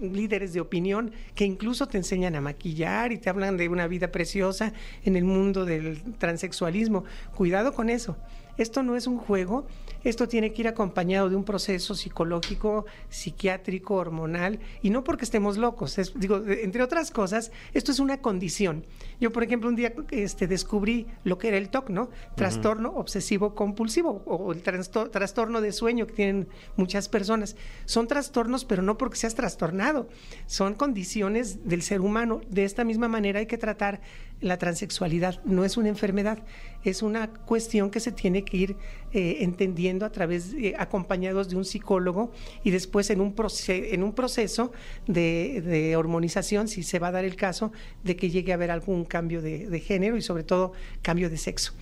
líderes 0.00 0.52
de 0.52 0.60
opinión 0.60 1.12
que 1.34 1.44
incluso 1.44 1.88
te 1.88 1.98
enseñan 1.98 2.36
a 2.36 2.40
maquillar 2.40 3.12
y 3.12 3.18
te 3.18 3.28
hablan 3.28 3.56
de 3.56 3.68
una 3.68 3.86
vida 3.88 4.12
preciosa 4.12 4.72
en 5.04 5.16
el 5.16 5.24
mundo 5.24 5.64
del 5.64 6.00
transexualismo. 6.18 7.04
Cuidado 7.34 7.72
con 7.72 7.90
eso. 7.90 8.16
Esto 8.58 8.82
no 8.82 8.96
es 8.96 9.06
un 9.06 9.18
juego, 9.18 9.66
esto 10.04 10.28
tiene 10.28 10.52
que 10.52 10.62
ir 10.62 10.68
acompañado 10.68 11.30
de 11.30 11.36
un 11.36 11.44
proceso 11.44 11.94
psicológico, 11.94 12.84
psiquiátrico, 13.08 13.94
hormonal, 13.94 14.58
y 14.82 14.90
no 14.90 15.04
porque 15.04 15.24
estemos 15.24 15.56
locos. 15.56 15.98
Es- 15.98 16.12
digo, 16.18 16.42
entre 16.46 16.82
otras 16.82 17.10
cosas, 17.10 17.52
esto 17.72 17.92
es 17.92 17.98
una 18.00 18.20
condición. 18.20 18.84
Yo, 19.20 19.32
por 19.32 19.42
ejemplo, 19.44 19.68
un 19.68 19.76
día 19.76 19.92
este, 20.10 20.46
descubrí 20.46 21.06
lo 21.24 21.38
que 21.38 21.48
era 21.48 21.56
el 21.56 21.70
TOC, 21.70 21.90
¿no? 21.90 22.10
Trastorno 22.36 22.90
obsesivo 22.96 23.54
compulsivo 23.54 24.22
o 24.26 24.52
el 24.52 24.62
trastorno 24.62 25.60
de 25.60 25.72
sueño 25.72 26.06
que 26.06 26.12
tienen 26.14 26.48
muchas 26.76 27.08
personas. 27.08 27.56
Son 27.84 28.06
trastornos, 28.08 28.64
pero 28.64 28.82
no 28.82 28.98
porque 28.98 29.16
seas 29.16 29.34
trastornado, 29.34 30.08
son 30.46 30.74
condiciones 30.74 31.68
del 31.68 31.82
ser 31.82 32.00
humano. 32.00 32.40
De 32.48 32.64
esta 32.64 32.84
misma 32.84 33.08
manera 33.08 33.38
hay 33.40 33.46
que 33.46 33.58
tratar 33.58 34.00
la 34.42 34.58
transexualidad. 34.58 35.42
No 35.44 35.64
es 35.64 35.78
una 35.78 35.88
enfermedad, 35.88 36.40
es 36.84 37.00
una 37.02 37.28
cuestión 37.28 37.90
que 37.90 38.00
se 38.00 38.12
tiene 38.12 38.44
que 38.44 38.56
ir 38.58 38.76
eh, 39.12 39.38
entendiendo 39.40 40.04
a 40.04 40.10
través, 40.10 40.52
eh, 40.54 40.74
acompañados 40.78 41.48
de 41.48 41.56
un 41.56 41.64
psicólogo 41.64 42.32
y 42.62 42.70
después 42.70 43.08
en 43.10 43.20
un, 43.20 43.32
proceso 43.32 44.72
de, 45.06 45.94
hormonización, 45.96 46.68
si 46.68 46.82
se 46.82 46.98
va 46.98 47.08
a 47.08 47.12
dar 47.12 47.24
el 47.24 47.36
caso, 47.36 47.72
de 48.04 48.16
que 48.16 48.28
llegue 48.28 48.52
a 48.52 48.56
haber 48.56 48.70
algún 48.70 49.04
cambio 49.04 49.40
de 49.40 49.80
género 49.80 50.16
y 50.16 50.22
sobre 50.22 50.42
todo 50.42 50.72
cambio 51.02 51.30
de 51.30 51.38
sexo. 51.38 51.72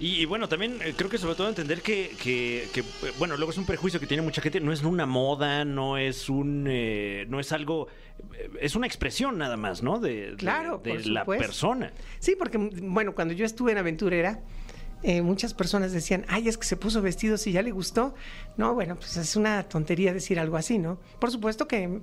Y, 0.00 0.20
y 0.20 0.24
bueno, 0.24 0.48
también 0.48 0.78
eh, 0.82 0.94
creo 0.96 1.08
que 1.08 1.18
sobre 1.18 1.34
todo 1.34 1.48
entender 1.48 1.82
que, 1.82 2.14
que- 2.22 2.68
que, 2.72 2.80
eh, 2.80 3.12
bueno, 3.18 3.36
luego 3.36 3.52
es 3.52 3.58
un 3.58 3.64
prejuicio 3.66 4.00
que 4.00 4.06
tiene 4.06 4.22
mucha 4.22 4.42
gente, 4.42 4.60
no 4.60 4.72
es 4.72 4.82
una 4.82 5.06
moda, 5.06 5.64
no 5.64 5.98
es 5.98 6.28
un, 6.28 6.66
eh, 6.68 7.26
no 7.28 7.38
es 7.40 7.52
algo, 7.52 7.86
es 8.60 8.74
una 8.74 8.86
expresión 8.86 9.38
nada 9.38 9.56
más, 9.56 9.82
¿no? 9.82 9.98
De, 10.00 10.34
Claro, 10.36 10.80
de, 10.82 11.04
la 11.06 11.20
supuesto. 11.20 11.44
persona. 11.46 11.92
Sí, 12.18 12.34
porque, 12.38 12.58
bueno, 12.58 13.14
cuando 13.14 13.34
yo 13.34 13.44
estuve 13.46 13.72
en 13.72 13.78
Aventurera, 13.78 14.40
eh, 15.04 15.20
muchas 15.22 15.52
personas 15.54 15.92
decían, 15.92 16.24
ay, 16.28 16.48
es 16.48 16.56
que 16.58 16.64
se 16.66 16.76
puso 16.76 17.02
vestidos 17.02 17.46
y 17.46 17.52
ya 17.52 17.62
le 17.62 17.72
gustó. 17.72 18.14
No, 18.56 18.74
bueno, 18.74 18.96
pues 18.96 19.16
es 19.16 19.34
una 19.36 19.64
tontería 19.64 20.12
decir 20.12 20.38
algo 20.38 20.56
así, 20.56 20.78
¿no? 20.78 21.00
Por 21.18 21.30
supuesto 21.32 21.66
que 21.66 22.00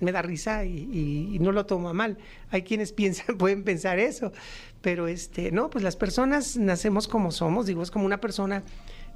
me 0.00 0.12
da 0.12 0.22
risa 0.22 0.64
y, 0.64 1.38
no 1.40 1.52
lo 1.52 1.66
tomo 1.66 1.88
a 1.88 1.92
mal. 1.92 2.18
Hay 2.50 2.62
quienes 2.62 2.92
piensan, 3.00 3.38
pueden 3.38 3.62
pensar 3.64 3.98
eso, 3.98 4.32
pero 4.80 5.08
este, 5.08 5.52
no, 5.52 5.70
pues 5.70 5.84
las 5.84 5.96
personas 5.96 6.56
nacemos 6.56 7.08
como 7.08 7.32
somos, 7.32 7.66
digo, 7.66 7.82
es 7.82 7.90
como 7.90 8.06
una 8.06 8.20
persona 8.20 8.62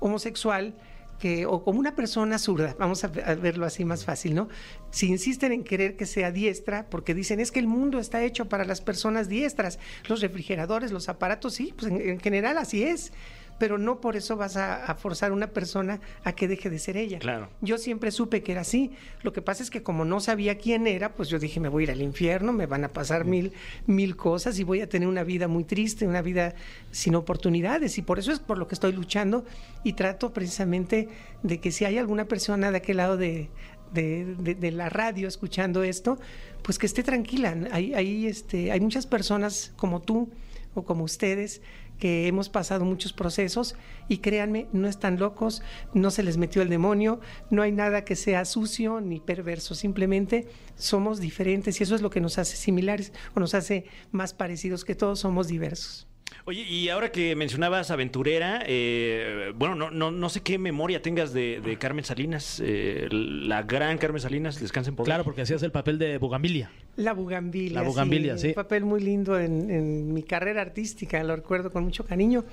homosexual 0.00 0.74
que, 1.18 1.46
o 1.46 1.62
como 1.62 1.78
una 1.78 1.94
persona 1.94 2.38
zurda, 2.38 2.74
vamos 2.78 3.04
a, 3.04 3.08
verlo 3.08 3.66
así 3.66 3.84
más 3.84 4.04
fácil, 4.04 4.34
¿no? 4.34 4.48
Si 4.90 5.06
insisten 5.06 5.52
en 5.52 5.64
querer 5.64 5.96
que 5.96 6.06
sea 6.06 6.32
diestra, 6.32 6.86
porque 6.90 7.14
dicen 7.14 7.40
es 7.40 7.52
que 7.52 7.60
el 7.60 7.66
mundo 7.66 7.98
está 7.98 8.22
hecho 8.22 8.48
para 8.48 8.64
las 8.64 8.80
personas 8.80 9.28
diestras, 9.28 9.78
los 10.08 10.20
refrigeradores, 10.20 10.92
los 10.92 11.08
aparatos, 11.08 11.54
sí, 11.54 11.72
pues 11.76 11.90
en 11.92 12.18
general 12.20 12.58
así 12.58 12.82
es, 12.82 13.12
pero 13.58 13.78
no 13.78 14.00
por 14.00 14.16
eso 14.16 14.36
vas 14.36 14.56
a, 14.56 14.84
a 14.84 14.94
forzar 14.96 15.30
a 15.30 15.34
una 15.34 15.46
persona 15.48 16.00
a 16.24 16.32
que 16.32 16.48
deje 16.48 16.70
de 16.70 16.78
ser 16.78 16.96
ella. 16.96 17.18
Claro. 17.20 17.48
Yo 17.60 17.78
siempre 17.78 18.10
supe 18.10 18.42
que 18.42 18.52
era 18.52 18.62
así. 18.62 18.90
Lo 19.22 19.32
que 19.32 19.42
pasa 19.42 19.62
es 19.62 19.70
que 19.70 19.82
como 19.82 20.04
no 20.04 20.20
sabía 20.20 20.58
quién 20.58 20.86
era, 20.86 21.14
pues 21.14 21.28
yo 21.28 21.38
dije, 21.38 21.60
me 21.60 21.68
voy 21.68 21.82
a 21.82 21.84
ir 21.84 21.90
al 21.92 22.02
infierno, 22.02 22.52
me 22.52 22.66
van 22.66 22.84
a 22.84 22.88
pasar 22.88 23.24
mil, 23.24 23.52
mil 23.86 24.16
cosas 24.16 24.58
y 24.58 24.64
voy 24.64 24.80
a 24.80 24.88
tener 24.88 25.08
una 25.08 25.22
vida 25.24 25.46
muy 25.48 25.64
triste, 25.64 26.06
una 26.06 26.20
vida 26.22 26.54
sin 26.90 27.14
oportunidades. 27.14 27.96
Y 27.98 28.02
por 28.02 28.18
eso 28.18 28.32
es 28.32 28.40
por 28.40 28.58
lo 28.58 28.66
que 28.66 28.74
estoy 28.74 28.92
luchando 28.92 29.44
y 29.84 29.92
trato 29.94 30.32
precisamente 30.32 31.08
de 31.42 31.60
que 31.60 31.70
si 31.72 31.84
hay 31.84 31.98
alguna 31.98 32.24
persona 32.26 32.70
de 32.70 32.76
aquel 32.78 32.96
lado 32.96 33.16
de, 33.16 33.50
de, 33.92 34.34
de- 34.38 34.54
de 34.56 34.70
la 34.72 34.88
radio 34.88 35.28
escuchando 35.28 35.82
esto, 35.84 36.18
pues 36.62 36.78
que 36.78 36.86
esté 36.86 37.02
tranquila. 37.02 37.56
Hay, 37.70 37.94
hay, 37.94 38.26
este, 38.26 38.72
hay 38.72 38.80
muchas 38.80 39.06
personas 39.06 39.72
como 39.76 40.00
tú 40.02 40.30
o 40.74 40.82
como 40.84 41.04
ustedes 41.04 41.62
que 41.98 42.26
hemos 42.26 42.48
pasado 42.48 42.84
muchos 42.84 43.12
procesos 43.12 43.76
y 44.08 44.18
créanme, 44.18 44.68
no 44.72 44.88
están 44.88 45.18
locos, 45.18 45.62
no 45.92 46.10
se 46.10 46.22
les 46.22 46.36
metió 46.36 46.62
el 46.62 46.68
demonio, 46.68 47.20
no 47.50 47.62
hay 47.62 47.72
nada 47.72 48.04
que 48.04 48.16
sea 48.16 48.44
sucio 48.44 49.00
ni 49.00 49.20
perverso, 49.20 49.74
simplemente 49.74 50.48
somos 50.76 51.20
diferentes 51.20 51.80
y 51.80 51.84
eso 51.84 51.94
es 51.94 52.02
lo 52.02 52.10
que 52.10 52.20
nos 52.20 52.38
hace 52.38 52.56
similares 52.56 53.12
o 53.34 53.40
nos 53.40 53.54
hace 53.54 53.86
más 54.10 54.34
parecidos, 54.34 54.84
que 54.84 54.94
todos 54.94 55.20
somos 55.20 55.48
diversos. 55.48 56.06
Oye, 56.46 56.60
y 56.60 56.90
ahora 56.90 57.10
que 57.10 57.34
mencionabas 57.36 57.90
aventurera, 57.90 58.62
eh, 58.66 59.52
bueno, 59.56 59.74
no, 59.74 59.90
no, 59.90 60.10
no 60.10 60.28
sé 60.28 60.42
qué 60.42 60.58
memoria 60.58 61.00
tengas 61.00 61.32
de, 61.32 61.62
de 61.62 61.78
Carmen 61.78 62.04
Salinas, 62.04 62.60
eh, 62.62 63.08
la 63.10 63.62
gran 63.62 63.96
Carmen 63.96 64.20
Salinas, 64.20 64.60
descansa 64.60 64.90
en 64.90 64.96
poder. 64.96 65.06
Claro, 65.06 65.24
porque 65.24 65.40
hacías 65.40 65.62
el 65.62 65.72
papel 65.72 65.98
de 65.98 66.18
Bugambilia. 66.18 66.70
La 66.96 67.14
bugambilia. 67.14 67.80
La 67.80 67.88
bugambilia, 67.88 68.36
sí. 68.36 68.48
Un 68.48 68.54
papel 68.54 68.84
muy 68.84 69.00
lindo 69.00 69.40
en, 69.40 69.70
en 69.70 70.12
mi 70.12 70.22
carrera 70.22 70.60
artística, 70.60 71.22
lo 71.24 71.34
recuerdo 71.34 71.72
con 71.72 71.84
mucho 71.84 72.04
cariño. 72.04 72.44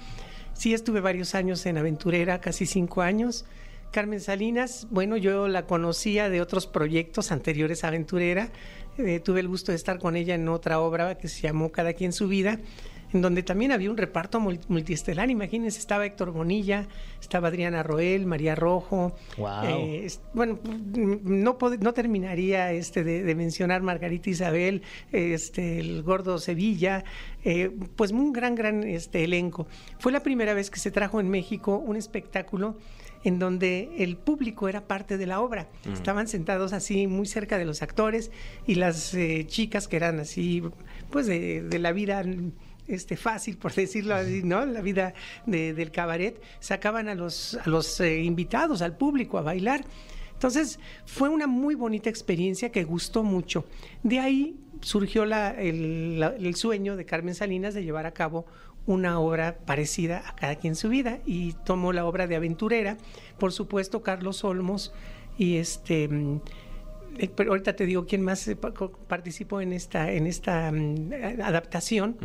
Sí, 0.54 0.74
estuve 0.74 1.02
varios 1.02 1.36
años 1.36 1.66
en 1.66 1.78
Aventurera, 1.78 2.40
casi 2.40 2.66
cinco 2.66 3.02
años. 3.02 3.44
Carmen 3.92 4.22
Salinas, 4.22 4.88
bueno, 4.90 5.18
yo 5.18 5.50
la 5.50 5.66
conocía 5.66 6.30
de 6.30 6.40
otros 6.40 6.66
proyectos 6.66 7.34
anteriores 7.34 7.84
a 7.84 7.90
Aventurera. 7.90 8.52
Eh, 8.98 9.20
tuve 9.20 9.42
el 9.42 9.50
gusto 9.50 9.74
de 9.74 9.76
estar 9.76 10.00
con 10.00 10.16
ella 10.16 10.36
en 10.36 10.48
otra 10.48 10.80
obra 10.80 11.18
que 11.18 11.28
se 11.28 11.42
llamó 11.42 11.74
Cada 11.74 11.92
quien 11.92 12.14
su 12.14 12.30
vida, 12.30 12.58
en 13.14 13.22
donde 13.22 13.44
también 13.44 13.72
había 13.72 13.90
un 13.92 13.98
reparto 13.98 14.40
mul- 14.40 14.60
multiestelar. 14.68 15.30
Imagínense, 15.30 15.80
estaba 15.80 16.06
Héctor 16.06 16.32
Bonilla, 16.32 16.88
estaba 17.20 17.50
Adriana 17.50 17.84
Roel, 17.84 18.26
María 18.26 18.56
Rojo. 18.56 19.16
Guau. 19.38 19.66
eh, 19.68 20.08
bueno, 20.34 20.60
mm, 20.64 21.18
no, 21.44 21.58
no 21.80 21.94
terminaría 21.94 22.72
este 22.72 23.04
de, 23.04 23.24
de 23.24 23.36
mencionar 23.36 23.82
Margarita 23.82 24.30
Isabel, 24.30 24.82
este, 25.12 25.80
el 25.80 26.04
Gordo 26.04 26.38
Sevilla, 26.40 27.04
eh, 27.44 27.72
pues 27.96 28.12
un 28.12 28.32
gran, 28.34 28.56
gran 28.56 28.84
este, 28.84 29.24
elenco. 29.24 29.68
Fue 30.00 30.12
la 30.12 30.22
primera 30.24 30.54
vez 30.54 30.70
que 30.70 30.80
se 30.80 30.92
trajo 30.92 31.20
en 31.20 31.30
México 31.30 31.78
un 31.78 31.96
espectáculo 31.96 32.78
en 33.24 33.38
donde 33.38 33.92
el 34.00 34.18
público 34.18 34.68
era 34.68 34.88
parte 34.88 35.16
de 35.18 35.28
la 35.28 35.42
obra. 35.42 35.68
Estaban 35.94 36.28
sentados 36.28 36.74
así 36.74 37.06
muy 37.06 37.28
cerca 37.28 37.60
de 37.60 37.66
los 37.66 37.84
actores 37.84 38.32
y 38.66 38.76
las 38.76 39.14
eh, 39.14 39.46
chicas 39.46 39.88
que 39.88 39.96
eran 39.98 40.20
así, 40.20 40.64
pues 41.12 41.28
de, 41.28 41.62
de 41.62 41.78
la 41.78 41.92
vida 41.92 42.24
este 42.96 43.18
fácil 43.18 43.58
por 43.58 43.74
decirlo 43.74 44.16
así, 44.16 44.42
¿no? 44.44 44.66
La 44.66 44.82
vida 44.82 45.14
de- 45.46 45.74
del 45.74 45.92
cabaret 45.92 46.42
sacaban 46.60 47.08
a 47.10 47.16
los 47.16 47.56
a 47.56 47.68
los 47.70 48.00
eh, 48.00 48.22
invitados, 48.24 48.82
al 48.82 48.98
público 48.98 49.38
a 49.38 49.42
bailar. 49.42 49.86
Entonces, 50.34 50.80
fue 51.06 51.30
una 51.30 51.46
muy 51.48 51.76
bonita 51.76 52.10
experiencia 52.10 52.72
que 52.72 52.84
gustó 52.84 53.22
mucho. 53.24 53.66
De 54.02 54.20
ahí 54.20 54.56
surgió 54.82 55.26
la- 55.26 55.52
el, 55.52 56.20
la- 56.20 56.36
el 56.36 56.56
sueño 56.56 56.96
de 56.96 57.06
Carmen 57.06 57.36
Salinas 57.36 57.74
de 57.76 57.84
llevar 57.84 58.06
a 58.08 58.12
cabo 58.14 58.46
una 58.88 59.20
obra 59.20 59.60
parecida 59.66 60.24
a 60.28 60.36
cada 60.36 60.56
quien 60.56 60.76
su 60.76 60.90
vida 60.90 61.20
y 61.28 61.54
tomó 61.66 61.94
la 61.94 62.06
obra 62.06 62.26
de 62.26 62.36
aventurera, 62.36 62.98
por 63.38 63.52
supuesto 63.52 64.02
Carlos 64.02 64.44
Olmos 64.44 64.92
y 65.38 65.58
este 65.58 66.08
mm, 66.08 66.42
eh, 67.20 67.30
pero 67.36 67.52
ahorita 67.52 67.76
te 67.76 67.86
digo 67.86 68.08
quién 68.08 68.24
más 68.24 68.48
eh, 68.48 68.56
participó 68.56 69.62
en 69.62 69.74
esta 69.74 70.12
en 70.12 70.26
esta 70.26 70.72
mm, 70.72 71.12
adaptación 71.44 72.18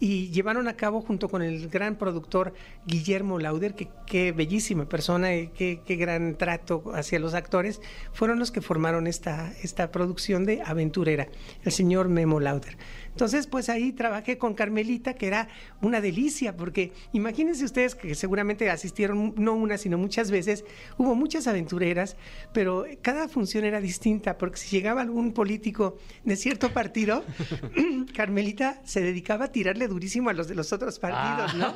y 0.00 0.30
llevaron 0.30 0.66
a 0.66 0.76
cabo 0.76 1.02
junto 1.02 1.28
con 1.28 1.42
el 1.42 1.68
gran 1.68 1.96
productor 1.96 2.54
Guillermo 2.86 3.38
Lauder, 3.38 3.74
que 3.74 3.88
qué 4.06 4.32
bellísima 4.32 4.88
persona 4.88 5.36
y 5.36 5.48
qué, 5.48 5.82
qué 5.84 5.96
gran 5.96 6.36
trato 6.36 6.82
hacia 6.94 7.18
los 7.20 7.34
actores, 7.34 7.82
fueron 8.12 8.38
los 8.38 8.50
que 8.50 8.62
formaron 8.62 9.06
esta, 9.06 9.52
esta 9.62 9.92
producción 9.92 10.46
de 10.46 10.62
Aventurera, 10.64 11.28
el 11.62 11.72
señor 11.72 12.08
Memo 12.08 12.40
Lauder. 12.40 12.78
Entonces, 13.10 13.46
pues 13.46 13.68
ahí 13.68 13.92
trabajé 13.92 14.38
con 14.38 14.54
Carmelita, 14.54 15.14
que 15.14 15.26
era 15.26 15.48
una 15.80 16.00
delicia, 16.00 16.56
porque 16.56 16.92
imagínense 17.12 17.64
ustedes 17.64 17.94
que 17.94 18.14
seguramente 18.14 18.70
asistieron 18.70 19.34
no 19.36 19.54
una, 19.54 19.78
sino 19.78 19.98
muchas 19.98 20.30
veces, 20.30 20.64
hubo 20.96 21.14
muchas 21.14 21.46
aventureras, 21.46 22.16
pero 22.52 22.86
cada 23.02 23.28
función 23.28 23.64
era 23.64 23.80
distinta, 23.80 24.38
porque 24.38 24.56
si 24.58 24.76
llegaba 24.76 25.02
algún 25.02 25.32
político 25.32 25.96
de 26.24 26.36
cierto 26.36 26.72
partido, 26.72 27.24
Carmelita 28.14 28.80
se 28.84 29.00
dedicaba 29.00 29.46
a 29.46 29.52
tirarle 29.52 29.88
durísimo 29.88 30.30
a 30.30 30.32
los 30.32 30.48
de 30.48 30.54
los 30.54 30.72
otros 30.72 30.98
partidos, 30.98 31.54
¿no? 31.54 31.74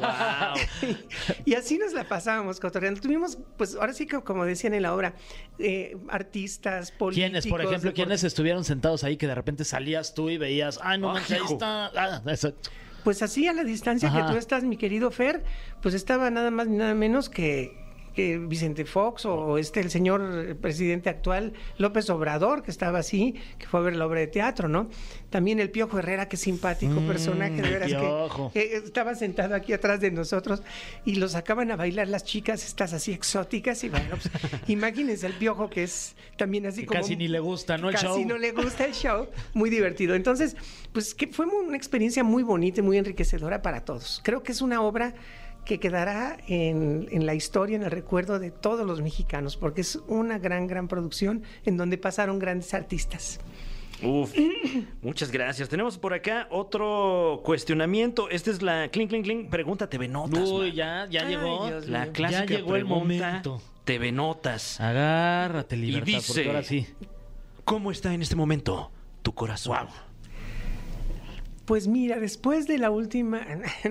y 1.45 1.55
así 1.55 1.79
nos 1.79 1.93
la 1.93 2.09
pasábamos 2.09 2.61
cotorreando. 2.61 3.01
Tuvimos, 3.01 3.39
pues 3.57 3.75
ahora 3.75 3.93
sí 3.93 4.07
que 4.07 4.21
como 4.21 4.45
decían 4.45 4.75
en 4.75 4.83
la 4.83 4.95
obra, 4.95 5.15
eh, 5.59 5.97
artistas, 6.09 6.91
políticos. 6.93 7.31
¿Quiénes, 7.31 7.47
por 7.47 7.61
ejemplo, 7.61 7.93
quiénes 7.93 8.25
estuvieron 8.25 8.65
sentados 8.65 9.05
ahí 9.05 9.17
que 9.17 9.27
de 9.27 9.35
repente 9.35 9.65
salías 9.65 10.15
tú 10.15 10.31
y 10.31 10.39
veías, 10.39 10.79
ay, 10.83 10.99
no 10.99 11.15
Ah, 11.31 11.35
ahí 11.35 11.53
está. 11.53 11.87
Ah, 11.97 12.23
exacto. 12.27 12.71
Pues 13.03 13.23
así 13.23 13.47
a 13.47 13.53
la 13.53 13.65
distancia 13.65 14.09
Ajá. 14.09 14.27
que 14.27 14.33
tú 14.33 14.39
estás, 14.39 14.65
mi 14.65 14.77
querido 14.79 15.11
Fer, 15.11 15.45
pues 15.83 15.95
estaba 15.95 16.31
nada 16.31 16.51
más 16.51 16.69
ni 16.69 16.79
nada 16.79 16.95
menos 16.95 17.29
que, 17.29 17.84
que 18.15 18.39
Vicente 18.39 18.85
Fox 18.85 19.27
o 19.27 19.59
este 19.59 19.81
el 19.81 19.91
señor 19.91 20.57
presidente 20.61 21.11
actual 21.11 21.53
López 21.79 22.09
Obrador, 22.11 22.63
que 22.63 22.71
estaba 22.71 23.01
así, 23.01 23.35
que 23.59 23.67
fue 23.67 23.81
a 23.81 23.83
ver 23.83 23.97
la 23.97 24.07
obra 24.07 24.21
de 24.21 24.27
teatro, 24.29 24.69
¿no? 24.69 24.89
También 25.31 25.59
el 25.61 25.71
Piojo 25.71 25.99
Herrera, 25.99 26.29
que 26.29 26.37
simpático 26.37 27.01
Mm, 27.01 27.07
personaje, 27.07 27.61
de 27.61 27.63
veras 27.63 27.89
Piojo. 27.89 28.53
que 28.53 28.61
eh, 28.61 28.77
estaba 28.85 29.15
sentado 29.15 29.55
aquí 29.55 29.73
atrás 29.73 30.01
de 30.01 30.11
nosotros 30.11 30.63
y 31.05 31.17
los 31.17 31.33
sacaban 31.33 31.71
a 31.71 31.77
bailar 31.77 32.09
las 32.09 32.25
chicas, 32.25 32.65
estas 32.65 32.93
así 32.93 33.13
exóticas, 33.13 33.83
y 33.85 33.89
bueno, 33.89 34.11
pues, 34.11 34.31
imagínense 34.69 35.27
el 35.27 35.33
Piojo 35.35 35.69
que 35.69 35.83
es 35.83 36.15
también 36.37 36.67
así 36.67 36.83
Que 36.83 36.87
como 36.87 37.01
casi 37.01 37.17
ni 37.17 37.29
le 37.29 37.41
gusta, 37.41 37.79
¿no? 37.79 37.89
El 37.89 37.95
casi 37.95 38.07
show. 38.07 38.25
no 38.27 38.39
le 38.39 38.53
gusta 38.53 38.85
el 38.85 38.93
show, 38.95 39.29
muy 39.55 39.71
divertido. 39.71 40.15
Entonces, 40.15 40.57
pues 40.93 41.15
que 41.15 41.27
fue 41.29 41.47
una 41.47 41.77
experiencia 41.77 42.23
muy 42.23 42.43
bonita 42.43 42.81
y 42.81 42.83
muy 42.83 42.97
enriquecedora 42.99 43.61
para 43.63 43.85
todos. 43.85 44.21
Creo 44.25 44.43
que 44.43 44.53
es 44.53 44.63
una 44.63 44.81
obra 44.83 45.15
que 45.65 45.81
quedará 45.81 46.37
en, 46.47 47.09
en 47.11 47.27
la 47.27 47.35
historia, 47.35 47.77
en 47.77 47.83
el 47.83 47.91
recuerdo 47.91 48.39
de 48.39 48.51
todos 48.51 48.87
los 48.87 49.01
mexicanos, 49.03 49.57
porque 49.57 49.81
es 49.81 49.97
una 50.09 50.39
gran, 50.39 50.67
gran 50.67 50.89
producción 50.89 51.43
en 51.65 51.77
donde 51.77 51.99
pasaron 51.99 52.39
grandes 52.39 52.75
artistas. 52.75 53.41
Uf, 54.03 54.35
muchas 55.03 55.31
gracias. 55.31 55.69
Tenemos 55.69 55.97
por 55.99 56.13
acá 56.13 56.47
otro 56.51 57.41
cuestionamiento. 57.45 58.29
Esta 58.29 58.51
es 58.51 58.61
la 58.61 58.89
clink, 58.89 59.09
clink, 59.11 59.25
clink. 59.25 59.49
Pregunta 59.51 59.89
TV 59.89 60.09
Notas. 60.09 60.49
Uy, 60.51 60.67
man. 60.69 60.75
ya, 60.77 61.07
ya 61.11 61.23
Ay, 61.27 61.29
llegó. 61.37 61.67
Dios 61.67 61.89
La 61.89 62.07
clásica 62.09 62.45
Ya 62.45 62.57
llegó 62.57 62.77
el 62.77 62.83
pregunta 62.83 63.27
momento. 63.29 63.63
TV 63.85 64.13
Notas. 64.13 64.81
Agárrate, 64.81 65.77
libertad, 65.77 66.07
dice- 66.07 66.33
porque 66.35 66.49
ahora 66.49 66.63
sí. 66.65 66.87
¿Cómo 67.65 67.91
está 67.91 68.13
en 68.13 68.21
este 68.21 68.37
momento 68.37 68.91
tu 69.23 69.33
corazón? 69.35 69.89
Pues 71.65 71.89
mira, 71.89 72.19
después 72.19 72.67
de 72.67 72.79
la 72.79 72.91
última... 72.91 73.41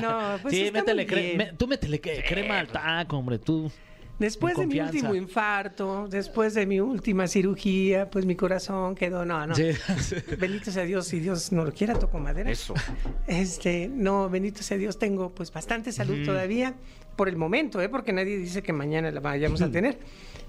no, 0.00 0.38
pues 0.42 0.54
sí, 0.54 0.62
está 0.62 0.78
métele 0.80 1.06
muy 1.06 1.12
cre- 1.12 1.22
bien. 1.22 1.36
me- 1.38 1.52
tú 1.54 1.66
métele 1.66 2.00
cre- 2.00 2.24
crema 2.26 2.58
al 2.60 2.68
taco, 2.68 3.18
hombre, 3.18 3.38
tú. 3.38 3.70
Después 4.18 4.56
de 4.56 4.66
mi 4.66 4.80
último 4.80 5.14
infarto, 5.14 6.08
después 6.08 6.52
de 6.54 6.66
mi 6.66 6.80
última 6.80 7.28
cirugía, 7.28 8.10
pues 8.10 8.26
mi 8.26 8.34
corazón 8.34 8.96
quedó, 8.96 9.24
no, 9.24 9.46
no. 9.46 9.54
Sí. 9.54 9.70
Bendito 10.38 10.72
sea 10.72 10.82
Dios, 10.82 11.06
si 11.06 11.20
Dios 11.20 11.52
no 11.52 11.64
lo 11.64 11.72
quiera, 11.72 11.94
toco 11.96 12.18
madera. 12.18 12.50
Eso. 12.50 12.74
Este, 13.28 13.88
no, 13.88 14.28
bendito 14.28 14.62
sea 14.64 14.76
Dios, 14.76 14.98
tengo 14.98 15.30
pues 15.30 15.52
bastante 15.52 15.92
salud 15.92 16.24
todavía, 16.24 16.74
por 17.18 17.28
el 17.28 17.36
momento, 17.36 17.82
¿eh? 17.82 17.88
porque 17.88 18.12
nadie 18.12 18.38
dice 18.38 18.62
que 18.62 18.72
mañana 18.72 19.10
la 19.10 19.18
vayamos 19.18 19.60
a 19.60 19.70
tener. 19.70 19.98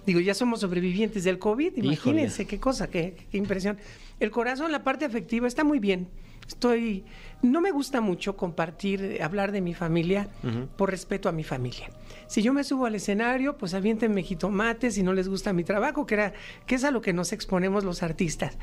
Digo, 0.05 0.19
ya 0.19 0.35
somos 0.35 0.59
sobrevivientes 0.59 1.23
del 1.23 1.39
COVID, 1.39 1.75
imagínense 1.77 2.45
qué 2.45 2.59
cosa, 2.59 2.89
qué, 2.89 3.15
qué 3.31 3.37
impresión. 3.37 3.79
El 4.19 4.29
corazón, 4.29 4.71
la 4.71 4.83
parte 4.83 5.03
afectiva, 5.03 5.47
está 5.47 5.63
muy 5.63 5.79
bien. 5.79 6.07
Estoy, 6.47 7.03
no 7.41 7.59
me 7.59 7.71
gusta 7.71 8.01
mucho 8.01 8.37
compartir, 8.37 9.03
eh, 9.03 9.23
hablar 9.23 9.51
de 9.51 9.61
mi 9.61 9.73
familia 9.73 10.29
por 10.77 10.91
respeto 10.91 11.27
a 11.27 11.31
mi 11.31 11.43
familia. 11.43 11.89
Si 12.27 12.43
yo 12.43 12.53
me 12.53 12.63
subo 12.63 12.85
al 12.85 12.95
escenario, 12.95 13.57
pues 13.57 13.73
aviéntenme 13.73 14.21
jitomates 14.21 14.93
si 14.93 15.01
no 15.01 15.13
les 15.13 15.27
gusta 15.27 15.53
mi 15.53 15.63
trabajo, 15.63 16.05
que, 16.05 16.13
era, 16.13 16.33
que 16.67 16.75
es 16.75 16.83
a 16.83 16.91
lo 16.91 17.01
que 17.01 17.13
nos 17.13 17.33
exponemos 17.33 17.83
los 17.83 18.03
artistas. 18.03 18.59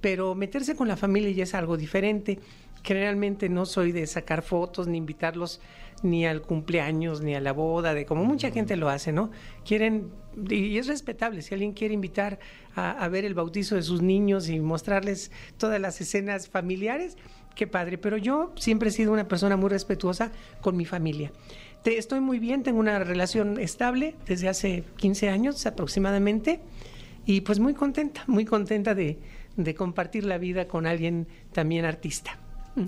Pero 0.00 0.34
meterse 0.34 0.74
con 0.74 0.88
la 0.88 0.96
familia 0.96 1.30
ya 1.30 1.44
es 1.44 1.54
algo 1.54 1.76
diferente, 1.76 2.38
que 2.82 2.94
realmente 2.94 3.50
no 3.50 3.66
soy 3.66 3.92
de 3.92 4.06
sacar 4.06 4.42
fotos 4.42 4.86
ni 4.86 4.96
invitarlos 4.96 5.60
ni 6.02 6.26
al 6.26 6.42
cumpleaños 6.42 7.20
ni 7.20 7.34
a 7.34 7.40
la 7.40 7.52
boda, 7.52 7.94
de 7.94 8.06
como 8.06 8.24
mucha 8.24 8.50
gente 8.50 8.76
lo 8.76 8.88
hace, 8.88 9.12
¿no? 9.12 9.30
Quieren, 9.64 10.08
y 10.48 10.78
es 10.78 10.86
respetable, 10.86 11.42
si 11.42 11.52
alguien 11.54 11.72
quiere 11.72 11.94
invitar 11.94 12.38
a, 12.74 12.90
a 12.92 13.08
ver 13.08 13.24
el 13.24 13.34
bautizo 13.34 13.74
de 13.76 13.82
sus 13.82 14.00
niños 14.02 14.48
y 14.48 14.60
mostrarles 14.60 15.30
todas 15.58 15.80
las 15.80 16.00
escenas 16.00 16.48
familiares, 16.48 17.16
qué 17.54 17.66
padre, 17.66 17.98
pero 17.98 18.16
yo 18.16 18.52
siempre 18.56 18.88
he 18.88 18.92
sido 18.92 19.12
una 19.12 19.28
persona 19.28 19.56
muy 19.56 19.68
respetuosa 19.68 20.32
con 20.60 20.76
mi 20.76 20.84
familia. 20.84 21.32
Te- 21.82 21.98
estoy 21.98 22.20
muy 22.20 22.38
bien, 22.38 22.62
tengo 22.62 22.78
una 22.80 22.98
relación 23.00 23.58
estable 23.58 24.14
desde 24.26 24.48
hace 24.48 24.84
15 24.96 25.28
años 25.28 25.66
aproximadamente 25.66 26.60
y 27.26 27.42
pues 27.42 27.58
muy 27.58 27.74
contenta, 27.74 28.22
muy 28.26 28.44
contenta 28.44 28.94
de, 28.94 29.18
de 29.56 29.74
compartir 29.74 30.24
la 30.24 30.38
vida 30.38 30.66
con 30.68 30.86
alguien 30.86 31.26
también 31.52 31.84
artista. 31.84 32.38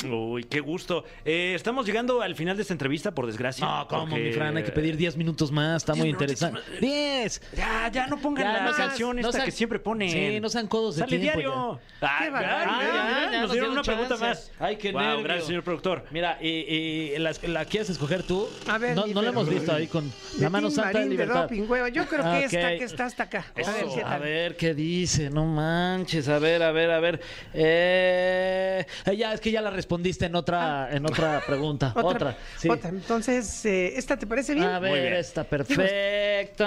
Uy, 0.08 0.44
qué 0.44 0.60
gusto. 0.60 1.04
Eh, 1.24 1.52
estamos 1.56 1.84
llegando 1.86 2.22
al 2.22 2.34
final 2.36 2.56
de 2.56 2.62
esta 2.62 2.72
entrevista, 2.74 3.12
por 3.12 3.26
desgracia. 3.26 3.66
No, 3.66 3.88
¿cómo, 3.88 4.08
porque- 4.08 4.24
mi 4.26 4.32
Fran? 4.32 4.56
Hay 4.56 4.62
que 4.62 4.70
pedir 4.72 4.96
10 4.96 5.16
minutos 5.16 5.50
más. 5.50 5.82
Está 5.82 5.94
muy 5.94 6.08
interesante. 6.08 6.60
¡10! 6.80 7.40
Ya, 7.56 7.90
ya 7.92 8.06
no 8.06 8.18
pongan 8.18 8.44
Ya, 8.44 8.52
la 8.52 8.70
no 8.70 8.76
canción 8.76 9.16
no 9.16 9.20
esta 9.20 9.32
sean- 9.32 9.44
que 9.44 9.50
siempre 9.50 9.78
ponen. 9.80 10.08
Sí, 10.10 10.40
no 10.40 10.48
sean 10.48 10.68
codos 10.68 10.96
de 10.96 11.00
Sale 11.00 11.18
tiempo, 11.18 11.38
diario. 11.38 11.80
Qué 12.00 12.06
ya, 12.06 12.30
barbaridad. 12.30 12.64
ya, 12.64 13.22
Ah, 13.26 13.30
nos 13.32 13.40
nos 13.42 13.52
dieron 13.52 13.70
una 13.72 13.82
pregunta 13.82 14.08
chance. 14.10 14.24
más. 14.24 14.52
Ay, 14.60 14.76
qué 14.76 14.92
Wow, 14.92 15.00
nervio. 15.02 15.22
gracias, 15.24 15.46
señor 15.48 15.64
productor. 15.64 16.04
Mira, 16.10 16.38
y, 16.40 16.48
y 16.48 17.18
la, 17.18 17.32
la 17.48 17.64
quieres 17.64 17.90
escoger 17.90 18.22
tú. 18.22 18.48
A 18.68 18.78
ver, 18.78 18.94
no, 18.96 19.06
no 19.06 19.20
la 19.22 19.28
hemos 19.30 19.48
visto 19.48 19.72
ahí 19.72 19.88
con 19.88 20.08
De 20.08 20.42
la 20.42 20.48
mano 20.50 20.68
Tim 20.68 20.76
santa 20.76 20.88
de 20.90 20.94
Marín 20.94 21.08
de 21.08 21.14
libertad. 21.24 21.42
doping. 21.42 21.62
Yo 21.92 22.06
creo 22.06 22.22
que 22.22 22.28
Ah, 22.28 22.40
esta 22.40 22.68
que 22.78 22.84
está 22.84 23.06
hasta 23.06 23.22
acá. 23.24 23.46
A 23.56 23.70
ver, 23.70 23.84
Eso, 23.84 23.94
¿qué 23.96 24.00
a 24.02 24.04
tal? 24.10 24.20
ver 24.22 24.56
qué 24.56 24.74
dice, 24.74 25.28
no 25.28 25.44
manches, 25.44 26.28
a 26.28 26.38
ver, 26.38 26.62
a 26.62 26.70
ver, 26.72 26.90
a 26.90 27.00
ver. 27.00 27.20
Eh, 27.54 28.86
eh, 29.06 29.16
ya 29.16 29.32
es 29.34 29.40
que 29.40 29.50
ya 29.50 29.60
la 29.60 29.70
respondiste 29.72 30.26
en 30.26 30.34
otra, 30.34 30.88
en 30.92 31.04
otra 31.06 31.42
pregunta, 31.46 31.92
otra. 32.02 32.36
sí. 32.58 32.68
otra. 32.68 32.90
Entonces, 32.90 33.64
eh, 33.64 33.96
¿esta 33.96 34.16
te 34.18 34.26
parece 34.26 34.54
bien? 34.54 34.66
A 34.66 34.80
Muy 34.80 34.90
ver, 34.90 35.02
bien. 35.02 35.14
está 35.14 35.44
perfecta. 35.44 36.62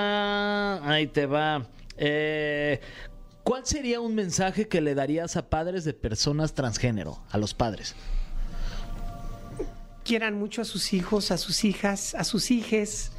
Ahí 0.89 1.07
te 1.07 1.25
va. 1.25 1.65
Eh, 1.97 2.79
¿Cuál 3.43 3.65
sería 3.65 4.01
un 4.01 4.15
mensaje 4.15 4.67
que 4.67 4.81
le 4.81 4.95
darías 4.95 5.37
a 5.37 5.49
padres 5.49 5.85
de 5.85 5.93
personas 5.93 6.53
transgénero, 6.53 7.23
a 7.29 7.37
los 7.37 7.53
padres? 7.53 7.95
quieran 10.05 10.35
mucho 10.35 10.61
a 10.61 10.65
sus 10.65 10.93
hijos, 10.93 11.31
a 11.31 11.37
sus 11.37 11.65
hijas, 11.65 12.15
a 12.15 12.23
sus 12.23 12.51
hijes. 12.51 13.11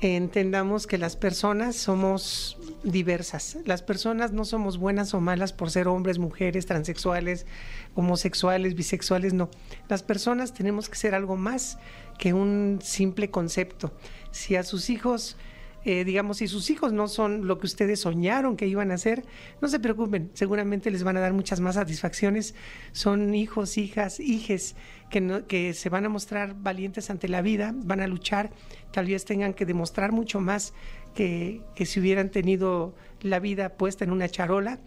Entendamos 0.00 0.86
que 0.86 0.98
las 0.98 1.16
personas 1.16 1.74
somos 1.74 2.58
diversas. 2.82 3.56
Las 3.64 3.82
personas 3.82 4.30
no 4.30 4.44
somos 4.44 4.76
buenas 4.76 5.14
o 5.14 5.20
malas 5.20 5.54
por 5.54 5.70
ser 5.70 5.88
hombres, 5.88 6.18
mujeres, 6.18 6.66
transexuales, 6.66 7.46
homosexuales, 7.94 8.74
bisexuales, 8.74 9.32
no. 9.32 9.48
Las 9.88 10.02
personas 10.02 10.52
tenemos 10.52 10.90
que 10.90 10.96
ser 10.96 11.14
algo 11.14 11.36
más 11.36 11.78
que 12.18 12.34
un 12.34 12.80
simple 12.82 13.30
concepto. 13.30 13.90
Si 14.32 14.54
a 14.54 14.64
sus 14.64 14.90
hijos 14.90 15.38
eh, 15.88 16.04
digamos, 16.04 16.38
si 16.38 16.48
sus 16.48 16.68
hijos 16.70 16.92
no 16.92 17.06
son 17.06 17.46
lo 17.46 17.60
que 17.60 17.66
ustedes 17.66 18.00
soñaron 18.00 18.56
que 18.56 18.66
iban 18.66 18.90
a 18.90 18.98
ser, 18.98 19.24
no 19.60 19.68
se 19.68 19.78
preocupen, 19.78 20.32
seguramente 20.34 20.90
les 20.90 21.04
van 21.04 21.16
a 21.16 21.20
dar 21.20 21.32
muchas 21.32 21.60
más 21.60 21.76
satisfacciones. 21.76 22.56
Son 22.90 23.36
hijos, 23.36 23.78
hijas, 23.78 24.18
hijes 24.18 24.74
que, 25.10 25.44
que 25.46 25.74
se 25.74 25.88
van 25.88 26.04
a 26.04 26.08
mostrar 26.08 26.56
valientes 26.58 27.08
ante 27.08 27.28
la 27.28 27.40
vida, 27.40 27.72
van 27.72 28.00
a 28.00 28.08
luchar, 28.08 28.50
tal 28.90 29.06
vez 29.06 29.24
tengan 29.24 29.54
que 29.54 29.64
demostrar 29.64 30.10
mucho 30.10 30.40
más 30.40 30.74
que, 31.14 31.60
que 31.76 31.86
si 31.86 32.00
hubieran 32.00 32.30
tenido 32.32 32.96
la 33.20 33.38
vida 33.38 33.76
puesta 33.76 34.02
en 34.02 34.10
una 34.10 34.28
charola 34.28 34.80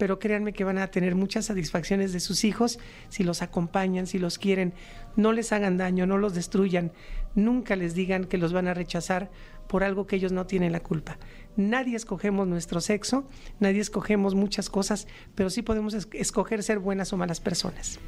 pero 0.00 0.18
créanme 0.18 0.54
que 0.54 0.64
van 0.64 0.78
a 0.78 0.90
tener 0.90 1.14
muchas 1.14 1.44
satisfacciones 1.44 2.14
de 2.14 2.20
sus 2.20 2.44
hijos 2.44 2.78
si 3.10 3.22
los 3.22 3.42
acompañan, 3.42 4.06
si 4.06 4.18
los 4.18 4.38
quieren. 4.38 4.72
No 5.14 5.32
les 5.32 5.52
hagan 5.52 5.76
daño, 5.76 6.06
no 6.06 6.16
los 6.16 6.32
destruyan. 6.32 6.90
Nunca 7.34 7.76
les 7.76 7.92
digan 7.94 8.24
que 8.24 8.38
los 8.38 8.54
van 8.54 8.66
a 8.66 8.72
rechazar 8.72 9.30
por 9.70 9.84
algo 9.84 10.04
que 10.08 10.16
ellos 10.16 10.32
no 10.32 10.46
tienen 10.46 10.72
la 10.72 10.80
culpa. 10.80 11.16
Nadie 11.54 11.94
escogemos 11.94 12.48
nuestro 12.48 12.80
sexo, 12.80 13.28
nadie 13.60 13.80
escogemos 13.80 14.34
muchas 14.34 14.68
cosas, 14.68 15.06
pero 15.36 15.48
sí 15.48 15.62
podemos 15.62 15.94
es- 15.94 16.08
escoger 16.12 16.64
ser 16.64 16.80
buenas 16.80 17.12
o 17.12 17.16
malas 17.16 17.38
personas. 17.40 18.00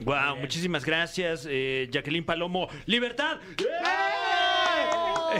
Wow, 0.00 0.36
muchísimas 0.40 0.84
gracias, 0.84 1.46
eh, 1.48 1.88
Jacqueline 1.92 2.24
Palomo. 2.24 2.68
¡Libertad! 2.86 3.38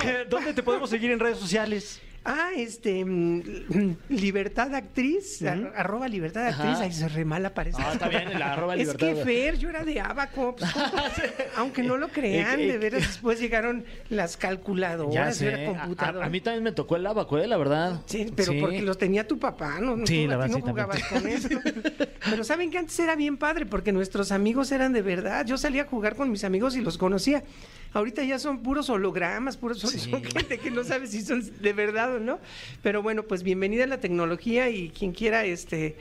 Eh, 0.05 0.27
¿Dónde 0.31 0.55
te 0.55 0.63
podemos 0.63 0.91
seguir 0.91 1.11
en 1.11 1.19
redes 1.19 1.39
sociales? 1.39 2.01
Ah, 2.25 2.51
este, 2.57 3.05
mm, 3.05 3.43
Libertad 4.11 4.75
Actriz, 4.75 5.41
ar- 5.43 5.73
arroba 5.77 6.09
Libertad 6.09 6.47
Actriz, 6.49 6.75
Ajá. 6.75 6.83
ay, 6.83 6.93
se 6.93 7.09
re 7.09 7.25
mal 7.25 7.45
aparece. 7.47 7.81
Ah, 7.83 7.93
está 7.95 8.09
bien, 8.09 8.39
la 8.39 8.53
arroba 8.53 8.75
Es 8.77 8.81
libertad. 8.81 9.07
que 9.07 9.25
Fer, 9.25 9.57
yo 9.59 9.71
era 9.71 9.85
de 9.85 10.01
Abaco, 10.01 10.55
pues, 10.57 10.71
¿cómo? 10.73 10.87
aunque 11.57 11.83
no 11.83 11.97
lo 11.97 12.09
crean, 12.09 12.61
Eh, 12.61 12.65
eh, 12.65 12.73
de 12.73 12.79
veras, 12.79 13.01
después 13.03 13.41
llegaron 13.41 13.85
las 14.11 14.37
calculadoras, 14.37 15.41
era 15.41 15.63
A, 15.71 15.81
computadora. 15.81 16.25
a- 16.25 16.29
a 16.29 16.31
mí 16.31 16.41
también 16.41 16.65
me 16.65 16.73
tocó 16.73 16.97
el 16.97 17.07
abaco, 17.07 17.39
¿eh? 17.39 17.47
la 17.47 17.57
verdad. 17.57 18.03
Sí, 18.07 18.31
pero 18.37 18.53
Sí. 18.53 18.61
porque 18.61 18.83
los 18.83 18.99
tenía 18.99 19.27
tu 19.27 19.39
papá, 19.39 19.79
no, 19.81 19.97
no, 19.97 20.07
Sí, 20.07 20.25
tú 20.25 20.29
la 20.31 20.35
a 20.35 20.39
ti 20.39 20.43
verdad, 20.43 20.49
no 20.49 20.55
sí, 20.57 20.71
jugabas 20.71 21.05
con 21.05 21.27
eso. 21.27 21.49
Pero 22.31 22.45
saben 22.45 22.71
que 22.71 22.77
antes 22.79 22.99
era 22.99 23.17
bien 23.17 23.39
padre 23.39 23.65
porque 23.65 23.91
nuestros 23.93 24.33
amigos 24.33 24.71
eran 24.73 24.93
de 24.93 25.01
verdad. 25.03 25.47
Yo 25.47 25.57
salía 25.57 25.83
a 25.83 25.87
jugar 25.87 26.15
con 26.17 26.31
mis 26.31 26.45
amigos 26.45 26.77
y 26.77 26.83
los 26.83 26.99
conocía. 26.99 27.43
Ahorita 27.93 28.23
ya 28.23 28.39
son 28.39 28.63
puros 28.63 28.91
hologramas, 28.91 29.57
puros 29.57 29.79
son, 29.79 29.91
son 29.91 30.23
gente 30.23 30.59
que 30.59 30.71
no 30.71 30.85
sabe 30.85 31.07
si 31.07 31.23
son 31.23 31.43
de 31.61 31.73
verdad 31.73 32.17
o 32.17 32.19
no. 32.19 32.39
Pero 32.83 33.03
bueno, 33.03 33.23
pues 33.23 33.43
bienvenida 33.43 33.85
a 33.85 33.87
la 33.87 34.01
tecnología 34.01 34.69
y 34.71 34.91
quien 34.91 35.13
quiera 35.13 35.45
este 35.45 35.97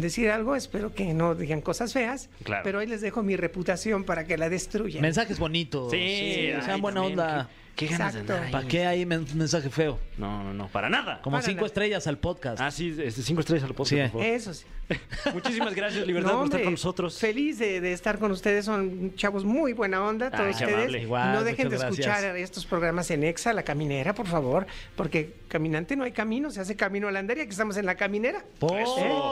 decir 0.00 0.30
algo, 0.30 0.56
espero 0.56 0.94
que 0.94 1.14
no 1.14 1.34
digan 1.34 1.60
cosas 1.60 1.92
feas. 1.92 2.28
Claro. 2.42 2.62
Pero 2.64 2.78
ahí 2.80 2.86
les 2.86 3.00
dejo 3.00 3.22
mi 3.22 3.36
reputación 3.36 4.04
para 4.04 4.24
que 4.24 4.36
la 4.38 4.48
destruyan. 4.48 5.02
Mensajes 5.02 5.38
bonitos. 5.38 5.90
Sí, 5.90 6.50
sean 6.60 6.70
ay, 6.70 6.80
buena 6.80 7.00
también, 7.02 7.18
onda. 7.20 7.48
Qué, 7.76 7.86
qué 7.88 7.92
ganas 7.96 8.14
de 8.14 8.20
Exacto. 8.20 8.32
andar 8.34 8.46
ahí. 8.46 8.52
¿Para 8.52 8.68
qué 8.68 8.86
hay 8.86 9.04
men- 9.06 9.26
mensaje 9.34 9.68
feo? 9.70 9.98
No, 10.16 10.44
no, 10.44 10.54
no, 10.54 10.68
para 10.68 10.88
nada. 10.88 11.20
Como 11.22 11.34
Para 11.36 11.44
cinco 11.46 11.56
nada. 11.62 11.66
estrellas 11.66 12.06
al 12.06 12.18
podcast. 12.18 12.60
Ah, 12.60 12.70
sí, 12.70 12.94
este, 13.02 13.22
cinco 13.22 13.40
estrellas 13.40 13.64
al 13.64 13.74
podcast, 13.74 13.90
Sí. 13.90 13.96
por 13.96 14.10
favor. 14.22 14.26
Eso 14.26 14.54
sí. 14.54 14.64
Muchísimas 15.32 15.74
gracias, 15.74 16.06
Libertad, 16.06 16.32
No, 16.32 16.36
por 16.40 16.44
estar 16.46 16.62
con 16.62 16.72
nosotros. 16.72 17.18
Feliz 17.18 17.58
de, 17.58 17.80
de 17.80 17.92
estar 17.94 18.18
con 18.18 18.30
ustedes, 18.30 18.66
son 18.66 19.14
chavos 19.16 19.42
muy 19.44 19.72
buena 19.72 20.04
onda, 20.04 20.30
todos 20.30 20.44
Ay, 20.44 20.52
ustedes. 20.52 20.74
amable. 20.74 21.02
Igual, 21.02 21.32
no 21.32 21.42
dejen 21.42 21.68
de 21.70 21.76
escuchar 21.76 22.20
gracias. 22.22 22.36
estos 22.36 22.66
programas 22.66 23.10
en 23.10 23.24
Exa, 23.24 23.54
La 23.54 23.62
Caminera, 23.62 24.14
por 24.14 24.26
favor, 24.26 24.66
porque 24.94 25.32
caminante 25.48 25.96
no 25.96 26.04
hay 26.04 26.12
camino, 26.12 26.50
se 26.50 26.60
hace 26.60 26.76
camino 26.76 27.08
a 27.08 27.12
la 27.12 27.20
andaria, 27.20 27.44
que 27.44 27.50
estamos 27.50 27.76
en 27.78 27.86
la 27.86 27.94
caminera. 27.94 28.44
¡Pum! 28.58 28.76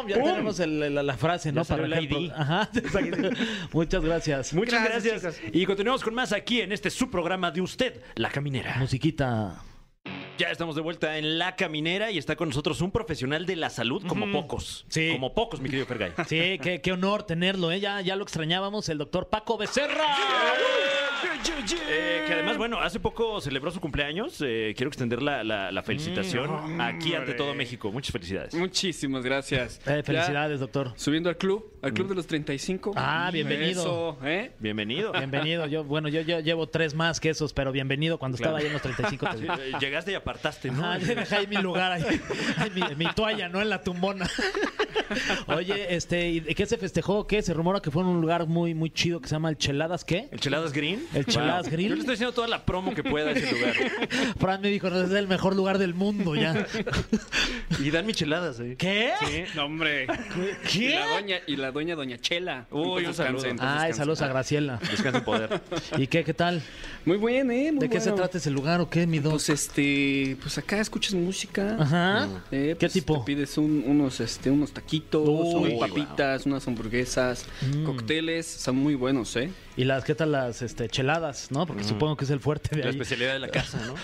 Ya 0.08 0.18
¡Pum! 0.18 0.51
El- 0.60 0.94
la, 0.94 1.02
la 1.02 1.16
frase, 1.16 1.52
¿no? 1.52 1.60
Ya 1.62 1.64
salió 1.64 1.84
el. 1.86 2.04
ID. 2.04 2.30
Ajá. 2.34 2.68
Muchas 3.72 4.02
gracias. 4.04 4.52
Muchas 4.54 4.84
Gracias. 4.84 5.40
Y 5.52 5.64
continuamos 5.66 6.02
con 6.02 6.14
más 6.14 6.32
aquí 6.32 6.60
en 6.60 6.72
este 6.72 6.90
subprograma 6.90 7.50
de 7.50 7.60
usted, 7.60 8.02
La 8.16 8.30
Caminera. 8.30 8.76
Musiquita. 8.78 9.62
Ya 10.38 10.48
estamos 10.50 10.74
de 10.74 10.80
vuelta 10.82 11.18
en 11.18 11.38
La 11.38 11.54
Caminera 11.56 12.10
y 12.10 12.18
está 12.18 12.34
con 12.36 12.48
nosotros 12.48 12.80
un 12.80 12.90
profesional 12.90 13.46
de 13.46 13.54
la 13.54 13.70
salud 13.70 14.02
como 14.08 14.30
pocos. 14.32 14.84
Sí. 14.88 15.10
Como 15.12 15.34
pocos, 15.34 15.60
mi 15.60 15.68
querido 15.68 15.86
Fergay. 15.86 16.12
Sí, 16.26 16.58
qué, 16.60 16.80
qué 16.82 16.92
honor 16.92 17.22
tenerlo, 17.24 17.70
¿eh? 17.70 17.78
Ya, 17.80 18.00
ya 18.00 18.16
lo 18.16 18.22
extrañábamos, 18.24 18.88
el 18.88 18.98
doctor 18.98 19.28
Paco 19.28 19.56
Becerra. 19.58 20.06
Eh, 21.24 22.24
que 22.26 22.32
además, 22.34 22.56
bueno, 22.58 22.80
hace 22.80 22.98
poco 22.98 23.40
celebró 23.40 23.70
su 23.70 23.80
cumpleaños. 23.80 24.42
Eh, 24.44 24.74
quiero 24.76 24.88
extender 24.88 25.22
la, 25.22 25.44
la- 25.44 25.70
la 25.70 25.82
felicitación 25.82 26.80
aquí 26.80 27.14
ante 27.14 27.34
todo 27.34 27.54
México. 27.54 27.92
Muchas 27.92 28.12
felicidades. 28.12 28.54
Muchísimas 28.54 29.22
gracias. 29.24 29.80
Eh, 29.86 30.02
felicidades, 30.04 30.60
doctor. 30.60 30.88
Ya 30.92 30.98
subiendo 30.98 31.28
al 31.28 31.36
club, 31.36 31.72
al 31.82 31.92
club 31.92 32.08
de 32.08 32.14
los 32.16 32.26
35. 32.26 32.92
Ah, 32.96 33.30
bienvenido. 33.32 33.82
Eso, 33.82 34.18
¿eh? 34.24 34.52
Bienvenido. 34.58 35.12
Bienvenido. 35.22 35.66
Yo, 35.66 35.84
bueno, 35.84 36.08
yo, 36.08 36.20
yo 36.22 36.40
llevo 36.40 36.68
tres 36.68 36.94
más 36.94 37.20
que 37.20 37.30
esos, 37.30 37.52
pero 37.52 37.72
bienvenido 37.72 38.18
cuando 38.18 38.36
Claro. 38.38 38.56
estaba 38.56 38.60
ahí 38.60 38.66
en 38.66 38.72
los 38.72 38.82
35. 38.82 39.26
te 39.30 39.36
Sí, 39.36 39.42
digo. 39.42 39.54
eh, 39.54 39.72
Llegaste 39.80 40.12
y 40.12 40.14
apartaste, 40.14 40.70
¿no? 40.70 40.84
Ajá, 40.84 40.98
yo 40.98 41.14
dejé 41.14 41.36
ahí 41.36 41.46
mi 41.46 41.56
lugar, 41.56 41.92
ahí, 41.92 42.04
ahí 42.56 42.70
mi, 42.74 43.04
mi 43.04 43.12
toalla, 43.14 43.48
¿no? 43.48 43.60
En 43.62 43.68
la 43.70 43.82
tumbona. 43.82 44.28
Oye, 45.46 45.94
este, 45.94 46.28
¿y 46.30 46.40
de 46.40 46.54
qué 46.54 46.66
se 46.66 46.76
festejó? 46.78 47.26
¿Qué? 47.26 47.42
Se 47.42 47.52
rumora 47.54 47.80
que 47.80 47.90
fue 47.90 48.02
en 48.02 48.08
un 48.08 48.20
lugar 48.20 48.46
muy, 48.46 48.74
muy 48.74 48.90
chido 48.90 49.20
que 49.20 49.28
se 49.28 49.34
llama 49.34 49.50
el 49.50 49.56
Cheladas, 49.58 50.04
¿qué? 50.04 50.28
¿El 50.30 50.40
Cheladas 50.40 50.72
Green? 50.72 51.04
El 51.14 51.26
Cheladas 51.26 51.68
Green. 51.68 51.88
Yo 51.90 51.94
le 51.94 52.00
estoy 52.00 52.14
haciendo 52.14 52.32
toda 52.32 52.48
la 52.48 52.64
promo 52.64 52.94
que 52.94 53.02
pueda 53.04 53.30
a 53.30 53.32
ese 53.32 53.52
lugar. 53.52 53.74
Fran 54.38 54.60
me 54.60 54.68
dijo, 54.68 54.88
no, 54.90 55.00
es 55.02 55.10
el 55.10 55.28
mejor 55.28 55.54
lugar 55.56 55.78
del 55.78 55.94
mundo 55.94 56.34
ya. 56.34 56.66
Y 57.80 57.90
dan 57.90 58.06
micheladas 58.06 58.60
ahí. 58.60 58.76
¿Qué? 58.76 59.12
Sí, 59.20 59.44
no, 59.54 59.64
hombre. 59.66 60.06
Y 60.64 60.68
¿Qué? 60.78 60.90
la 60.98 61.06
doña, 61.08 61.36
y 61.46 61.56
la 61.56 61.70
doña 61.72 61.94
Doña 61.94 62.18
Chela. 62.18 62.66
Uy, 62.70 63.06
un 63.06 63.14
saludo. 63.14 63.44
Ay, 63.60 63.92
saludos 63.92 64.22
a 64.22 64.28
Graciela. 64.28 64.78
Descansa 64.90 65.18
en 65.18 65.24
poder. 65.24 65.60
¿Y 65.98 66.06
qué? 66.06 66.24
¿Qué 66.24 66.34
tal? 66.34 66.62
Muy 67.04 67.18
bien, 67.18 67.50
¿eh? 67.50 67.72
Muy 67.72 67.80
¿De 67.80 67.88
qué 67.90 68.00
se 68.00 68.12
trata 68.12 68.38
ese 68.38 68.50
lugar 68.50 68.80
o 68.80 68.88
qué, 68.88 69.06
mi 69.06 69.18
dos? 69.18 69.32
Pues 69.32 69.48
este, 69.48 70.36
pues 70.40 70.56
acá 70.58 70.80
escuchas 70.80 71.14
música. 71.14 71.76
Ajá. 71.78 72.28
Eh, 72.50 72.68
¿Qué 72.78 72.86
pues, 72.86 72.92
tipo? 72.92 73.18
Te 73.20 73.24
pides 73.34 73.58
un- 73.58 73.84
unos, 73.86 74.20
este, 74.20 74.50
unos 74.50 74.72
taquitos, 74.72 75.26
Uy, 75.28 75.72
unas 75.74 75.88
papitas, 75.90 76.46
unas 76.46 76.66
hamburguesas, 76.68 77.46
Mm. 77.62 77.84
cócteles, 77.84 78.46
son 78.46 78.76
muy 78.76 78.94
buenos, 78.94 79.34
¿eh? 79.36 79.50
¿Y 79.76 79.84
las 79.84 80.04
qué 80.04 80.14
tal 80.14 80.32
las 80.32 80.60
este, 80.62 80.88
cheladas, 81.02 81.50
no? 81.50 81.66
Porque 81.66 81.82
supongo 81.82 82.16
que 82.16 82.24
es 82.24 82.30
el 82.30 82.38
fuerte 82.38 82.76
de 82.76 82.82
La 82.82 82.90
ahí. 82.90 82.92
especialidad 82.92 83.32
de 83.32 83.38
la 83.40 83.48
casa, 83.48 83.78
¿no? 83.86 83.94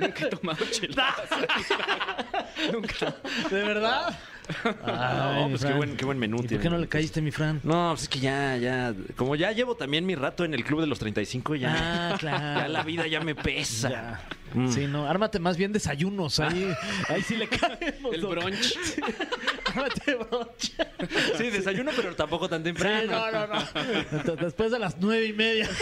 Nunca 0.00 0.26
he 0.26 0.30
tomado 0.30 0.64
cheladas. 0.70 1.28
Nunca. 2.72 3.14
¿De 3.50 3.62
verdad? 3.62 4.18
Ay, 4.84 5.42
no, 5.42 5.48
pues 5.50 5.64
qué 5.64 5.72
buen, 5.72 5.96
qué 5.96 6.04
buen 6.04 6.18
menú 6.18 6.38
¿Y 6.42 6.48
por 6.48 6.60
qué 6.60 6.70
no 6.70 6.78
le 6.78 6.88
caíste, 6.88 7.20
mi 7.20 7.30
Fran? 7.30 7.60
No, 7.62 7.90
pues 7.90 8.02
es 8.02 8.08
que 8.08 8.20
ya, 8.20 8.56
ya. 8.56 8.94
Como 9.16 9.36
ya 9.36 9.52
llevo 9.52 9.74
también 9.74 10.06
mi 10.06 10.14
rato 10.14 10.44
en 10.44 10.54
el 10.54 10.64
club 10.64 10.80
de 10.80 10.86
los 10.86 10.98
35, 10.98 11.56
ya. 11.56 11.74
Ah, 12.12 12.16
claro. 12.18 12.60
Ya 12.60 12.68
la 12.68 12.82
vida 12.82 13.06
ya 13.06 13.20
me 13.20 13.34
pesa. 13.34 13.90
Ya. 13.90 14.20
Mm. 14.54 14.68
Sí, 14.70 14.86
no, 14.86 15.08
ármate 15.08 15.40
más 15.40 15.56
bien 15.56 15.72
desayunos, 15.72 16.40
ahí, 16.40 16.72
ahí 17.08 17.22
sí 17.22 17.36
le 17.36 17.48
caemos. 17.48 18.14
El 18.14 18.20
doc. 18.22 18.30
brunch. 18.30 18.78
Brocha. 19.74 20.86
Sí, 21.36 21.50
desayuno, 21.50 21.90
pero 21.96 22.14
tampoco 22.14 22.48
tan 22.48 22.62
temprano. 22.62 23.10
No, 23.12 23.30
no, 23.30 23.46
no. 23.46 24.36
Después 24.36 24.70
de 24.70 24.78
las 24.78 24.96
nueve 25.00 25.26
y 25.26 25.32
media. 25.32 25.68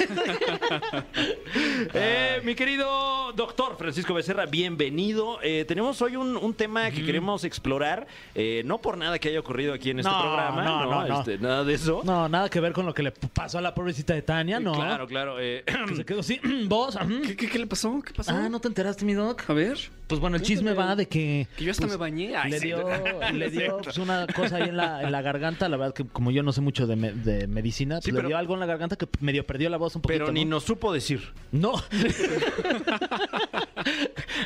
Eh, 1.95 2.41
mi 2.45 2.55
querido 2.55 3.33
doctor 3.33 3.77
Francisco 3.77 4.15
Becerra, 4.15 4.47
bienvenido. 4.47 5.39
Eh, 5.43 5.65
tenemos 5.67 6.01
hoy 6.03 6.17
un, 6.17 6.37
un 6.37 6.55
tema 6.55 6.91
que 6.91 7.05
queremos 7.05 7.45
explorar, 7.45 8.07
eh, 8.35 8.63
no 8.65 8.79
por 8.81 8.97
nada 8.97 9.19
que 9.19 9.29
haya 9.29 9.41
ocurrido 9.41 9.75
aquí 9.75 9.91
en 9.91 9.99
este 10.01 10.11
No, 10.11 10.21
programa, 10.21 10.65
no, 10.65 10.85
no, 10.87 11.07
no. 11.09 11.19
Este, 11.21 11.39
nada 11.39 11.65
de 11.65 11.75
eso. 11.75 12.03
No, 12.05 12.29
nada 12.29 12.49
que 12.49 12.61
ver 12.61 12.73
con 12.73 12.87
lo 12.87 12.95
que 12.95 13.03
le 13.03 13.13
pasó 13.13 13.59
a 13.59 13.61
la 13.61 13.75
pobrecita 13.75 14.15
de 14.15 14.23
Tania, 14.23 14.59
no. 14.61 14.73
Claro, 14.73 15.07
claro. 15.07 15.37
eh, 15.41 15.65
Que 15.89 15.97
se 15.97 16.05
quedó 16.07 16.21
así. 16.21 16.41
¿Vos? 16.67 16.97
¿Qué, 17.27 17.37
qué, 17.37 17.49
qué 17.49 17.59
le 17.59 17.67
pasó? 17.67 18.01
¿Qué 18.05 18.13
pasó? 18.15 18.33
Ah, 18.33 18.49
¿no 18.49 18.61
te 18.61 18.69
enteraste, 18.69 19.05
mi 19.05 19.15
doc? 19.15 19.45
A 19.49 19.53
ver. 19.53 19.79
Pues 20.07 20.21
bueno, 20.21 20.37
el 20.37 20.43
chisme 20.43 20.75
va 20.75 20.95
de 20.95 21.07
que... 21.09 21.47
Que 21.57 21.65
yo 21.65 21.71
hasta 21.71 21.83
pues, 21.87 21.93
me 21.93 21.97
bañé. 21.99 22.37
Ay, 22.37 22.51
le 22.53 22.59
sí. 22.61 22.67
dio, 22.67 22.85
le 23.33 23.51
dio 23.51 23.81
pues, 23.83 23.99
una 23.99 24.27
cosa 24.29 24.57
ahí 24.57 24.69
en 24.69 24.77
la, 24.77 25.03
en 25.03 25.13
la 25.13 25.23
garganta. 25.23 25.69
La 25.69 25.77
verdad 25.77 25.95
que 25.95 26.05
como 26.07 26.31
yo 26.31 26.43
no 26.43 26.53
sé 26.53 26.61
mucho 26.61 26.87
de, 26.87 26.97
me- 26.97 27.13
de 27.13 27.47
medicina, 27.47 27.97
pues, 27.97 28.05
Sí, 28.05 28.11
le 28.13 28.17
pero- 28.19 28.29
dio 28.29 28.39
algo 28.39 28.55
en 28.55 28.61
la 28.61 28.67
garganta 28.67 28.97
que 28.97 29.07
medio 29.21 29.45
perdió 29.47 29.69
la 29.71 29.77
voz 29.77 29.95
un 29.97 30.03
poquito. 30.03 30.21
pero 30.25 30.33
ni 30.33 30.45
¿no? 30.45 30.53
nos 30.57 30.65
supo 30.65 30.93
decir. 30.93 31.33
No. 31.51 31.73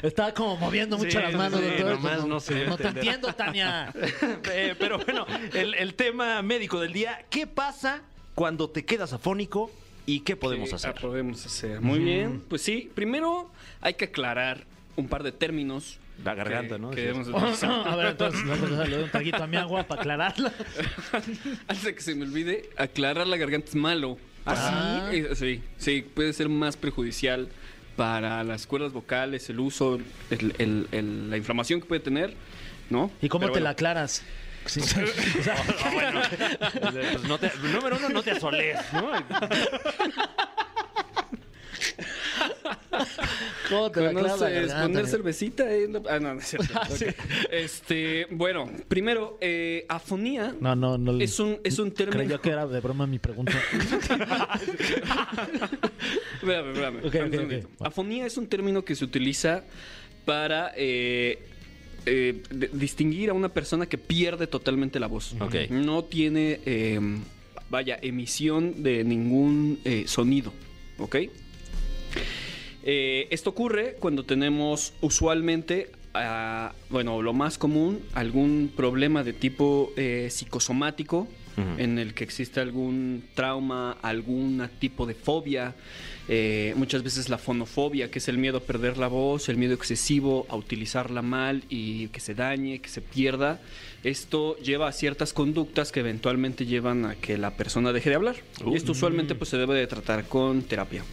Estaba 0.03 0.33
como 0.35 0.57
moviendo 0.57 0.97
mucho 0.99 1.11
Sí, 1.19 1.25
las 1.25 1.35
manos. 1.35 1.61
sí, 1.61 1.67
doctor. 1.67 1.91
nomás 1.97 2.27
no 2.27 2.41
se 2.41 2.67
No 2.67 2.77
te 2.77 2.89
entiendo, 2.89 3.33
Tania. 3.33 3.93
Eh, 4.53 4.75
pero 4.79 4.99
bueno, 4.99 5.27
el, 5.55 5.75
el 5.75 5.95
tema 5.95 6.41
médico 6.43 6.81
del 6.81 6.93
día, 6.93 7.25
¿qué 7.31 7.47
pasa 7.47 8.03
cuando 8.35 8.71
te 8.71 8.85
quedas 8.85 9.13
afónico 9.13 9.71
y 10.07 10.21
qué 10.21 10.37
podemos 10.37 10.69
¿Qué 10.71 10.75
hacer? 10.77 10.95
podemos 11.01 11.45
hacer? 11.45 11.81
Muy 11.81 11.99
bien. 11.99 12.43
Pues 12.49 12.63
sí, 12.63 12.91
primero 12.95 13.51
hay 13.81 13.95
que 13.95 14.07
aclarar 14.07 14.65
un 14.97 15.09
par 15.09 15.23
de 15.23 15.33
términos. 15.33 15.99
La 16.25 16.35
garganta, 16.35 16.77
que- 16.77 16.81
¿no? 16.81 16.91
que 16.91 17.15
Sí. 17.57 17.67
A 17.67 17.95
ver, 17.97 18.07
entonces, 18.07 18.43
no, 18.45 18.55
pues, 18.57 18.71
le 18.71 18.97
doy 18.97 19.05
un 19.05 19.11
traguito 19.11 19.43
a 19.43 19.47
mi 19.47 19.57
agua 19.57 19.85
para 19.85 20.01
aclararla. 20.01 20.53
Antes 21.69 21.85
de 21.85 21.95
que 21.95 22.01
se 22.01 22.15
me 22.15 22.25
olvide, 22.25 22.71
aclarar 22.77 23.27
la 23.27 23.37
garganta 23.37 23.69
es 23.69 23.75
malo. 23.77 24.19
¿Ah, 24.47 25.11
Sí, 25.35 25.63
sí, 25.77 26.03
puede 26.15 26.33
ser 26.33 26.49
más 26.49 26.77
perjudicial 26.77 27.49
para 27.97 28.45
las 28.45 28.67
cuerdas 28.67 28.93
vocales, 28.93 29.49
el 29.51 29.59
uso, 29.61 29.99
el- 30.31 30.55
el- 30.59 30.89
el- 30.93 31.31
la 31.31 31.37
inflamación 31.37 31.81
que 31.81 31.87
puede 31.87 32.01
tener, 32.01 32.35
¿no? 32.91 33.11
¿Y 33.23 33.29
cómo 33.29 33.41
Pero 33.43 33.53
te 33.53 33.59
bueno. 33.59 33.65
la 33.65 33.71
aclaras? 33.71 34.23
Sí. 34.67 34.81
O 35.41 35.43
sea, 35.43 35.55
Ah, 35.85 35.91
bueno, 35.93 36.21
pues 36.93 37.23
no 37.25 37.39
te- 37.39 37.53
número 37.73 37.97
uno, 37.99 38.09
no 38.09 38.23
te 38.23 38.33
asoles, 38.33 38.79
¿no? 38.93 39.11
¿Cómo 43.69 43.91
te 43.91 44.01
la 44.01 44.13
la 44.13 44.21
¿Conoces 44.21 44.41
garganta? 44.53 44.83
poner 44.83 45.07
cervecita 45.07 45.71
en 45.75 45.93
la- 45.95 46.03
Ah, 46.09 46.19
no, 46.21 46.35
no 46.35 46.41
es 46.41 46.47
cierto. 46.49 46.69
Ah, 46.75 46.89
sí. 46.91 47.07
Este, 47.51 48.27
bueno, 48.31 48.71
primero, 48.89 49.39
eh, 49.41 49.85
afonía 49.89 50.55
No, 50.61 50.75
no, 50.77 50.97
no. 50.99 51.21
es 51.21 51.39
un, 51.41 51.59
es 51.65 51.79
un 51.79 51.91
término... 51.93 52.19
Creyó 52.19 52.41
que 52.41 52.51
era 52.51 52.67
de 52.67 52.81
broma 52.81 53.07
mi 53.07 53.19
pregunta. 53.19 53.53
Espérame, 56.35 56.69
espérame. 56.73 56.99
Ok, 57.05 57.15
un 57.15 57.21
ok, 57.27 57.31
segundito. 57.31 57.69
ok. 57.79 57.87
Afonía 57.87 58.27
es 58.27 58.37
un 58.37 58.47
término 58.47 58.85
que 58.85 58.95
se 58.95 59.05
utiliza 59.05 59.65
para 60.25 60.73
eh, 60.77 61.39
eh, 62.05 62.43
de- 62.51 62.71
distinguir 62.73 63.31
a 63.31 63.33
una 63.33 63.49
persona 63.49 63.87
que 63.87 63.99
pierde 63.99 64.47
totalmente 64.47 65.01
la 65.01 65.07
voz. 65.07 65.35
Ok. 65.41 65.55
No 65.71 66.05
tiene, 66.05 66.61
eh, 66.67 67.01
vaya, 67.71 67.99
emisión 68.01 68.83
de 68.83 69.05
ningún 69.05 69.81
eh, 69.85 70.05
sonido. 70.07 70.53
¿Ok? 70.99 71.17
Eh, 72.89 73.27
esto 73.33 73.51
ocurre 73.51 73.97
cuando 73.99 74.25
tenemos 74.25 74.93
usualmente, 75.01 75.91
ah, 76.15 76.73
bueno, 76.89 77.21
lo 77.21 77.33
más 77.33 77.59
común, 77.59 78.01
algún 78.15 78.71
problema 78.77 79.25
de 79.25 79.33
tipo 79.33 79.91
eh, 79.97 80.29
psicosomático, 80.31 81.27
Ujú. 81.57 81.81
en 81.81 81.99
el 81.99 82.13
que 82.13 82.25
existe 82.25 82.61
algún 82.61 83.25
trauma, 83.35 83.97
algún 84.03 84.69
tipo 84.79 85.07
de 85.07 85.15
fobia, 85.15 85.75
eh, 86.29 86.75
muchas 86.77 87.03
veces 87.03 87.29
la 87.29 87.39
fonofobia, 87.39 88.11
que 88.11 88.19
es 88.19 88.29
el 88.29 88.37
miedo 88.37 88.59
a 88.59 88.61
perder 88.61 88.99
la 88.99 89.07
voz, 89.07 89.49
el 89.49 89.57
miedo 89.57 89.75
excesivo 89.75 90.47
a 90.49 90.57
utilizarla 90.57 91.23
mal 91.23 91.63
y 91.69 92.09
que 92.09 92.21
se 92.21 92.35
dañe, 92.35 92.81
que 92.81 92.89
se 92.89 93.01
pierda. 93.01 93.61
Esto 94.03 94.57
lleva 94.59 94.89
a 94.89 94.93
ciertas 94.93 95.33
conductas 95.33 95.93
que 95.93 96.01
eventualmente 96.01 96.67
llevan 96.67 97.07
a 97.07 97.15
que 97.15 97.39
la 97.39 97.57
persona 97.57 97.93
deje 97.93 98.11
de 98.11 98.17
hablar. 98.17 98.37
Y 98.67 98.75
esto 98.75 98.93
usualmente 98.93 99.35
pues, 99.35 99.51
se 99.51 99.57
debe 99.57 99.75
de 99.75 99.87
tratar 99.87 100.27
con 100.29 100.63
terapia. 100.63 101.05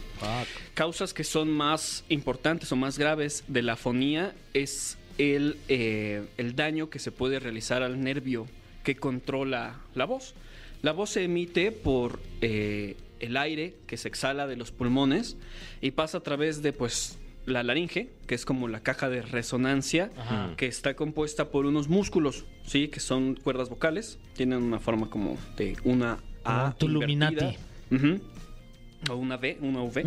Causas 0.74 1.14
que 1.14 1.24
son 1.24 1.50
más 1.50 2.04
importantes 2.08 2.70
o 2.72 2.76
más 2.76 2.98
graves 2.98 3.44
de 3.46 3.62
la 3.62 3.74
afonía 3.74 4.34
es 4.52 4.98
el, 5.18 5.58
eh, 5.68 6.24
el 6.38 6.56
daño 6.56 6.90
que 6.90 6.98
se 6.98 7.12
puede 7.12 7.38
realizar 7.38 7.82
al 7.82 8.02
nervio 8.02 8.46
que 8.84 8.94
controla 8.96 9.80
la 9.94 10.04
voz. 10.04 10.34
La 10.82 10.92
voz 10.92 11.10
se 11.10 11.24
emite 11.24 11.72
por 11.72 12.20
eh, 12.42 12.96
el 13.20 13.36
aire 13.36 13.74
que 13.86 13.96
se 13.96 14.06
exhala 14.08 14.46
de 14.46 14.56
los 14.56 14.70
pulmones 14.70 15.36
y 15.80 15.90
pasa 15.92 16.18
a 16.18 16.20
través 16.22 16.62
de 16.62 16.72
pues 16.72 17.18
la 17.46 17.62
laringe, 17.62 18.10
que 18.26 18.34
es 18.34 18.44
como 18.44 18.68
la 18.68 18.80
caja 18.80 19.08
de 19.10 19.20
resonancia, 19.22 20.10
Ajá. 20.16 20.52
que 20.56 20.66
está 20.66 20.94
compuesta 20.94 21.50
por 21.50 21.66
unos 21.66 21.88
músculos, 21.88 22.44
¿sí? 22.66 22.88
que 22.88 23.00
son 23.00 23.34
cuerdas 23.34 23.68
vocales, 23.68 24.18
tienen 24.34 24.62
una 24.62 24.78
forma 24.78 25.10
como 25.10 25.36
de 25.56 25.76
una 25.84 26.18
A 26.44 26.74
Como 26.78 26.98
tu 27.00 27.04
invertida. 27.04 27.30
Illuminati. 27.30 27.58
Ujú. 27.90 28.20
O 29.12 29.16
una 29.16 29.36
V, 29.36 29.58
una 29.60 29.82
V. 29.82 30.04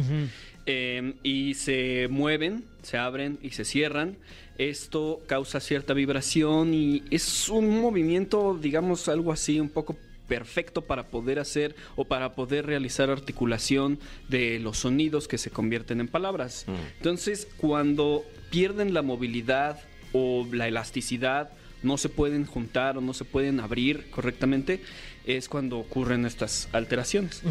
Eh, 0.65 1.13
y 1.23 1.53
se 1.53 2.07
mueven, 2.09 2.65
se 2.81 2.97
abren 2.97 3.37
y 3.41 3.51
se 3.51 3.65
cierran. 3.65 4.17
Esto 4.57 5.21
causa 5.27 5.59
cierta 5.59 5.93
vibración 5.93 6.73
y 6.73 7.03
es 7.11 7.47
un 7.49 7.79
movimiento, 7.81 8.57
digamos, 8.59 9.07
algo 9.07 9.31
así, 9.31 9.59
un 9.59 9.69
poco 9.69 9.95
perfecto 10.27 10.81
para 10.81 11.07
poder 11.07 11.39
hacer 11.39 11.75
o 11.95 12.05
para 12.05 12.33
poder 12.33 12.65
realizar 12.65 13.09
articulación 13.09 13.99
de 14.27 14.59
los 14.59 14.79
sonidos 14.79 15.27
que 15.27 15.37
se 15.37 15.49
convierten 15.49 16.01
en 16.01 16.07
palabras. 16.07 16.65
Mm. 16.67 16.71
Entonces, 16.97 17.47
cuando 17.57 18.25
pierden 18.49 18.93
la 18.93 19.01
movilidad 19.01 19.79
o 20.13 20.45
la 20.51 20.67
elasticidad, 20.67 21.51
no 21.83 21.97
se 21.97 22.09
pueden 22.09 22.45
juntar 22.45 22.97
o 22.97 23.01
no 23.01 23.13
se 23.13 23.25
pueden 23.25 23.59
abrir 23.59 24.09
correctamente, 24.09 24.81
es 25.27 25.49
cuando 25.49 25.77
ocurren 25.77 26.25
estas 26.25 26.69
alteraciones. 26.71 27.43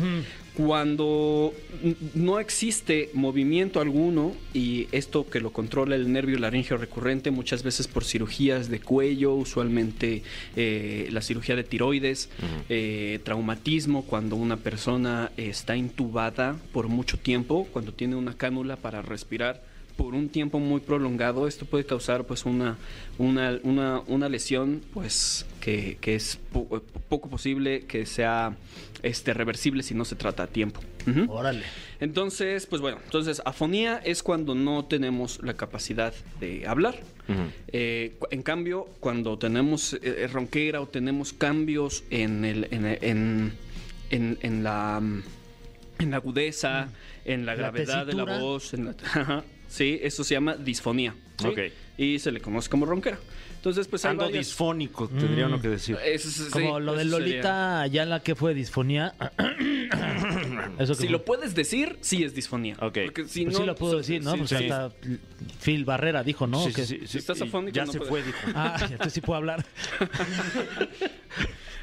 Cuando 0.57 1.53
no 2.15 2.41
existe 2.41 3.11
movimiento 3.13 3.81
alguno 3.81 4.35
y 4.55 4.89
esto 4.91 5.29
que 5.29 5.41
lo 5.41 5.53
controla 5.53 5.97
el 5.97 6.11
nervio 6.11 6.39
laringeo 6.39 6.79
recurrente, 6.79 7.31
muchas 7.31 7.63
veces 7.63 7.87
por 7.87 8.05
cirugías 8.05 8.71
de 8.71 8.81
cuello, 8.81 9.35
usualmente 9.35 10.23
eh, 10.57 11.09
la 11.13 11.21
cirugía 11.21 11.57
de 11.57 11.65
tiroides, 11.65 12.31
eh, 12.71 13.21
traumatismo, 13.23 14.05
cuando 14.07 14.37
una 14.37 14.57
persona 14.57 15.31
está 15.37 15.77
intubada 15.77 16.57
por 16.73 16.89
mucho 16.89 17.19
tiempo, 17.19 17.69
cuando 17.71 17.93
tiene 17.93 18.17
una 18.17 18.37
cánula 18.37 18.77
para 18.77 19.03
respirar 19.03 19.76
por 19.97 20.15
un 20.15 20.29
tiempo 20.29 20.59
muy 20.59 20.81
prolongado, 20.81 21.47
esto 21.49 21.65
puede 21.65 21.85
causar 21.87 22.25
pues 22.25 22.45
una, 22.45 22.77
una, 23.19 23.59
una, 23.63 24.01
una 24.07 24.29
lesión 24.29 24.83
pues 24.93 25.47
que, 25.61 25.97
que 26.01 26.15
es 26.15 26.39
po- 26.53 26.83
poco 27.09 27.29
posible 27.31 27.87
que 27.87 28.05
sea 28.07 28.55
este, 29.03 29.33
reversible 29.33 29.83
si 29.83 29.95
no 29.95 30.05
se 30.05 30.15
trata 30.17 30.43
a 30.45 30.47
tiempo. 30.47 30.81
Órale. 31.29 31.63
Entonces, 32.01 32.67
pues 32.67 32.83
bueno, 32.83 32.99
entonces 33.05 33.41
afonía 33.45 34.01
es 34.05 34.23
cuando 34.25 34.55
no 34.57 34.85
tenemos 34.85 35.41
la 35.43 35.55
capacidad 35.55 36.13
de 36.41 36.67
hablar. 36.67 36.97
Eh, 37.69 38.17
en 38.31 38.43
cambio, 38.43 38.89
cuando 39.01 39.39
tenemos 39.39 39.95
eh, 40.03 40.29
ronquera 40.33 40.81
o 40.81 40.89
tenemos 40.89 41.33
cambios 41.33 42.05
en, 42.11 42.45
el, 42.45 42.69
en, 42.71 42.87
en, 42.87 43.53
en- 44.11 44.39
en 44.43 44.63
la, 44.65 45.01
en 45.99 46.11
la 46.11 46.17
agudeza, 46.17 46.89
en 47.25 47.47
la, 47.47 47.53
La 47.55 47.59
gravedad 47.63 48.05
de 48.07 48.13
la 48.15 48.25
voz, 48.41 48.75
en 48.75 48.85
la-. 48.87 49.45
sí, 49.77 49.99
eso 50.03 50.25
se 50.25 50.35
llama 50.35 50.57
disfonía. 50.57 51.15
¿sí? 51.39 51.47
Ok. 51.47 51.59
Y 51.99 52.19
se 52.19 52.31
le 52.33 52.41
conoce 52.41 52.69
como 52.69 52.87
ronquera. 52.87 53.19
Entonces, 53.57 53.89
pues 53.89 54.05
hay 54.05 54.13
Ando 54.13 54.25
varias- 54.25 54.47
disfónico, 54.47 55.09
tendría 55.09 55.47
uno 55.47 55.61
que 55.61 55.69
decir. 55.69 55.97
Eso 56.05 56.29
es- 56.29 56.51
Como 56.51 56.79
sí, 56.79 56.85
lo 56.85 56.95
de 56.95 57.03
eso 57.03 57.17
sería. 57.17 57.33
Lolita 57.35 57.81
Ayala 57.81 58.23
que 58.23 58.35
fue 58.37 58.55
disfonía. 58.55 59.15
Eso 60.79 60.93
que 60.93 61.01
Si 61.01 61.07
fue. 61.07 61.11
lo 61.11 61.25
puedes 61.25 61.55
decir, 61.55 61.97
sí 62.03 62.23
es 62.23 62.35
disfonía. 62.35 62.77
Ok. 62.81 62.99
Porque 63.07 63.25
si 63.27 63.45
Pues 63.45 63.55
no, 63.55 63.61
sí 63.61 63.67
lo 63.67 63.75
puedo 63.75 63.97
decir, 63.99 64.23
¿no? 64.23 64.33
sí, 64.33 64.39
Pues 64.39 64.51
sí. 64.51 64.55
hasta 64.57 64.93
Phil 65.65 65.85
Barrera 65.85 66.23
dijo, 66.23 66.47
¿no? 66.47 66.63
Sí, 66.67 66.73
Que- 66.73 66.85
sí, 66.87 66.99
sí, 67.01 67.07
sí. 67.09 67.19
estás 67.19 67.39
Y 67.41 67.45
afónico, 67.45 67.75
Ya 67.75 67.87
no 67.87 67.93
se 67.93 67.99
puedes. 68.01 68.11
fue, 68.11 68.23
dijo. 68.23 68.39
Ah, 68.55 68.77
entonces 68.83 69.13
sí 69.15 69.21
puedo 69.21 69.39
hablar. 69.39 69.65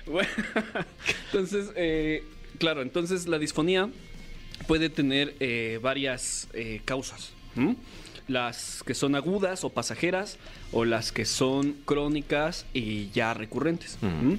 Bueno, 0.05 0.29
entonces, 1.31 1.71
eh, 1.75 2.23
claro, 2.59 2.81
entonces 2.81 3.25
la 3.27 3.39
disfonía 3.39 3.89
puede 4.67 4.89
tener 4.89 5.33
eh, 5.39 5.79
varias 5.81 6.49
eh, 6.53 6.81
causas. 6.83 7.31
¿M? 7.55 7.75
Las 8.27 8.83
que 8.85 8.93
son 8.93 9.15
agudas 9.15 9.63
o 9.63 9.69
pasajeras 9.69 10.37
o 10.71 10.85
las 10.85 11.11
que 11.11 11.25
son 11.25 11.75
crónicas 11.85 12.65
y 12.73 13.09
ya 13.11 13.33
recurrentes. 13.33 13.97
Ujú. 14.01 14.07
¿m? 14.31 14.37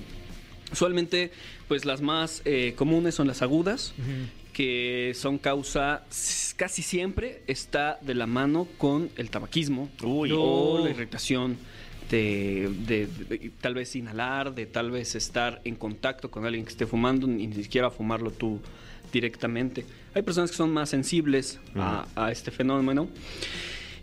Usualmente, 0.73 1.31
pues 1.69 1.85
las 1.85 2.01
más 2.01 2.43
eh, 2.45 2.73
comunes 2.77 3.15
son 3.15 3.27
las 3.29 3.43
agudas, 3.43 3.95
que 4.53 5.13
son 5.15 5.39
causa 5.39 6.05
casi 6.57 6.83
siempre 6.83 7.43
está 7.47 7.99
de 8.01 8.15
la 8.15 8.27
mano 8.27 8.67
con 8.79 9.11
el 9.17 9.31
tabaquismo 9.31 9.91
Uy. 10.03 10.33
o 10.33 10.41
Oh. 10.41 10.85
la 10.85 10.91
irritación 10.91 11.57
de, 12.11 12.71
de- 12.87 13.07
de 13.07 13.51
tal 13.61 13.75
vez 13.75 13.95
inhalar, 13.97 14.55
de 14.55 14.67
tal 14.67 14.91
vez 14.91 15.15
estar 15.15 15.61
en 15.65 15.75
contacto 15.77 16.31
con 16.31 16.45
alguien 16.45 16.65
que 16.65 16.71
esté 16.71 16.87
fumando, 16.87 17.27
ni 17.27 17.53
siquiera 17.55 17.91
fumarlo 17.91 18.31
tú 18.31 18.61
directamente. 19.13 19.85
Hay 20.15 20.23
personas 20.23 20.51
que 20.51 20.57
son 20.57 20.73
más 20.73 20.91
sensibles 20.91 21.61
a, 21.75 22.07
a 22.15 22.31
este 22.31 22.51
fenómeno. 22.51 23.09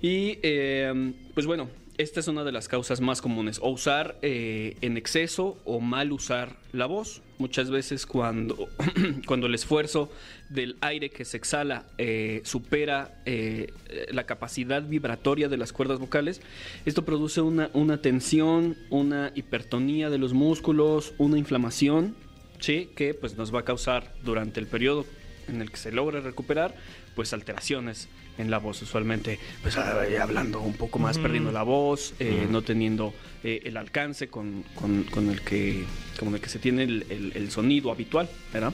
Y 0.01 0.39
eh, 0.41 1.13
pues 1.33 1.45
bueno, 1.45 1.69
esta 2.01 2.19
es 2.19 2.27
una 2.27 2.43
de 2.43 2.51
las 2.51 2.67
causas 2.67 2.99
más 2.99 3.21
comunes. 3.21 3.59
O 3.61 3.69
usar 3.69 4.17
eh, 4.21 4.75
en 4.81 4.97
exceso 4.97 5.59
o 5.65 5.79
mal 5.79 6.11
usar 6.11 6.57
la 6.71 6.87
voz. 6.87 7.21
Muchas 7.37 7.69
veces 7.69 8.05
cuando, 8.05 8.69
cuando 9.27 9.47
el 9.47 9.53
esfuerzo 9.53 10.09
del 10.49 10.77
aire 10.81 11.09
que 11.11 11.25
se 11.25 11.37
exhala 11.37 11.85
eh, 11.99 12.41
supera 12.43 13.21
eh, 13.25 13.73
la 14.11 14.25
capacidad 14.25 14.81
vibratoria 14.81 15.47
de 15.47 15.57
las 15.57 15.73
cuerdas 15.73 15.99
vocales, 15.99 16.41
esto 16.85 17.05
produce 17.05 17.41
una, 17.41 17.69
una 17.73 18.01
tensión, 18.01 18.77
una 18.89 19.31
hipertonía 19.35 20.09
de 20.09 20.17
los 20.17 20.33
músculos, 20.33 21.13
una 21.19 21.37
inflamación, 21.37 22.15
¿sí? 22.61 22.89
que 22.95 23.13
pues, 23.13 23.35
nos 23.37 23.53
va 23.53 23.59
a 23.59 23.65
causar 23.65 24.13
durante 24.23 24.59
el 24.61 24.67
periodo 24.67 25.05
en 25.49 25.61
el 25.61 25.69
que 25.69 25.77
se 25.77 25.91
logre 25.91 26.21
recuperar, 26.21 26.73
pues 27.15 27.33
alteraciones 27.33 28.07
en 28.37 28.49
la 28.49 28.59
voz, 28.59 28.81
usualmente 28.81 29.37
pues 29.61 29.75
ah, 29.77 30.01
hablando 30.21 30.61
un 30.61 30.73
poco 30.73 30.97
más, 30.97 31.17
perdiendo 31.17 31.51
la 31.51 31.63
voz, 31.63 32.13
eh, 32.19 32.47
no 32.49 32.61
teniendo 32.61 33.13
eh, 33.43 33.61
el 33.65 33.75
alcance 33.75 34.29
con, 34.29 34.63
con- 34.75 35.03
con 35.03 35.29
el 35.29 35.41
que, 35.41 35.83
con 36.17 36.33
el 36.33 36.39
que 36.39 36.47
se 36.47 36.57
tiene 36.59 36.83
el, 36.83 37.05
el- 37.09 37.33
el 37.35 37.51
sonido 37.51 37.91
habitual, 37.91 38.29
¿verdad? 38.53 38.73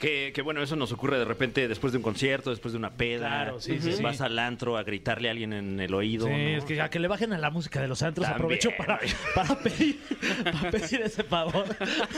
Que, 0.00 0.32
que, 0.34 0.42
bueno, 0.42 0.62
eso 0.62 0.76
nos 0.76 0.92
ocurre 0.92 1.18
de 1.18 1.24
repente 1.24 1.68
después 1.68 1.92
de 1.92 1.98
un 1.98 2.02
concierto, 2.02 2.50
después 2.50 2.72
de 2.72 2.78
una 2.78 2.90
peda. 2.92 3.28
Claro, 3.28 3.60
sí, 3.60 3.78
sí. 3.80 4.02
Vas 4.02 4.20
al 4.20 4.38
antro 4.38 4.76
a 4.76 4.82
gritarle 4.82 5.28
a 5.28 5.30
alguien 5.32 5.52
en 5.52 5.80
el 5.80 5.94
oído. 5.94 6.26
Sí, 6.26 6.32
¿no? 6.32 6.58
es 6.58 6.64
que 6.64 6.80
a 6.80 6.90
que 6.90 6.98
le 6.98 7.08
bajen 7.08 7.32
a 7.32 7.38
la 7.38 7.50
música 7.50 7.80
de 7.80 7.88
los 7.88 8.02
antros, 8.02 8.26
También. 8.26 8.44
aprovecho 8.44 8.70
para, 8.76 9.00
para, 9.34 9.58
pedir, 9.58 10.00
para 10.44 10.70
pedir 10.70 11.02
ese 11.02 11.22
favor. 11.24 11.64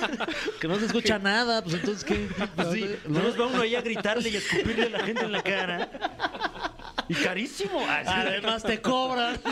que 0.61 0.69
no 0.69 0.79
se 0.79 0.87
escucha 0.87 1.19
nada, 1.19 1.63
pues 1.63 1.77
entonces 1.77 2.05
¿qué? 2.05 2.27
Pues 2.55 2.69
sí, 2.73 2.97
no 3.09 3.21
nos 3.23 3.41
va 3.41 3.47
uno 3.47 3.63
ahí 3.63 3.75
a 3.75 3.81
gritarle 3.81 4.31
y 4.31 4.37
a 4.37 4.39
escupirle 4.39 4.85
a 4.85 4.89
la 4.91 5.05
gente 5.05 5.25
en 5.25 5.33
la 5.33 5.43
cara. 5.43 5.91
Y 7.09 7.15
carísimo. 7.15 7.81
Ah. 7.87 8.03
Además 8.07 8.63
te 8.63 8.81
cobran. 8.81 9.39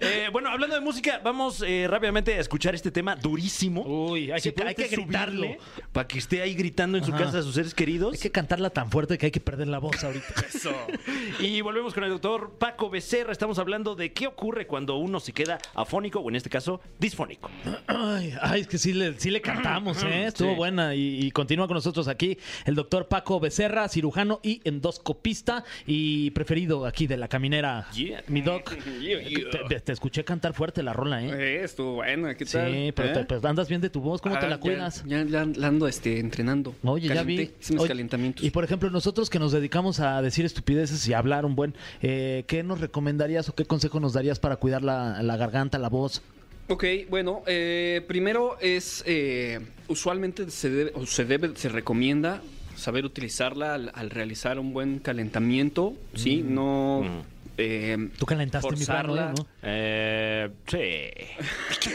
Eh, 0.00 0.28
bueno, 0.32 0.50
hablando 0.50 0.74
de 0.74 0.80
música, 0.80 1.20
vamos 1.22 1.62
eh, 1.66 1.86
rápidamente 1.88 2.34
a 2.34 2.40
escuchar 2.40 2.74
este 2.74 2.90
tema 2.90 3.16
durísimo. 3.16 3.82
Uy, 3.82 4.30
hay 4.30 4.40
Si 4.40 4.50
que, 4.52 4.62
hay 4.62 4.74
puedes 4.74 4.90
que 4.90 4.96
gritarle. 4.96 5.58
subirle 5.58 5.58
Para 5.92 6.08
que 6.08 6.18
esté 6.18 6.40
ahí 6.42 6.54
gritando 6.54 6.96
en 6.98 7.04
su 7.04 7.12
Ajá. 7.14 7.24
casa 7.24 7.38
a 7.38 7.42
sus 7.42 7.54
seres 7.54 7.74
queridos. 7.74 8.14
Hay 8.14 8.18
que 8.18 8.30
cantarla 8.30 8.70
tan 8.70 8.90
fuerte 8.90 9.18
que 9.18 9.26
hay 9.26 9.32
que 9.32 9.40
perder 9.40 9.68
la 9.68 9.78
voz 9.78 10.02
ahorita. 10.02 10.26
Y 11.40 11.60
volvemos 11.60 11.92
con 11.94 12.04
el 12.04 12.10
doctor 12.10 12.52
Paco 12.58 12.88
Becerra. 12.90 13.32
Estamos 13.32 13.58
hablando 13.58 13.94
de 13.94 14.12
qué 14.12 14.26
ocurre 14.26 14.66
cuando 14.66 14.96
uno 14.96 15.20
se 15.20 15.32
queda 15.32 15.58
afónico 15.74 16.20
o 16.20 16.28
en 16.30 16.36
este 16.36 16.48
caso 16.50 16.80
disfónico. 16.98 17.50
Ay, 17.86 18.34
ay, 18.40 18.62
es 18.62 18.66
que 18.68 18.78
sí 18.78 18.92
le, 18.92 19.18
sí 19.20 19.30
le 19.30 19.40
cantamos, 19.42 20.02
¿eh? 20.02 20.24
Estuvo 20.28 20.50
Sí. 20.50 20.56
buena 20.56 20.94
y, 20.94 21.24
y 21.26 21.30
continúa 21.30 21.66
con 21.66 21.74
nosotros 21.74 22.08
aquí 22.08 22.38
el 22.64 22.74
doctor 22.74 23.08
Paco 23.08 23.38
Becerra, 23.40 23.88
cirujano 23.88 24.40
y 24.42 24.60
endoscopista 24.64 25.64
y 25.86 26.30
preferido 26.34 26.84
aquí 26.84 27.06
de 27.06 27.16
la 27.16 27.28
caminera. 27.28 27.86
Yeah. 27.94 28.22
Mi 28.28 28.42
doc, 28.42 28.74
Yeah, 29.00 29.20
yeah. 29.22 29.80
Te, 29.82 29.92
escuché 29.92 30.24
cantar 30.24 30.52
fuerte 30.52 30.82
la 30.82 30.92
rola, 30.92 31.22
¿eh? 31.24 31.30
Eh, 31.32 31.64
estuvo 31.64 31.94
buena, 31.94 32.34
¿qué 32.34 32.44
Sí, 32.44 32.52
tal? 32.52 32.92
pero 32.94 33.08
¿Eh? 33.08 33.12
te- 33.12 33.24
pues, 33.24 33.44
andas 33.44 33.68
bien 33.68 33.80
de 33.80 33.88
tu 33.90 34.00
voz, 34.00 34.20
¿cómo 34.20 34.38
te 34.38 34.44
Ah, 34.46 34.48
la 34.50 34.56
ya- 34.56 34.60
cuidas? 34.60 35.02
Ya, 35.06 35.24
la 35.24 35.66
ando 35.68 35.88
este, 35.88 36.18
entrenando. 36.18 36.74
Oye, 36.82 37.08
ya 37.08 37.22
vi. 37.22 37.36
Calenté, 37.36 37.54
hice 37.60 37.72
mis 37.72 37.80
Oye, 37.82 37.88
calentamientos. 37.88 38.44
Y 38.44 38.50
por 38.50 38.64
ejemplo, 38.64 38.90
nosotros 38.90 39.30
que 39.30 39.38
nos 39.38 39.52
dedicamos 39.52 40.00
a 40.00 40.20
decir 40.20 40.44
estupideces 40.44 41.06
y 41.08 41.12
a 41.14 41.18
hablar 41.18 41.44
un 41.46 41.54
buen, 41.54 41.74
eh, 42.02 42.44
¿qué 42.46 42.62
nos 42.62 42.80
recomendarías 42.80 43.48
o 43.48 43.54
qué 43.54 43.64
consejo 43.64 44.00
nos 44.00 44.12
darías 44.12 44.38
para 44.40 44.56
cuidar 44.56 44.82
la, 44.82 45.22
la 45.22 45.36
garganta, 45.36 45.78
la 45.78 45.88
voz? 45.88 46.20
Ok, 46.68 46.82
bueno, 47.10 47.42
eh, 47.46 48.02
primero 48.08 48.56
es, 48.60 49.04
eh, 49.06 49.60
usualmente 49.88 50.50
se 50.50 50.70
debe, 50.70 50.92
o 50.94 51.04
se 51.06 51.24
debe, 51.26 51.54
se 51.56 51.68
recomienda 51.68 52.40
saber 52.84 53.04
utilizarla 53.06 53.74
al, 53.74 53.90
al 53.94 54.10
realizar 54.10 54.58
un 54.58 54.72
buen 54.74 54.98
calentamiento, 54.98 55.94
¿sí? 56.14 56.42
No 56.46 57.24
eh, 57.56 58.10
Tú 58.18 58.26
calentaste 58.26 58.68
mi 58.76 58.84
perro, 58.84 59.08
forzarla. 59.14 59.32
¿no? 59.38 59.46
Eh, 59.62 60.50
sí. 60.66 61.88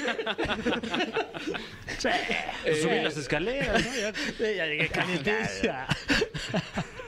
sí. 1.99 2.09
Subí 2.81 3.01
las 3.03 3.17
escaleras. 3.17 3.83
¿no? 3.85 3.91
Ya- 4.39 4.51
ya 4.55 4.65
llegué 4.65 4.87
caliente. 4.93 5.33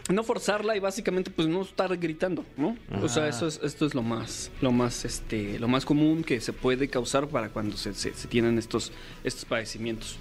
No 0.09 0.23
forzarla 0.23 0.75
y 0.75 0.79
básicamente 0.79 1.31
pues 1.31 1.47
no 1.47 1.61
estar 1.61 1.95
gritando, 1.97 2.43
¿no? 2.57 2.75
O 3.01 3.07
sea, 3.07 3.27
eso 3.29 3.47
es, 3.47 3.59
esto 3.63 3.85
es 3.85 3.95
lo 3.95 4.01
más, 4.03 4.51
lo 4.61 4.71
más, 4.71 5.05
este, 5.05 5.57
lo 5.57 5.69
más 5.69 5.85
común 5.85 6.23
que 6.23 6.41
se 6.41 6.51
puede 6.51 6.89
causar 6.89 7.27
para 7.27 7.49
cuando 7.49 7.77
se, 7.77 7.93
se- 7.93 8.13
se 8.13 8.27
tienen 8.27 8.57
estos, 8.57 8.91
estos 9.23 9.45
padecimientos. 9.45 10.17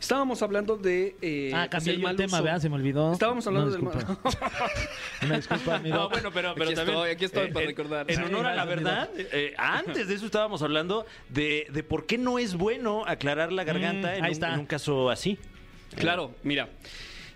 Estábamos 0.00 0.42
hablando 0.42 0.76
de 0.76 1.16
eh, 1.20 1.50
Ah, 1.54 1.68
cambié 1.68 1.94
el 1.94 2.00
mal 2.00 2.16
tema. 2.16 2.40
¿verdad? 2.40 2.60
Se 2.60 2.68
me 2.68 2.76
olvidó. 2.76 3.12
Estábamos 3.12 3.46
hablando 3.46 3.76
Una 3.76 3.90
del 3.90 4.00
disculpa. 4.02 4.30
Una 5.24 5.36
disculpa, 5.36 5.78
mi 5.80 5.90
No, 5.90 6.08
bueno, 6.08 6.30
pero, 6.32 6.54
pero 6.54 6.66
Aquí 6.66 6.74
también. 6.76 6.96
estoy, 6.96 7.10
aquí 7.10 7.24
estoy 7.24 7.46
eh, 7.46 7.52
para 7.52 7.64
en- 7.64 7.68
recordar. 7.70 8.10
En 8.10 8.22
honor 8.22 8.46
a 8.46 8.54
la 8.54 8.64
verdad, 8.64 9.10
eh, 9.16 9.54
antes 9.58 10.08
de 10.08 10.14
eso 10.14 10.26
estábamos 10.26 10.62
hablando 10.62 11.06
de, 11.28 11.66
de 11.70 11.82
por 11.82 12.06
qué 12.06 12.18
no 12.18 12.38
es 12.38 12.54
bueno 12.54 13.04
aclarar 13.06 13.52
la 13.52 13.64
garganta 13.64 14.08
Mm, 14.12 14.14
en, 14.18 14.24
ahí 14.24 14.30
un, 14.30 14.32
está. 14.34 14.54
en 14.54 14.60
un 14.60 14.66
caso 14.66 15.10
así. 15.10 15.38
Claro, 15.96 16.34
mira. 16.42 16.68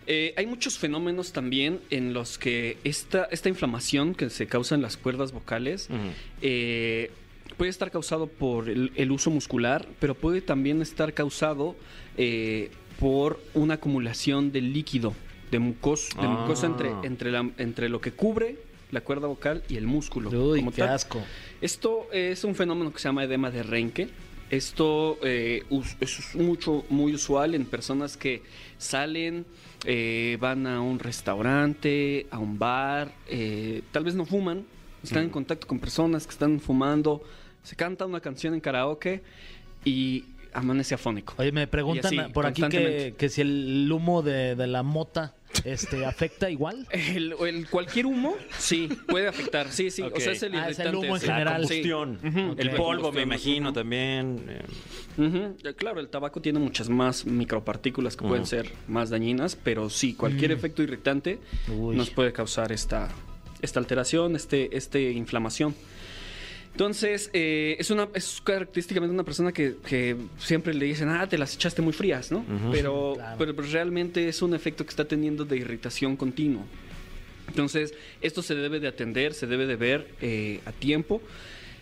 eh, 0.06 0.34
hay 0.36 0.46
muchos 0.46 0.78
fenómenos 0.78 1.32
también 1.32 1.80
en 1.90 2.12
los 2.12 2.36
que 2.38 2.76
esta, 2.84 3.24
esta 3.30 3.48
inflamación 3.48 4.14
que 4.14 4.30
se 4.30 4.46
causa 4.46 4.74
en 4.74 4.82
las 4.82 4.96
cuerdas 4.96 5.32
vocales 5.32 5.88
Ujú. 5.90 5.98
Puede 7.56 7.70
estar 7.70 7.90
causado 7.90 8.26
por 8.26 8.68
el, 8.68 8.92
el 8.96 9.10
uso 9.12 9.30
muscular, 9.30 9.86
pero 10.00 10.14
puede 10.14 10.40
también 10.40 10.82
estar 10.82 11.12
causado 11.14 11.76
eh, 12.16 12.70
por 12.98 13.40
una 13.54 13.74
acumulación 13.74 14.52
de 14.52 14.60
líquido, 14.60 15.14
de, 15.50 15.58
mucos, 15.58 16.08
de 16.20 16.26
Ah. 16.26 16.28
mucosa 16.28 16.66
entre, 16.66 16.90
entre, 17.02 17.30
la- 17.30 17.50
entre 17.58 17.88
lo 17.88 18.00
que 18.00 18.12
cubre 18.12 18.56
la 18.90 19.00
cuerda 19.00 19.26
vocal 19.26 19.62
y 19.68 19.76
el 19.76 19.86
músculo. 19.86 20.28
Uy, 20.30 20.58
como 20.60 20.70
qué 20.70 20.82
tal. 20.82 20.90
asco. 20.90 21.20
Esto 21.60 22.08
es 22.12 22.44
un 22.44 22.54
fenómeno 22.54 22.92
que 22.92 22.98
se 22.98 23.08
llama 23.08 23.24
edema 23.24 23.50
de 23.50 23.62
Renke. 23.62 24.08
Esto 24.50 25.18
eh, 25.22 25.62
es 26.00 26.34
mucho, 26.34 26.84
muy 26.90 27.14
usual 27.14 27.54
en 27.54 27.64
personas 27.64 28.18
que 28.18 28.42
salen, 28.76 29.46
eh, 29.86 30.36
van 30.40 30.66
a 30.66 30.82
un 30.82 30.98
restaurante, 30.98 32.26
a 32.30 32.38
un 32.38 32.58
bar, 32.58 33.12
eh, 33.28 33.80
tal 33.92 34.04
vez 34.04 34.14
no 34.14 34.26
fuman, 34.26 34.64
están 35.02 35.24
en 35.24 35.30
contacto 35.30 35.66
con 35.66 35.78
personas 35.78 36.26
que 36.26 36.32
están 36.32 36.60
fumando, 36.60 37.22
se 37.62 37.76
canta 37.76 38.06
una 38.06 38.20
canción 38.20 38.54
en 38.54 38.60
karaoke 38.60 39.22
y 39.84 40.24
amanece 40.54 40.94
afónico. 40.94 41.34
Oye, 41.38 41.50
me 41.52 41.66
preguntan 41.66 42.18
así, 42.18 42.32
por 42.32 42.44
aquí 42.46 42.62
que, 42.68 43.14
que 43.16 43.28
si 43.28 43.40
el 43.40 43.90
humo 43.90 44.22
de, 44.22 44.54
de 44.54 44.66
la 44.66 44.82
mota 44.82 45.34
este, 45.64 46.04
afecta 46.06 46.50
igual. 46.50 46.86
El, 46.90 47.34
el 47.46 47.68
cualquier 47.70 48.06
humo, 48.06 48.36
sí, 48.58 48.88
puede 49.08 49.28
afectar. 49.28 49.70
Sí, 49.70 49.90
sí. 49.90 50.02
O 50.02 50.20
sea, 50.20 50.32
es 50.32 50.42
el 50.42 50.54
Ah, 50.54 50.68
es 50.68 50.78
el 50.78 50.86
irritante. 50.88 51.06
humo 51.06 51.16
en. 51.16 51.26
La 51.26 51.32
general. 51.34 51.66
Sí. 51.68 51.82
El 52.58 52.70
polvo, 52.76 53.12
me 53.12 53.22
imagino, 53.22 53.72
también. 53.72 54.44
eh. 54.48 54.62
Claro, 55.76 56.00
el 56.00 56.08
tabaco 56.08 56.40
tiene 56.40 56.58
muchas 56.58 56.88
más 56.88 57.26
micropartículas 57.26 58.16
que 58.16 58.26
pueden 58.26 58.46
ser 58.46 58.72
más 58.88 59.10
dañinas, 59.10 59.56
pero 59.56 59.88
sí, 59.90 60.14
cualquier 60.14 60.52
efecto 60.52 60.82
irritante 60.82 61.38
Uy. 61.68 61.96
nos 61.96 62.08
puede 62.10 62.32
causar 62.32 62.72
esta, 62.72 63.08
esta 63.60 63.78
alteración, 63.78 64.36
este, 64.36 64.74
este 64.76 65.12
inflamación. 65.12 65.74
Entonces, 66.72 67.28
eh, 67.34 67.76
es, 67.78 67.90
una, 67.90 68.08
es 68.14 68.40
característicamente 68.42 69.12
una 69.12 69.24
persona 69.24 69.52
que, 69.52 69.76
que 69.86 70.16
siempre 70.38 70.72
le 70.72 70.86
dicen, 70.86 71.08
ah, 71.10 71.28
te 71.28 71.36
las 71.36 71.54
echaste 71.54 71.82
muy 71.82 71.92
frías, 71.92 72.32
¿no? 72.32 72.44
pero, 72.72 73.12
Claro. 73.14 73.36
pero 73.38 73.54
pues 73.54 73.72
realmente 73.72 74.26
es 74.28 74.40
un 74.40 74.54
efecto 74.54 74.84
que 74.84 74.90
está 74.90 75.04
teniendo 75.06 75.44
de 75.44 75.58
irritación 75.58 76.16
continua. 76.16 76.64
Entonces, 77.48 77.92
esto 78.22 78.40
se 78.42 78.54
debe 78.54 78.80
de 78.80 78.88
atender, 78.88 79.34
se 79.34 79.46
debe 79.46 79.66
de 79.66 79.76
ver 79.76 80.08
eh, 80.22 80.60
a 80.64 80.72
tiempo. 80.72 81.20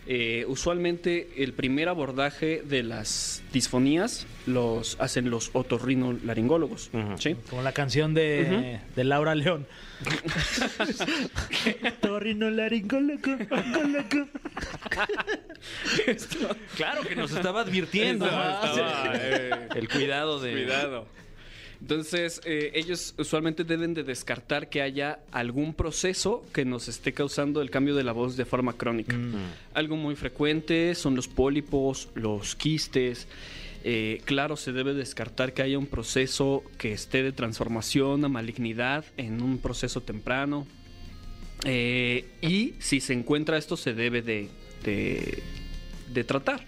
Eh, 0.06 0.44
usualmente 0.48 1.28
el 1.36 1.52
primer 1.52 1.88
abordaje 1.88 2.62
de 2.64 2.82
las 2.82 3.42
disfonías 3.52 4.26
los 4.46 4.96
hacen 5.00 5.30
los 5.30 5.50
otorrinolaringólogos. 5.52 6.90
Ujú. 6.92 7.18
¿sí? 7.18 7.36
Como 7.48 7.62
la 7.62 7.72
canción 7.72 8.14
de, 8.14 8.80
de 8.96 9.04
Laura 9.04 9.34
León. 9.34 9.66
Torrino 12.00 12.50
laringólogo, 12.50 13.36
loco. 13.36 14.28
Claro 16.76 17.02
que 17.02 17.16
nos 17.16 17.32
estaba 17.32 17.60
advirtiendo. 17.60 18.24
Estaba- 18.26 18.60
¿no? 18.64 18.70
estaba, 18.70 19.12
eh, 19.16 19.68
El 19.74 19.88
cuidado 19.88 20.40
de. 20.40 20.52
Cuidado. 20.52 21.06
Entonces, 21.80 22.40
eh, 22.44 22.72
ellos 22.74 23.14
usualmente 23.18 23.64
deben 23.64 23.94
de 23.94 24.02
descartar 24.04 24.68
que 24.68 24.82
haya 24.82 25.20
algún 25.32 25.72
proceso 25.74 26.44
que 26.52 26.64
nos 26.64 26.88
esté 26.88 27.12
causando 27.14 27.62
el 27.62 27.70
cambio 27.70 27.94
de 27.94 28.04
la 28.04 28.12
voz 28.12 28.36
de 28.36 28.44
forma 28.44 28.74
crónica. 28.74 29.16
Algo 29.72 29.96
muy 29.96 30.14
frecuente 30.14 30.94
son 30.94 31.16
los 31.16 31.26
pólipos, 31.26 32.08
los 32.14 32.54
quistes. 32.54 33.26
Eh, 33.82 34.20
claro, 34.26 34.56
se 34.56 34.72
debe 34.72 34.92
descartar 34.92 35.54
que 35.54 35.62
haya 35.62 35.78
un 35.78 35.86
proceso 35.86 36.62
que 36.76 36.92
esté 36.92 37.22
de 37.22 37.32
transformación 37.32 38.22
a 38.26 38.28
malignidad 38.28 39.06
en 39.16 39.40
un 39.40 39.56
proceso 39.58 40.02
temprano. 40.02 40.66
Eh, 41.64 42.26
y 42.42 42.74
si 42.78 43.00
se 43.00 43.14
encuentra 43.14 43.56
esto, 43.56 43.76
se 43.78 43.94
debe 43.94 44.20
de, 44.22 44.48
de- 44.84 45.42
de 46.12 46.24
tratar. 46.24 46.64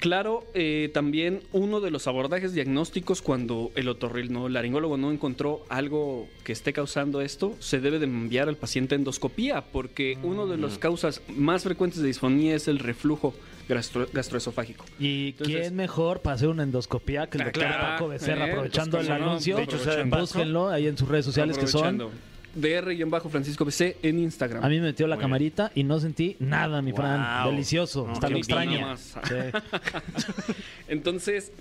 Claro, 0.00 0.46
eh, 0.54 0.90
también 0.94 1.42
uno 1.52 1.80
de 1.80 1.90
los 1.90 2.06
abordajes 2.06 2.54
diagnósticos 2.54 3.20
cuando 3.20 3.70
el 3.74 3.86
otorrinolaringólogo 3.88 4.96
no 4.96 5.12
encontró 5.12 5.62
algo 5.68 6.26
que 6.42 6.52
esté 6.52 6.72
causando 6.72 7.20
esto, 7.20 7.54
se 7.58 7.80
debe 7.80 7.98
de 7.98 8.06
enviar 8.06 8.48
al 8.48 8.56
paciente 8.56 8.94
a 8.94 8.96
endoscopía, 8.96 9.60
porque 9.72 10.16
una 10.22 10.46
de 10.46 10.56
las 10.56 10.78
causas 10.78 11.20
más 11.28 11.64
frecuentes 11.64 12.00
de 12.00 12.06
disfonía 12.08 12.54
es 12.56 12.66
el 12.66 12.78
reflujo 12.78 13.34
gastro- 13.68 14.08
gastroesofágico. 14.12 14.86
¿Y 14.98 15.28
Entonces- 15.30 15.60
quién 15.60 15.76
mejor 15.76 16.20
para 16.22 16.36
hacer 16.36 16.48
una 16.48 16.62
endoscopía 16.62 17.28
que 17.28 17.36
el 17.36 17.42
Ah, 17.42 17.44
doctor 17.44 17.62
claro. 17.64 17.82
Paco 17.82 18.08
Becerra? 18.08 18.46
Eh, 18.46 18.50
aprovechando 18.52 18.96
pues, 18.96 19.08
el 19.10 19.18
no, 19.18 19.26
anuncio, 19.26 19.56
de 19.58 19.62
hecho, 19.64 19.78
búsquenlo 20.06 20.68
ahí 20.70 20.86
en 20.86 20.96
sus 20.96 21.08
redes 21.08 21.26
sociales 21.26 21.58
que 21.58 21.66
son. 21.66 22.08
DR-Francisco 22.54 23.64
BC 23.64 23.96
en 24.02 24.18
Instagram. 24.18 24.64
A 24.64 24.68
mí 24.68 24.76
me 24.80 24.86
metió 24.88 25.06
la 25.06 25.16
Muy 25.16 25.22
camarita 25.22 25.70
y 25.74 25.84
no 25.84 26.00
sentí 26.00 26.36
nada, 26.40 26.82
mi 26.82 26.92
Wow. 26.92 27.00
Fran. 27.00 27.50
Delicioso. 27.50 28.06
No, 28.06 28.12
Hasta 28.12 28.28
lo 28.28 28.36
envidia. 28.36 28.62
extraño. 28.62 28.80
Más. 28.86 29.14
Sí. 29.28 30.52
Entonces, 30.88 31.52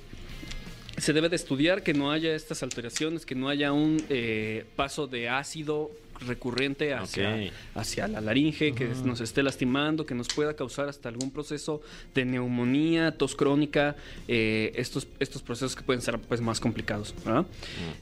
se 0.97 1.13
debe 1.13 1.29
de 1.29 1.35
estudiar 1.35 1.83
que 1.83 1.93
no 1.93 2.11
haya 2.11 2.33
estas 2.35 2.63
alteraciones, 2.63 3.25
que 3.25 3.35
no 3.35 3.49
haya 3.49 3.71
un 3.71 4.03
eh, 4.09 4.65
paso 4.75 5.07
de 5.07 5.29
ácido 5.29 5.91
recurrente 6.27 6.93
hacia, 6.93 7.51
hacia 7.75 8.07
la 8.07 8.21
laringe, 8.21 8.73
que 8.73 8.87
nos 9.03 9.21
esté 9.21 9.43
lastimando, 9.43 10.05
que 10.05 10.15
nos 10.15 10.27
pueda 10.27 10.55
causar 10.55 10.89
hasta 10.89 11.09
algún 11.09 11.31
proceso 11.31 11.81
de 12.13 12.25
neumonía, 12.25 13.17
tos 13.17 13.35
crónica, 13.35 13.95
eh, 14.27 14.71
estos, 14.75 15.07
estos 15.19 15.41
procesos 15.41 15.75
que 15.75 15.83
pueden 15.83 16.01
ser 16.01 16.19
pues, 16.19 16.41
más 16.41 16.59
complicados. 16.59 17.13
¿verdad? 17.25 17.45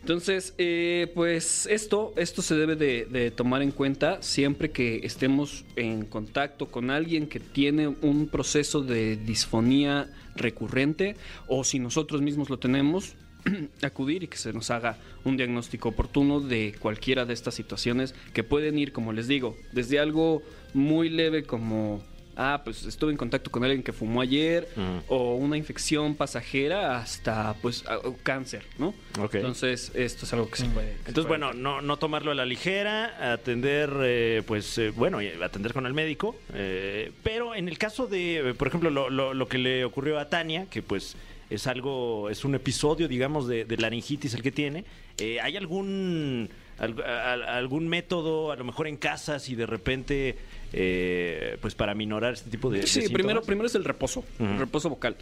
Entonces, 0.02 0.54
eh, 0.58 1.12
pues 1.14 1.66
esto, 1.68 2.14
esto 2.18 2.42
se 2.42 2.56
debe 2.56 2.76
de, 2.76 3.06
de 3.06 3.32
tomar 3.32 3.62
en 3.62 3.72
cuenta 3.72 4.22
siempre 4.22 4.72
que 4.72 5.02
estemos 5.04 5.66
en 5.76 6.06
contacto 6.06 6.68
con 6.68 6.90
alguien 6.90 7.28
que 7.28 7.40
tiene 7.40 7.88
un 7.88 8.28
proceso 8.28 8.82
de 8.82 9.18
disfonía 9.18 10.10
recurrente 10.36 11.16
o 11.48 11.64
si 11.64 11.80
nosotros 11.80 12.22
mismos 12.22 12.50
lo 12.50 12.60
tenemos, 12.60 13.16
acudir 13.82 14.24
y 14.24 14.28
que 14.28 14.38
se 14.38 14.54
nos 14.54 14.70
haga 14.72 14.98
un 15.24 15.38
diagnóstico 15.38 15.90
oportuno 15.90 16.40
de 16.40 16.76
cualquiera 16.80 17.26
de 17.26 17.34
estas 17.34 17.54
situaciones 17.56 18.14
que 18.34 18.44
pueden 18.44 18.78
ir, 18.80 18.92
como 18.92 19.14
les 19.14 19.28
digo, 19.28 19.56
desde 19.72 20.00
algo 20.00 20.42
muy 20.74 21.10
leve 21.10 21.44
como, 21.44 22.04
ah, 22.36 22.62
pues 22.64 22.86
estuve 22.86 23.12
en 23.12 23.18
contacto 23.18 23.50
con 23.50 23.64
alguien 23.64 23.82
que 23.84 23.94
fumó 23.94 24.22
ayer 24.22 24.68
o 25.08 25.36
una 25.36 25.58
infección 25.58 26.14
pasajera 26.16 26.98
hasta 26.98 27.56
pues 27.62 27.86
a- 27.88 27.98
o 28.00 28.16
cáncer, 28.22 28.64
¿no? 28.78 28.94
Entonces, 29.40 29.92
esto 29.96 30.26
es 30.26 30.34
algo 30.34 30.50
que 30.50 30.58
se 30.58 30.66
puede... 30.66 30.92
que 30.92 30.94
se 31.04 31.10
Entonces, 31.10 31.26
puede 31.28 31.40
bueno, 31.42 31.54
no, 31.54 31.82
no 31.82 31.98
tomarlo 31.98 32.32
a 32.32 32.36
la 32.36 32.46
ligera, 32.46 33.34
atender, 33.34 33.92
eh, 34.02 34.44
pues, 34.46 34.78
eh, 34.78 34.92
bueno, 34.92 35.20
atender 35.44 35.74
con 35.74 35.86
el 35.88 35.94
médico. 35.94 36.36
eh, 36.54 37.12
pero 37.24 37.56
en 37.56 37.68
el 37.68 37.78
caso 37.78 38.08
de, 38.08 38.54
por 38.58 38.68
ejemplo, 38.68 38.90
lo, 38.92 39.10
lo- 39.10 39.34
lo 39.34 39.48
que 39.48 39.58
le 39.58 39.84
ocurrió 39.86 40.20
a 40.20 40.30
Tania, 40.30 40.68
que 40.70 40.82
pues 40.84 41.16
es 41.50 41.68
algo, 41.68 42.30
es 42.30 42.44
un 42.46 42.56
episodio, 42.56 43.08
digamos, 43.08 43.48
de, 43.48 43.66
de 43.66 43.78
laringitis 43.78 44.34
el 44.34 44.42
que 44.42 44.52
tiene, 44.52 44.84
eh, 45.18 45.40
¿hay 45.42 45.56
algún, 45.58 46.50
al- 46.78 47.02
al- 47.02 47.44
algún 47.44 47.88
método, 47.88 48.52
a 48.52 48.56
lo 48.56 48.64
mejor 48.64 48.88
en 48.88 48.98
casa, 48.98 49.40
si 49.40 49.56
de 49.56 49.66
repente, 49.66 50.38
eh, 50.74 51.58
pues, 51.62 51.74
para 51.76 51.94
minorar 51.96 52.34
este 52.34 52.50
tipo 52.50 52.70
de, 52.70 52.86
Sí, 52.86 53.02
primero, 53.14 53.42
primero 53.42 53.68
es 53.68 53.76
el 53.76 53.84
reposo, 53.86 54.26
el 54.40 54.60
reposo 54.60 54.90
vocal. 54.90 55.16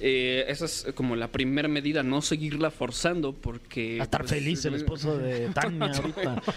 Eh, 0.00 0.44
esa 0.48 0.64
es 0.64 0.86
como 0.94 1.16
la 1.16 1.28
primera 1.28 1.68
medida, 1.68 2.02
no 2.02 2.20
seguirla 2.22 2.70
forzando 2.70 3.32
porque... 3.32 4.00
A 4.00 4.04
estar 4.04 4.22
pues, 4.22 4.32
feliz 4.32 4.64
el 4.64 4.74
esposo 4.74 5.16
de 5.16 5.48
Tania 5.54 5.86
ahorita. 5.86 6.42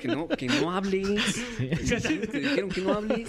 Que 0.00 0.08
no, 0.08 0.28
que 0.28 0.46
no 0.46 0.70
hables. 0.72 1.42
Te 1.58 2.40
dijeron 2.40 2.70
que 2.70 2.80
no 2.80 2.94
hables. 2.94 3.28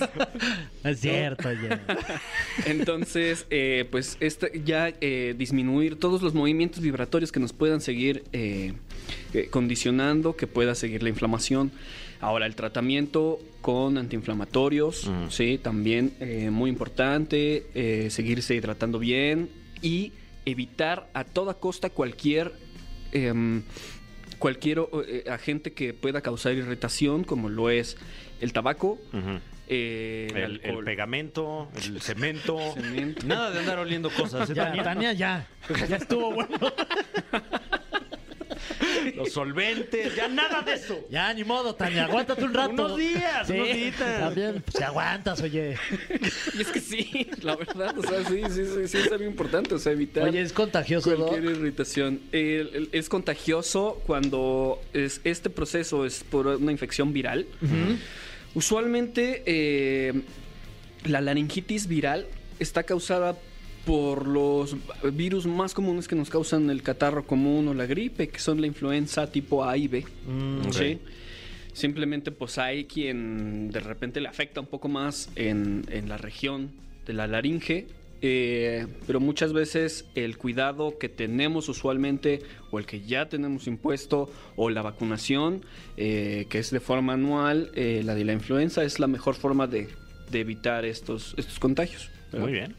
Es 0.83 0.99
cierto, 1.01 1.49
oye. 1.49 1.69
Entonces, 2.65 3.45
eh, 3.49 3.85
pues 3.89 4.15
este, 4.19 4.61
ya 4.63 4.93
eh, 5.01 5.35
disminuir 5.37 5.97
todos 5.97 6.21
los 6.21 6.33
movimientos 6.33 6.81
vibratorios 6.81 7.31
que 7.31 7.39
nos 7.39 7.51
puedan 7.51 7.81
seguir 7.81 8.23
eh, 8.31 8.73
eh, 9.33 9.47
condicionando, 9.49 10.35
que 10.35 10.47
pueda 10.47 10.75
seguir 10.75 11.03
la 11.03 11.09
inflamación. 11.09 11.71
Ahora, 12.21 12.45
el 12.45 12.55
tratamiento 12.55 13.39
con 13.61 13.97
antiinflamatorios, 13.97 15.09
sí, 15.29 15.57
también 15.61 16.13
eh, 16.19 16.49
muy 16.51 16.69
importante, 16.69 17.65
eh, 17.73 18.09
seguirse 18.11 18.55
hidratando 18.55 18.99
bien 18.99 19.49
y 19.81 20.13
evitar 20.45 21.09
a 21.13 21.23
toda 21.23 21.55
costa 21.55 21.89
cualquier... 21.89 22.51
em, 23.11 23.63
cualquier 24.39 24.79
eh, 25.07 25.25
agente 25.29 25.71
que 25.73 25.93
pueda 25.93 26.21
causar 26.21 26.53
irritación, 26.53 27.23
como 27.23 27.47
lo 27.49 27.69
es 27.69 27.95
el 28.39 28.53
tabaco, 28.53 28.97
eh, 29.67 30.27
el, 30.31 30.35
El, 30.37 30.43
el 30.43 30.65
alcohol. 30.65 30.85
pegamento, 30.85 31.69
el 31.75 32.01
cemento. 32.01 32.57
Cemento. 32.73 33.27
Nada 33.27 33.51
de 33.51 33.59
andar 33.59 33.77
oliendo 33.77 34.09
cosas. 34.09 34.49
¿eh, 34.49 34.53
Ya, 34.55 34.65
Tania? 34.65 34.83
Tania, 34.83 35.13
ya. 35.13 35.47
Ya 35.87 35.97
estuvo 35.97 36.33
bueno. 36.33 36.57
Los 39.15 39.31
solventes, 39.31 40.15
ya 40.15 40.27
nada 40.27 40.61
de 40.61 40.73
eso. 40.73 41.05
Ya, 41.09 41.33
ni 41.33 41.43
modo, 41.43 41.75
Tania. 41.75 42.05
Aguántate 42.11 42.43
un 42.43 42.53
rato. 42.53 42.71
Unos 42.71 42.97
días, 42.97 43.49
unos 43.49 43.67
días. 43.73 43.95
También, 43.97 44.61
pues, 44.63 44.77
si 44.77 44.83
aguantas, 44.83 45.41
oye. 45.41 45.75
Y 46.57 46.61
es 46.61 46.67
que 46.67 46.79
sí, 46.79 47.27
la 47.41 47.55
verdad, 47.55 47.97
o 47.97 48.03
sea, 48.03 48.23
sí, 48.25 48.41
sí, 48.49 48.65
sí, 48.65 48.87
sí 48.87 48.97
es 48.97 49.11
algo 49.11 49.25
importante, 49.25 49.75
o 49.75 49.79
sea, 49.79 49.91
evitar 49.91 50.27
Oye, 50.27 50.41
es 50.41 50.53
contagioso, 50.53 51.15
cualquier 51.15 51.43
Doc? 51.43 51.51
irritación. 51.57 52.19
El- 52.31 52.69
el- 52.73 52.89
es 52.91 53.09
contagioso 53.09 54.01
cuando 54.05 54.81
es, 54.93 55.21
este 55.23 55.49
proceso 55.49 56.05
es 56.05 56.23
por 56.23 56.47
una 56.47 56.71
infección 56.71 57.13
viral. 57.13 57.45
Usualmente 58.53 59.43
eh, 59.45 60.13
la 61.05 61.21
laringitis 61.21 61.87
viral 61.87 62.27
está 62.59 62.83
causada 62.83 63.37
por 63.85 64.27
los 64.27 64.75
virus 65.13 65.45
más 65.45 65.73
comunes 65.73 66.07
que 66.07 66.15
nos 66.15 66.29
causan 66.29 66.69
el 66.69 66.83
catarro 66.83 67.25
común 67.25 67.67
o 67.67 67.73
la 67.73 67.85
gripe, 67.85 68.29
que 68.29 68.39
son 68.39 68.61
la 68.61 68.67
influenza 68.67 69.31
tipo 69.31 69.63
A 69.63 69.77
y 69.77 69.87
B. 69.87 70.05
¿sí? 70.71 70.99
Simplemente 71.73 72.31
pues 72.31 72.57
hay 72.57 72.85
quien 72.85 73.71
de 73.71 73.79
repente 73.79 74.21
le 74.21 74.27
afecta 74.27 74.59
un 74.59 74.67
poco 74.67 74.87
más 74.87 75.29
en, 75.35 75.85
en 75.89 76.09
la 76.09 76.17
región 76.17 76.71
de 77.05 77.13
la 77.13 77.27
laringe, 77.27 77.87
eh, 78.23 78.85
pero 79.07 79.19
muchas 79.19 79.51
veces 79.51 80.05
el 80.13 80.37
cuidado 80.37 80.99
que 80.99 81.09
tenemos 81.09 81.69
usualmente 81.69 82.41
o 82.69 82.77
el 82.77 82.85
que 82.85 83.01
ya 83.01 83.29
tenemos 83.29 83.65
impuesto 83.65 84.29
o 84.55 84.69
la 84.69 84.83
vacunación, 84.83 85.65
eh, 85.97 86.45
que 86.49 86.59
es 86.59 86.69
de 86.69 86.79
forma 86.79 87.13
anual, 87.13 87.71
eh, 87.73 88.01
la 88.05 88.13
de 88.13 88.25
la 88.25 88.33
influenza, 88.33 88.83
es 88.83 88.99
la 88.99 89.07
mejor 89.07 89.33
forma 89.33 89.65
de, 89.65 89.87
de 90.29 90.39
evitar 90.39 90.85
estos, 90.85 91.33
estos 91.37 91.57
contagios. 91.57 92.11
¿verdad? 92.31 92.45
Muy 92.45 92.53
bien. 92.53 92.75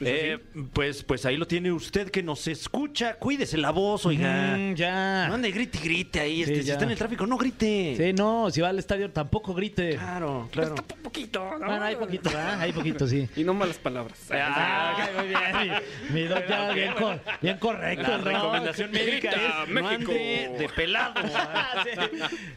¿Es 0.00 0.06
Eh, 0.08 0.38
pues, 0.72 1.02
pues 1.02 1.24
ahí 1.26 1.36
lo 1.36 1.46
tiene 1.46 1.72
usted 1.72 2.10
que 2.10 2.22
nos 2.22 2.46
escucha. 2.48 3.14
Cuídese 3.14 3.56
la 3.58 3.70
voz, 3.70 4.06
oiga. 4.06 4.56
Mm, 4.56 4.74
ya. 4.74 5.26
No 5.28 5.34
ande 5.34 5.50
grite 5.50 5.78
y 5.78 5.80
grite 5.84 6.20
ahí. 6.20 6.36
Sí, 6.36 6.42
este, 6.42 6.56
si 6.62 6.66
ya. 6.68 6.72
está 6.74 6.84
en 6.84 6.90
el 6.92 6.98
tráfico, 6.98 7.26
no 7.26 7.36
grite. 7.36 7.94
Sí, 7.96 8.12
no, 8.12 8.50
si 8.50 8.60
va 8.60 8.68
al 8.68 8.78
estadio 8.78 9.10
tampoco 9.10 9.54
grite. 9.54 9.90
Claro, 9.96 10.48
claro. 10.52 10.74
Un 10.96 11.02
poquito, 11.02 11.42
¿no? 11.58 11.66
Bueno, 11.66 11.82
hay 11.82 11.96
poquito, 11.96 12.30
¿verdad? 12.30 12.60
Hay 12.60 12.72
poquito, 12.72 13.06
sí. 13.06 13.28
Y 13.36 13.44
no 13.44 13.54
malas 13.54 13.78
palabras. 13.78 14.18
Ah, 14.30 15.08
muy 15.16 15.28
bien. 15.28 15.82
Mi, 16.12 16.20
mi 16.22 16.26
doc 16.28 16.42
ya 16.48 16.72
bien, 16.72 16.92
bien 17.40 17.58
correcto. 17.58 18.02
La 18.08 18.18
¿no? 18.18 18.24
recomendación 18.24 18.90
médica 18.90 19.30
Grita, 19.30 19.62
es 19.64 19.68
no 19.68 19.74
México. 19.82 20.12
ande 20.12 20.56
de 20.58 20.68
pelado. 20.74 21.14
Ah, 21.34 21.84
sí. 21.84 21.90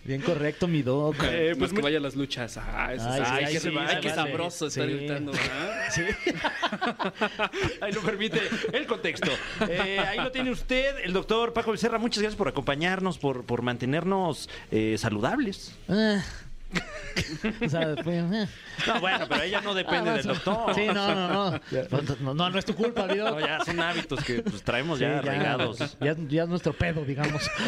Bien 0.03 0.21
correcto, 0.21 0.67
mi 0.67 0.81
doc. 0.81 1.15
Eh, 1.23 1.55
pues 1.57 1.57
pues 1.57 1.69
que 1.71 1.75
muy- 1.75 1.83
vaya 1.83 1.97
a 1.97 2.01
las 2.01 2.15
luchas. 2.15 2.57
Ah, 2.57 2.93
eso 2.93 3.07
Ay, 3.09 3.19
sí. 3.19 3.25
sí, 3.25 3.31
Ay, 3.31 3.39
qué, 3.53 3.59
sí, 3.59 3.67
ay, 3.79 3.95
se 3.95 3.99
qué 4.01 4.09
vale. 4.09 4.15
sabroso 4.15 4.67
estar 4.67 4.85
Sí. 4.87 4.93
gritando. 4.93 5.31
¿verdad? 5.31 5.83
Sí. 5.91 6.01
Ahí 7.81 7.91
lo 7.91 8.01
permite 8.01 8.41
el 8.73 8.85
contexto. 8.85 9.31
Eh, 9.67 9.99
ahí 9.99 10.19
lo 10.19 10.31
tiene 10.31 10.51
usted, 10.51 10.95
el 11.03 11.13
doctor 11.13 11.53
Paco 11.53 11.71
Becerra. 11.71 11.97
Muchas 11.97 12.21
gracias 12.21 12.37
por 12.37 12.47
acompañarnos, 12.47 13.17
por, 13.17 13.43
por 13.45 13.61
mantenernos 13.61 14.49
eh, 14.71 14.95
saludables. 14.97 15.75
O 17.65 17.69
sea, 17.69 17.87
después, 17.89 18.23
eh. 18.33 18.47
No, 18.87 18.99
bueno, 18.99 19.25
pero 19.27 19.43
ella 19.43 19.61
no 19.61 19.73
depende 19.73 20.09
Ah, 20.11 20.13
del 20.13 20.25
doctor. 20.27 20.73
Sí, 20.75 20.85
no, 20.87 20.93
no, 20.93 21.27
no. 21.27 21.51
No, 22.21 22.33
no, 22.33 22.49
no 22.49 22.59
es 22.59 22.65
tu 22.65 22.75
culpa, 22.75 23.07
doc. 23.07 23.17
No, 23.17 23.39
ya 23.39 23.63
son 23.63 23.79
hábitos 23.79 24.23
que 24.23 24.41
pues, 24.41 24.63
traemos 24.63 24.97
Sí, 24.99 25.03
ya 25.05 25.19
arraigados. 25.19 25.77
Ya, 25.99 26.15
ya 26.27 26.43
es 26.43 26.49
nuestro 26.49 26.73
pedo, 26.73 27.03
digamos. 27.05 27.49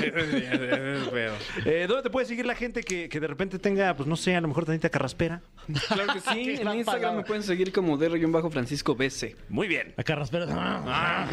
Eh, 1.65 1.85
¿Dónde 1.87 2.03
te 2.03 2.09
puede 2.09 2.25
seguir 2.25 2.45
la 2.45 2.55
gente 2.55 2.81
que, 2.83 3.07
que 3.09 3.19
de 3.19 3.27
repente 3.27 3.59
tenga, 3.59 3.95
pues 3.95 4.07
no 4.07 4.15
sé, 4.15 4.35
a 4.35 4.41
lo 4.41 4.47
mejor 4.47 4.65
tantita 4.65 4.89
carraspera? 4.89 5.41
Claro 5.87 6.13
que 6.13 6.19
sí. 6.19 6.55
En 6.63 6.67
Instagram 6.67 6.83
palabra. 6.85 7.11
me 7.13 7.23
pueden 7.23 7.43
seguir 7.43 7.71
como 7.71 7.97
DR-Francisco 7.97 8.95
BC. 8.95 9.35
Muy 9.49 9.67
bien. 9.67 9.93
A 9.97 10.03
Carraspera. 10.03 10.45
Ah, 10.49 11.27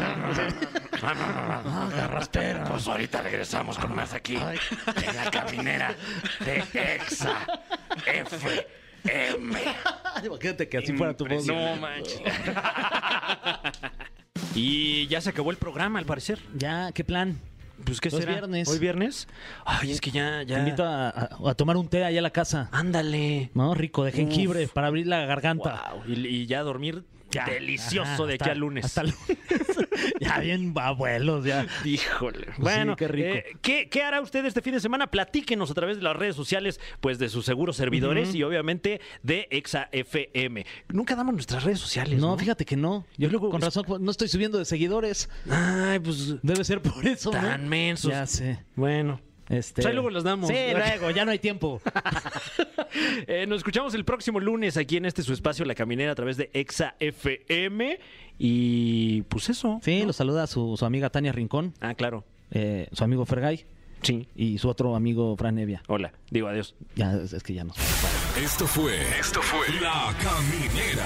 Carraspera. 1.95 2.63
Pues 2.65 2.87
ahorita 2.87 3.21
regresamos 3.21 3.77
con 3.77 3.95
más 3.95 4.13
aquí 4.13 4.35
en 4.35 5.15
la 5.15 5.31
caminera 5.31 5.95
de 6.45 6.63
Exa 6.95 7.60
FM. 8.05 8.65
Imagínate 10.25 10.69
que 10.69 10.77
así 10.77 10.93
fuera 10.93 11.15
tu 11.15 11.25
voz. 11.25 11.45
No 11.45 11.75
manches. 11.77 12.21
y 14.55 15.07
ya 15.07 15.21
se 15.21 15.29
acabó 15.29 15.51
el 15.51 15.57
programa, 15.57 15.99
al 15.99 16.05
parecer. 16.05 16.39
Ya, 16.55 16.91
¿qué 16.93 17.03
plan? 17.03 17.39
Pues 17.85 17.99
qué 17.99 18.11
será? 18.11 18.33
viernes. 18.33 18.67
Hoy 18.67 18.77
viernes. 18.77 19.27
Ay, 19.65 19.91
es 19.91 19.99
que 20.01 20.11
ya, 20.11 20.43
Te 20.45 20.53
invito 20.53 20.83
a, 20.85 21.09
a- 21.09 21.29
a 21.49 21.53
tomar 21.55 21.77
un 21.77 21.87
té 21.87 22.03
allá 22.03 22.19
a 22.19 22.21
la 22.21 22.29
casa. 22.29 22.69
Ándale. 22.71 23.49
¿No? 23.55 23.73
Rico, 23.73 24.03
de 24.03 24.11
jengibre, 24.11 24.67
para 24.67 24.87
abrir 24.87 25.07
la 25.07 25.25
garganta. 25.25 25.93
Wow. 25.95 26.03
Y, 26.07 26.27
y 26.27 26.45
ya 26.45 26.61
dormir 26.61 27.03
Ya. 27.31 27.45
delicioso 27.45 28.11
Ajá, 28.11 28.25
de 28.25 28.33
aquí 28.35 28.49
al 28.49 28.59
lunes. 28.59 28.85
Hasta 28.85 29.03
lunes. 29.03 29.17
ya 30.19 30.39
bien 30.39 30.73
abuelos, 30.75 31.45
ya. 31.45 31.65
Híjole. 31.85 32.47
Bueno, 32.57 32.95
qué 32.95 33.07
rico. 33.07 33.27
eh, 33.29 33.45
¿qué, 33.61 33.89
qué 33.89 34.03
hará 34.03 34.21
usted 34.21 34.45
este 34.45 34.61
fin 34.61 34.73
de 34.73 34.79
semana? 34.79 35.07
Platíquenos 35.07 35.71
a 35.71 35.73
través 35.73 35.97
de 35.97 36.03
las 36.03 36.15
redes 36.15 36.35
sociales, 36.35 36.79
pues 36.99 37.19
de 37.19 37.29
sus 37.29 37.45
seguros 37.45 37.75
servidores 37.77 38.33
y 38.35 38.43
obviamente 38.43 39.01
de 39.23 39.47
Exa 39.51 39.89
FM. 39.91 40.65
Nunca 40.89 41.15
damos 41.15 41.33
nuestras 41.33 41.63
redes 41.63 41.79
sociales. 41.79 42.19
No, 42.19 42.31
No, 42.31 42.37
fíjate 42.37 42.65
que 42.65 42.75
no. 42.75 43.05
Yo 43.17 43.29
luego- 43.29 43.49
con 43.49 43.61
razón 43.61 43.83
pues, 43.87 44.01
no 44.01 44.11
estoy 44.11 44.27
subiendo 44.27 44.57
de 44.57 44.65
seguidores. 44.65 45.29
Ay, 45.49 45.99
pues. 45.99 46.35
Debe 46.41 46.63
ser 46.63 46.81
por 46.81 47.05
eso, 47.05 47.31
¿no? 47.31 47.39
Tan 47.39 47.67
mensos. 47.67 48.11
Ya 48.11 48.25
sé. 48.25 48.59
Bueno. 48.75 49.19
Este... 49.51 49.75
Pues 49.81 49.85
ahí 49.87 49.93
luego 49.93 50.09
las 50.09 50.23
damos. 50.23 50.49
Sí, 50.49 50.55
luego, 50.73 51.11
ya 51.11 51.25
no 51.25 51.31
hay 51.31 51.39
tiempo. 51.39 51.81
Eh, 53.27 53.45
nos 53.47 53.59
escuchamos 53.59 53.93
el 53.93 54.03
próximo 54.03 54.39
lunes 54.41 54.75
aquí 54.75 54.97
en 54.97 55.05
este 55.05 55.23
su 55.23 55.31
espacio, 55.31 55.63
La 55.63 55.75
Caminera, 55.75 56.11
a 56.11 56.15
través 56.15 56.35
de 56.35 56.49
Exa 56.53 56.95
FM. 56.99 57.97
Y 58.37 59.21
pues 59.23 59.49
eso. 59.49 59.79
Sí, 59.81 60.01
¿no? 60.01 60.07
lo 60.07 60.13
saluda 60.13 60.45
su, 60.47 60.75
su 60.77 60.85
amiga 60.85 61.09
Tania 61.09 61.31
Rincón, 61.31 61.73
Ah, 61.79 61.93
claro. 61.93 62.25
eh, 62.51 62.89
su 62.91 63.03
amigo 63.05 63.25
Fergay 63.25 63.65
Sí. 64.01 64.27
y 64.35 64.57
su 64.57 64.67
otro 64.67 64.95
amigo 64.95 65.37
Fran 65.37 65.57
Evia. 65.59 65.81
Hola. 65.87 66.11
Digo 66.29 66.47
adiós. 66.49 66.75
Ya, 66.95 67.13
es, 67.13 67.31
es 67.33 67.43
que 67.43 67.53
ya 67.53 67.63
no. 67.63 67.73
Esto 68.43 68.67
fue. 68.67 68.99
Esto 69.19 69.41
fue. 69.41 69.67
La 69.79 70.13
Caminera. 70.21 71.05